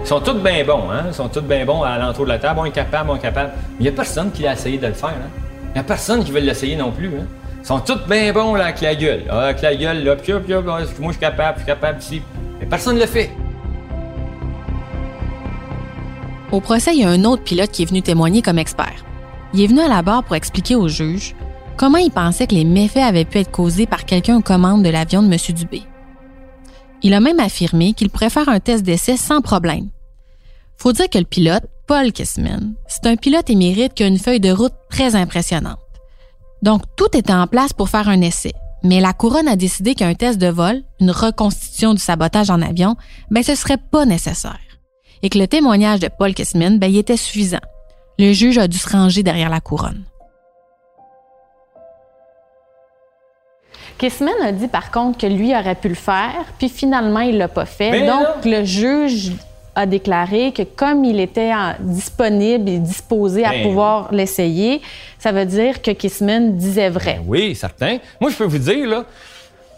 Ils 0.00 0.06
sont 0.06 0.20
tous 0.20 0.34
bien 0.34 0.64
bons, 0.64 0.90
hein? 0.90 1.04
Ils 1.08 1.14
sont 1.14 1.28
tous 1.28 1.42
bien 1.42 1.64
bons 1.64 1.82
à 1.82 1.98
l'entour 1.98 2.24
de 2.24 2.30
la 2.30 2.38
table. 2.38 2.60
On 2.60 2.64
est. 2.64 2.74
Mais 2.74 3.50
il 3.78 3.82
n'y 3.82 3.88
a 3.88 3.92
personne 3.92 4.30
qui 4.30 4.46
a 4.46 4.54
essayé 4.54 4.78
de 4.78 4.86
le 4.86 4.94
faire, 4.94 5.10
hein? 5.10 5.28
Il 5.70 5.72
n'y 5.74 5.80
a 5.80 5.84
personne 5.84 6.24
qui 6.24 6.32
veut 6.32 6.40
l'essayer 6.40 6.76
non 6.76 6.90
plus, 6.90 7.08
hein? 7.08 7.26
Ils 7.60 7.66
sont 7.66 7.80
tous 7.80 7.98
bien 8.08 8.32
bons, 8.32 8.54
là, 8.54 8.64
avec 8.66 8.80
la 8.80 8.94
gueule. 8.94 9.24
Ah, 9.28 9.46
avec 9.46 9.60
la 9.60 9.74
gueule, 9.74 10.04
là, 10.04 10.16
puis, 10.16 10.32
puis, 10.32 10.54
moi, 10.54 10.80
je 10.80 10.86
suis 11.10 11.18
capable, 11.18 11.58
je 11.58 11.64
suis 11.64 11.66
capable 11.66 11.98
ici. 11.98 12.22
Mais 12.58 12.66
personne 12.66 12.94
ne 12.94 13.00
le 13.00 13.06
fait. 13.06 13.30
Au 16.50 16.60
procès, 16.60 16.94
il 16.94 17.00
y 17.00 17.04
a 17.04 17.10
un 17.10 17.24
autre 17.24 17.44
pilote 17.44 17.70
qui 17.70 17.82
est 17.82 17.86
venu 17.86 18.00
témoigner 18.00 18.40
comme 18.40 18.58
expert. 18.58 19.04
Il 19.52 19.60
est 19.60 19.66
venu 19.66 19.80
à 19.80 19.88
la 19.88 20.02
barre 20.02 20.24
pour 20.24 20.34
expliquer 20.34 20.76
au 20.76 20.88
juge 20.88 21.34
comment 21.76 21.98
il 21.98 22.10
pensait 22.10 22.46
que 22.46 22.54
les 22.54 22.64
méfaits 22.64 22.96
avaient 22.96 23.26
pu 23.26 23.38
être 23.38 23.50
causés 23.50 23.86
par 23.86 24.06
quelqu'un 24.06 24.38
aux 24.38 24.42
commandes 24.42 24.82
de 24.82 24.88
l'avion 24.88 25.22
de 25.22 25.32
M. 25.32 25.38
Dubé. 25.54 25.82
Il 27.02 27.12
a 27.12 27.20
même 27.20 27.38
affirmé 27.38 27.92
qu'il 27.92 28.08
pourrait 28.08 28.30
faire 28.30 28.48
un 28.48 28.60
test 28.60 28.82
d'essai 28.82 29.16
sans 29.16 29.42
problème. 29.42 29.90
Faut 30.76 30.92
dire 30.92 31.10
que 31.10 31.18
le 31.18 31.24
pilote, 31.24 31.64
Paul 31.86 32.12
Kissman, 32.12 32.74
c'est 32.86 33.06
un 33.06 33.16
pilote 33.16 33.50
émérite 33.50 33.94
qui 33.94 34.02
a 34.02 34.06
une 34.06 34.18
feuille 34.18 34.40
de 34.40 34.50
route 34.50 34.74
très 34.90 35.14
impressionnante. 35.14 35.78
Donc, 36.62 36.82
tout 36.96 37.16
était 37.16 37.32
en 37.32 37.46
place 37.46 37.72
pour 37.72 37.88
faire 37.88 38.08
un 38.08 38.20
essai. 38.20 38.52
Mais 38.82 39.00
la 39.00 39.12
couronne 39.12 39.48
a 39.48 39.56
décidé 39.56 39.94
qu'un 39.94 40.14
test 40.14 40.38
de 40.38 40.48
vol, 40.48 40.82
une 41.00 41.10
reconstitution 41.10 41.94
du 41.94 42.00
sabotage 42.00 42.50
en 42.50 42.62
avion, 42.62 42.96
ben 43.30 43.42
ce 43.42 43.54
serait 43.54 43.76
pas 43.76 44.06
nécessaire 44.06 44.58
et 45.22 45.30
que 45.30 45.38
le 45.38 45.46
témoignage 45.46 46.00
de 46.00 46.08
Paul 46.08 46.34
Kissman, 46.34 46.78
ben, 46.78 46.94
était 46.94 47.16
suffisant. 47.16 47.60
Le 48.18 48.32
juge 48.32 48.58
a 48.58 48.68
dû 48.68 48.78
se 48.78 48.88
ranger 48.88 49.22
derrière 49.22 49.50
la 49.50 49.60
couronne. 49.60 50.04
Kissman 53.98 54.34
a 54.42 54.52
dit 54.52 54.68
par 54.68 54.90
contre 54.90 55.18
que 55.18 55.26
lui 55.26 55.52
aurait 55.54 55.74
pu 55.74 55.88
le 55.88 55.94
faire, 55.94 56.44
puis 56.58 56.68
finalement 56.68 57.20
il 57.20 57.36
l'a 57.36 57.48
pas 57.48 57.66
fait. 57.66 58.06
Donc 58.06 58.44
le 58.44 58.64
juge 58.64 59.32
a 59.74 59.86
déclaré 59.86 60.52
que 60.52 60.62
comme 60.62 61.04
il 61.04 61.20
était 61.20 61.52
disponible 61.80 62.68
et 62.68 62.78
disposé 62.78 63.44
à 63.44 63.50
ben 63.50 63.62
pouvoir 63.62 64.12
l'essayer, 64.12 64.82
ça 65.18 65.32
veut 65.32 65.46
dire 65.46 65.82
que 65.82 65.90
Kissman 65.92 66.56
disait 66.56 66.90
vrai. 66.90 67.14
Ben 67.14 67.24
oui, 67.26 67.54
certain. 67.54 67.98
Moi, 68.20 68.30
je 68.30 68.36
peux 68.36 68.44
vous 68.44 68.58
dire, 68.58 68.88
là, 68.88 69.04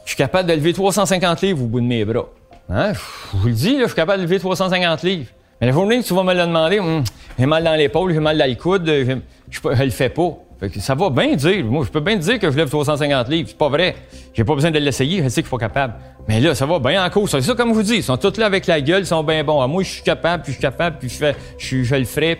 je 0.04 0.10
suis 0.10 0.16
capable 0.16 0.48
de 0.48 0.54
lever 0.54 0.72
350 0.72 1.42
livres 1.42 1.62
au 1.62 1.66
bout 1.66 1.80
de 1.80 1.86
mes 1.86 2.04
bras. 2.04 2.28
Hein? 2.70 2.92
Je 2.94 3.36
vous 3.38 3.48
le 3.48 3.52
dis, 3.52 3.78
je 3.80 3.86
suis 3.86 3.94
capable 3.94 4.18
de 4.18 4.26
lever 4.26 4.38
350 4.38 5.02
livres. 5.02 5.26
Mais 5.60 5.66
la 5.66 5.72
journée 5.72 6.00
que 6.00 6.06
tu 6.06 6.14
vas 6.14 6.22
me 6.22 6.32
le 6.32 6.40
demander, 6.40 6.78
hum, 6.78 7.02
j'ai 7.38 7.46
mal 7.46 7.64
dans 7.64 7.74
l'épaule, 7.74 8.12
j'ai 8.12 8.20
mal 8.20 8.38
dans 8.38 8.44
les 8.44 8.56
coudes, 8.56 8.86
je, 8.86 9.68
ne 9.68 9.84
le 9.84 9.90
fais 9.90 10.08
pas. 10.08 10.38
ça 10.78 10.94
va 10.94 11.10
bien 11.10 11.34
dire. 11.34 11.64
Moi, 11.64 11.84
je 11.84 11.90
peux 11.90 12.00
bien 12.00 12.16
dire 12.16 12.38
que 12.38 12.50
je 12.50 12.56
lève 12.56 12.68
350 12.68 13.28
livres. 13.28 13.48
C'est 13.48 13.58
pas 13.58 13.68
vrai. 13.68 13.96
J'ai 14.32 14.44
pas 14.44 14.54
besoin 14.54 14.70
de 14.70 14.78
l'essayer. 14.78 15.22
Je 15.22 15.28
sais 15.28 15.42
qu'il 15.42 15.48
faut 15.48 15.58
capable. 15.58 15.94
Mais 16.28 16.40
là, 16.40 16.54
ça 16.54 16.64
va 16.64 16.78
bien 16.78 17.04
en 17.04 17.10
cause. 17.10 17.30
C'est 17.30 17.42
ça, 17.42 17.54
comme 17.54 17.70
je 17.70 17.74
vous 17.74 17.82
dis. 17.82 17.96
Ils 17.96 18.02
sont 18.02 18.16
tous 18.16 18.36
là 18.38 18.46
avec 18.46 18.66
la 18.66 18.80
gueule. 18.80 19.02
Ils 19.02 19.06
sont 19.06 19.24
bien 19.24 19.42
bons. 19.42 19.60
Ah, 19.60 19.66
moi, 19.66 19.82
je 19.82 19.88
suis 19.88 20.02
capable, 20.02 20.44
puis 20.44 20.52
je 20.52 20.58
suis 20.58 20.62
capable, 20.62 20.96
puis 20.98 21.08
je, 21.08 21.16
fais, 21.16 21.36
je, 21.58 21.94
le 21.96 22.04
ferai. 22.04 22.38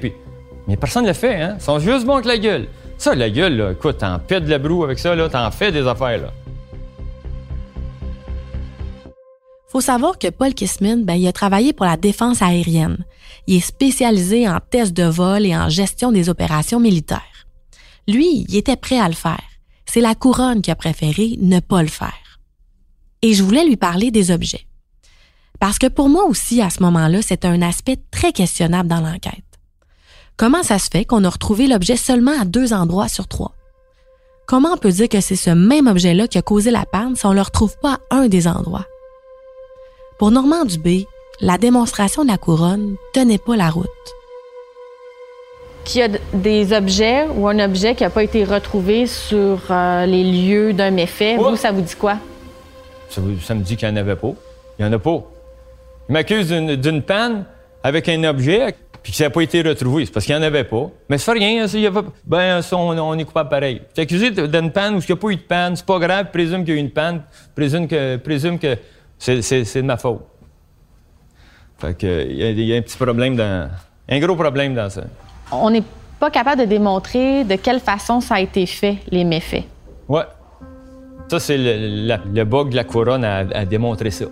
Mais 0.69 0.77
personne 0.77 1.03
ne 1.03 1.09
le 1.09 1.15
fait. 1.15 1.35
Hein? 1.35 1.57
Ils 1.59 1.63
sont 1.63 1.79
juste 1.81 2.07
bons 2.07 2.15
avec 2.15 2.27
la 2.27 2.39
gueule. 2.39 2.69
Ça, 2.97 3.15
la 3.15 3.31
gueule, 3.31 3.57
là, 3.57 3.73
écoute, 3.73 3.99
t'en 3.99 4.19
pètes 4.19 4.45
de 4.45 4.51
la 4.51 4.59
broue 4.59 4.85
avec 4.85 4.99
ça. 4.99 5.15
là, 5.15 5.29
T'en 5.29 5.51
fais 5.51 5.73
des 5.73 5.87
affaires. 5.87 6.19
Là. 6.19 6.29
Faut 9.71 9.81
savoir 9.81 10.19
que 10.19 10.29
Paul 10.29 10.53
Kissman, 10.53 11.05
ben, 11.05 11.15
il 11.15 11.29
a 11.29 11.33
travaillé 11.33 11.73
pour 11.73 11.87
la 11.87 11.97
défense 11.97 12.43
aérienne. 12.43 13.05
Il 13.47 13.55
est 13.55 13.61
spécialisé 13.61 14.49
en 14.49 14.59
tests 14.59 14.93
de 14.93 15.05
vol 15.05 15.47
et 15.47 15.57
en 15.57 15.69
gestion 15.69 16.11
des 16.11 16.29
opérations 16.29 16.81
militaires. 16.81 17.47
Lui, 18.09 18.45
il 18.49 18.57
était 18.57 18.75
prêt 18.75 18.99
à 18.99 19.09
le 19.09 19.15
faire. 19.15 19.45
C'est 19.87 20.01
la 20.01 20.17
couronne 20.17 20.61
qui 20.61 20.73
a 20.73 20.75
préféré 20.75 21.37
ne 21.39 21.61
pas 21.61 21.83
le 21.83 21.89
faire. 21.89 22.41
Et 23.23 23.33
je 23.33 23.45
voulais 23.45 23.65
lui 23.65 23.77
parler 23.77 24.11
des 24.11 24.33
objets. 24.33 24.67
Parce 25.61 25.79
que 25.79 25.87
pour 25.87 26.09
moi 26.09 26.25
aussi, 26.25 26.61
à 26.61 26.71
ce 26.71 26.83
moment-là, 26.83 27.23
c'est 27.23 27.45
un 27.45 27.63
aspect 27.63 27.99
très 28.11 28.33
questionnable 28.33 28.89
dans 28.89 29.01
l'enquête. 29.01 29.45
Comment 30.37 30.65
ça 30.65 30.81
se 30.81 30.89
fait 30.91 31.05
qu'on 31.05 31.23
a 31.23 31.29
retrouvé 31.29 31.69
l'objet 31.69 31.97
seulement 31.97 32.41
à 32.41 32.45
deux 32.45 32.73
endroits 32.73 33.09
sur 33.09 33.29
trois? 33.29 33.55
Comment 34.49 34.71
on 34.73 34.79
peut 34.79 34.91
dire 34.91 35.09
que 35.09 35.21
c'est 35.21 35.37
ce 35.37 35.51
même 35.51 35.87
objet-là 35.87 36.27
qui 36.27 36.39
a 36.39 36.43
causé 36.43 36.73
la 36.73 36.87
panne 36.87 37.15
si 37.15 37.25
on 37.27 37.31
ne 37.31 37.37
le 37.37 37.43
retrouve 37.43 37.77
pas 37.81 38.01
à 38.11 38.17
un 38.17 38.27
des 38.27 38.49
endroits? 38.49 38.87
Pour 40.21 40.31
Normand 40.31 40.67
Dubé, 40.67 41.07
la 41.41 41.57
démonstration 41.57 42.25
de 42.25 42.29
la 42.29 42.37
couronne 42.37 42.97
tenait 43.15 43.39
pas 43.39 43.57
la 43.57 43.71
route. 43.71 43.87
Qu'il 45.87 46.03
y 46.03 46.05
a 46.05 46.09
des 46.35 46.75
objets 46.75 47.27
ou 47.35 47.49
un 47.49 47.59
objet 47.59 47.95
qui 47.95 48.03
n'a 48.03 48.11
pas 48.11 48.23
été 48.23 48.45
retrouvé 48.45 49.07
sur 49.07 49.61
euh, 49.71 50.05
les 50.05 50.23
lieux 50.23 50.75
d'un 50.75 50.91
méfait, 50.91 51.39
vous, 51.39 51.57
ça 51.57 51.73
vous 51.73 51.81
dit 51.81 51.95
quoi? 51.95 52.19
Ça, 53.09 53.23
me 53.23 53.63
dit 53.63 53.79
qu'il 53.79 53.89
n'y 53.89 53.95
en 53.95 53.97
avait 53.97 54.15
pas. 54.15 54.33
Il 54.79 54.85
n'y 54.85 54.91
en 54.91 54.93
a 54.93 54.99
pas. 54.99 55.25
Il 56.11 56.13
m'accuse 56.13 56.51
d'une 56.51 57.01
panne 57.01 57.47
avec 57.83 58.07
un 58.11 58.23
objet 58.25 58.75
puis 59.03 59.13
que 59.13 59.17
ça 59.17 59.25
n'a 59.25 59.31
pas 59.31 59.41
été 59.41 59.63
retrouvé. 59.63 60.05
C'est 60.05 60.13
parce 60.13 60.27
qu'il 60.27 60.35
n'y 60.35 60.43
en 60.43 60.47
avait 60.47 60.65
pas. 60.65 60.91
Mais 61.09 61.17
ça 61.17 61.33
fait 61.33 61.39
rien. 61.39 61.67
Il 61.67 61.81
y 61.81 61.87
avait, 61.87 62.03
ben, 62.27 62.61
on, 62.73 63.19
est 63.19 63.25
coupable 63.25 63.49
pareil. 63.49 63.81
Tu 63.95 64.03
es 64.03 64.05
accusé 64.05 64.31
d'une 64.31 64.71
panne 64.71 64.97
où 64.97 64.99
il 64.99 65.07
n'y 65.07 65.13
a 65.13 65.17
pas 65.17 65.29
eu 65.29 65.37
de 65.37 65.41
panne. 65.41 65.77
C'est 65.77 65.87
pas 65.87 65.99
grave. 65.99 66.27
Présume 66.31 66.63
qu'il 66.67 66.75
y 66.75 66.77
a 66.77 66.81
eu 66.81 66.85
une 66.85 66.91
panne. 66.91 67.23
Présume 67.55 67.89
que, 67.89 68.17
présume 68.17 68.59
que 68.59 68.77
c'est 69.21 69.77
de 69.77 69.83
ma 69.83 69.97
faute. 69.97 70.21
Fait 71.79 71.95
que 71.97 72.27
il 72.29 72.37
y, 72.37 72.43
a- 72.43 72.51
il 72.51 72.61
y 72.65 72.75
a 72.75 72.79
un 72.79 72.83
petit 72.83 72.97
problème 72.97 73.37
dans. 73.37 73.71
Un 74.09 74.19
gros 74.19 74.35
problème 74.35 74.75
dans 74.75 74.91
ça. 74.91 75.03
On 75.53 75.71
n'est 75.71 75.85
pas 76.19 76.31
capable 76.31 76.63
de 76.63 76.67
démontrer 76.67 77.45
de 77.45 77.55
quelle 77.57 77.81
façon 77.81 78.21
ça 78.21 78.35
a 78.37 78.41
été 78.41 78.67
fait, 78.67 78.99
les 79.11 79.25
méfaits. 79.25 79.65
Ouais. 80.09 80.25
Ça, 81.31 81.39
c'est 81.39 81.57
le, 81.59 82.07
la- 82.09 82.21
le 82.35 82.45
bug 82.45 82.71
de 82.71 82.77
la 82.77 82.85
couronne 82.85 83.25
à, 83.25 83.39
à 83.55 83.65
démontrer 83.65 84.11
ça. 84.11 84.25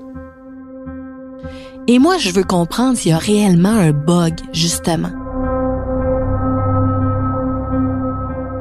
Et 1.86 1.98
moi, 1.98 2.18
je 2.18 2.30
veux 2.32 2.42
comprendre 2.44 2.96
s'il 2.98 3.12
y 3.12 3.14
a 3.14 3.18
réellement 3.18 3.70
un 3.76 3.92
bug, 3.92 4.34
justement. 4.52 5.12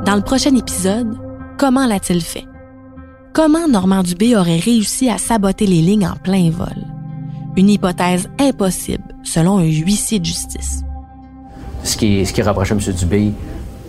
Dans 0.06 0.16
le 0.16 0.22
prochain 0.22 0.56
épisode, 0.56 1.18
comment 1.58 1.86
l'a-t-il 1.86 2.22
fait? 2.22 2.46
Comment 3.38 3.68
Normand 3.68 4.02
Dubé 4.02 4.36
aurait 4.36 4.58
réussi 4.58 5.12
à 5.12 5.20
saboter 5.20 5.68
les 5.68 5.84
lignes 5.84 6.08
en 6.08 6.16
plein 6.16 6.50
vol? 6.50 6.84
Une 7.56 7.70
hypothèse 7.70 8.28
impossible, 8.40 9.04
selon 9.22 9.60
un 9.60 9.64
huissier 9.64 10.18
de 10.18 10.26
justice. 10.26 10.82
Ce 11.84 11.98
qui, 11.98 12.26
ce 12.26 12.34
qui 12.34 12.42
reproche 12.42 12.72
à 12.72 12.74
M. 12.74 12.82
Dubé, 12.98 13.26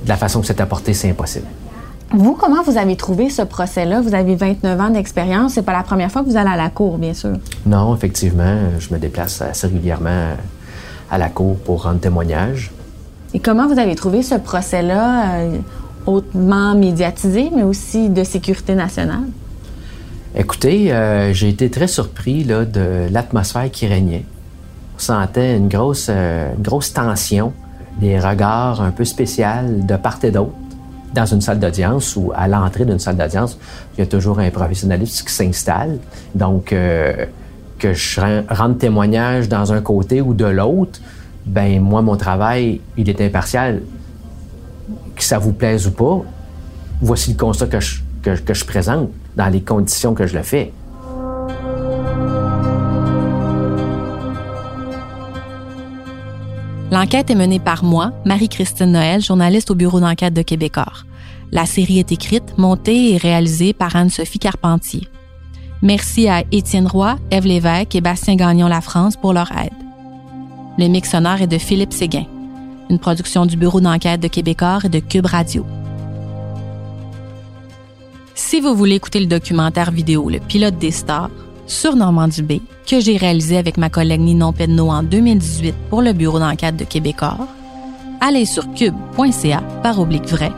de 0.04 0.08
la 0.08 0.18
façon 0.18 0.42
que 0.42 0.46
c'est 0.46 0.60
apporté, 0.60 0.92
c'est 0.92 1.08
impossible. 1.08 1.46
Vous, 2.10 2.34
comment 2.34 2.62
vous 2.62 2.76
avez 2.76 2.94
trouvé 2.94 3.30
ce 3.30 3.40
procès-là? 3.40 4.02
Vous 4.02 4.14
avez 4.14 4.36
29 4.36 4.78
ans 4.78 4.90
d'expérience. 4.90 5.54
C'est 5.54 5.62
pas 5.62 5.72
la 5.72 5.82
première 5.82 6.12
fois 6.12 6.22
que 6.22 6.28
vous 6.28 6.36
allez 6.36 6.50
à 6.50 6.56
la 6.56 6.68
cour, 6.68 6.98
bien 6.98 7.14
sûr. 7.14 7.38
Non, 7.64 7.96
effectivement, 7.96 8.54
je 8.78 8.92
me 8.92 8.98
déplace 8.98 9.40
assez 9.40 9.66
régulièrement 9.66 10.32
à 11.10 11.16
la 11.16 11.30
cour 11.30 11.56
pour 11.56 11.84
rendre 11.84 12.00
témoignage. 12.00 12.70
Et 13.32 13.40
comment 13.40 13.66
vous 13.66 13.78
avez 13.78 13.94
trouvé 13.94 14.22
ce 14.22 14.34
procès-là? 14.34 15.36
Euh, 15.36 15.58
hautement 16.08 16.74
médiatisé, 16.74 17.50
mais 17.54 17.62
aussi 17.62 18.08
de 18.08 18.24
sécurité 18.24 18.74
nationale? 18.74 19.28
Écoutez, 20.34 20.92
euh, 20.92 21.32
j'ai 21.32 21.48
été 21.48 21.70
très 21.70 21.88
surpris 21.88 22.44
là, 22.44 22.64
de 22.64 23.06
l'atmosphère 23.10 23.70
qui 23.70 23.86
régnait. 23.86 24.24
On 24.96 24.98
sentait 24.98 25.56
une 25.56 25.68
grosse, 25.68 26.08
euh, 26.10 26.52
une 26.56 26.62
grosse 26.62 26.92
tension, 26.92 27.52
des 28.00 28.18
regards 28.18 28.80
un 28.80 28.90
peu 28.90 29.04
spéciaux 29.04 29.44
de 29.90 29.96
part 29.96 30.18
et 30.22 30.30
d'autre. 30.30 30.52
Dans 31.14 31.24
une 31.24 31.40
salle 31.40 31.58
d'audience 31.58 32.16
ou 32.16 32.32
à 32.34 32.46
l'entrée 32.48 32.84
d'une 32.84 32.98
salle 32.98 33.16
d'audience, 33.16 33.58
il 33.96 34.00
y 34.00 34.02
a 34.02 34.06
toujours 34.06 34.38
un 34.38 34.50
professionnaliste 34.50 35.26
qui 35.26 35.32
s'installe. 35.32 35.98
Donc, 36.34 36.72
euh, 36.72 37.26
que 37.78 37.94
je 37.94 38.20
ren- 38.20 38.44
rende 38.50 38.78
témoignage 38.78 39.48
dans 39.48 39.72
un 39.72 39.80
côté 39.80 40.20
ou 40.20 40.34
de 40.34 40.44
l'autre, 40.44 41.00
ben 41.46 41.80
moi, 41.80 42.02
mon 42.02 42.16
travail, 42.16 42.80
il 42.96 43.08
est 43.08 43.20
impartial. 43.20 43.80
Que 45.18 45.24
ça 45.24 45.38
vous 45.38 45.52
plaise 45.52 45.88
ou 45.88 45.90
pas, 45.90 46.22
voici 47.00 47.32
le 47.32 47.36
constat 47.36 47.66
que 47.66 47.80
je, 47.80 48.02
que, 48.22 48.54
je 48.54 48.64
présente 48.64 49.10
dans 49.36 49.48
les 49.48 49.60
conditions 49.60 50.14
que 50.14 50.28
je 50.28 50.36
le 50.36 50.44
fais. 50.44 50.72
L'enquête 56.92 57.30
est 57.30 57.34
menée 57.34 57.58
par 57.58 57.82
moi, 57.82 58.12
Marie-Christine 58.24 58.92
Noël, 58.92 59.20
journaliste 59.20 59.72
au 59.72 59.74
bureau 59.74 59.98
d'enquête 59.98 60.34
de 60.34 60.42
Québecor. 60.42 61.04
La 61.50 61.66
série 61.66 61.98
est 61.98 62.12
écrite, 62.12 62.56
montée 62.56 63.12
et 63.12 63.16
réalisée 63.16 63.72
par 63.72 63.96
Anne-Sophie 63.96 64.38
Carpentier. 64.38 65.08
Merci 65.82 66.28
à 66.28 66.44
Étienne 66.52 66.86
Roy, 66.86 67.16
Ève 67.32 67.46
Lévesque 67.46 67.96
et 67.96 68.00
Bastien 68.00 68.36
Gagnon 68.36 68.68
La 68.68 68.80
France 68.80 69.16
pour 69.16 69.32
leur 69.32 69.50
aide. 69.52 69.72
Le 70.78 70.86
mix 70.86 71.10
sonore 71.10 71.42
est 71.42 71.48
de 71.48 71.58
Philippe 71.58 71.92
Séguin, 71.92 72.26
une 72.90 72.98
production 72.98 73.46
du 73.46 73.56
bureau 73.56 73.80
d'enquête 73.80 74.20
de 74.20 74.28
Québecor 74.28 74.84
et 74.84 74.88
de 74.88 74.98
Cube 75.00 75.26
Radio. 75.26 75.64
Si 78.34 78.60
vous 78.60 78.74
voulez 78.74 78.94
écouter 78.94 79.20
le 79.20 79.26
documentaire 79.26 79.90
vidéo 79.90 80.30
Le 80.30 80.38
pilote 80.38 80.78
des 80.78 80.90
stars 80.92 81.30
sur 81.66 81.96
Normand 81.96 82.28
Dubé, 82.28 82.62
que 82.86 83.00
j'ai 83.00 83.16
réalisé 83.16 83.58
avec 83.58 83.76
ma 83.76 83.90
collègue 83.90 84.20
Ninon 84.20 84.52
Pedneau 84.52 84.88
en 84.88 85.02
2018 85.02 85.74
pour 85.90 86.02
le 86.02 86.12
bureau 86.12 86.38
d'enquête 86.38 86.76
de 86.76 86.84
Québecor, 86.84 87.46
allez 88.20 88.46
sur 88.46 88.72
cube.ca 88.72 89.60
par 89.82 90.00
oblique 90.00 90.26
vrai 90.26 90.52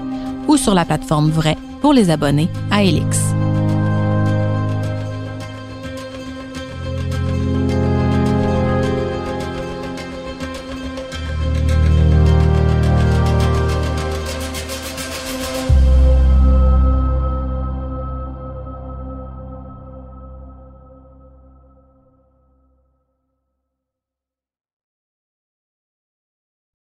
ou 0.46 0.56
sur 0.56 0.74
la 0.74 0.84
plateforme 0.84 1.30
vrai 1.30 1.56
pour 1.80 1.92
les 1.92 2.10
abonnés 2.10 2.48
à 2.70 2.84
Elix. 2.84 3.18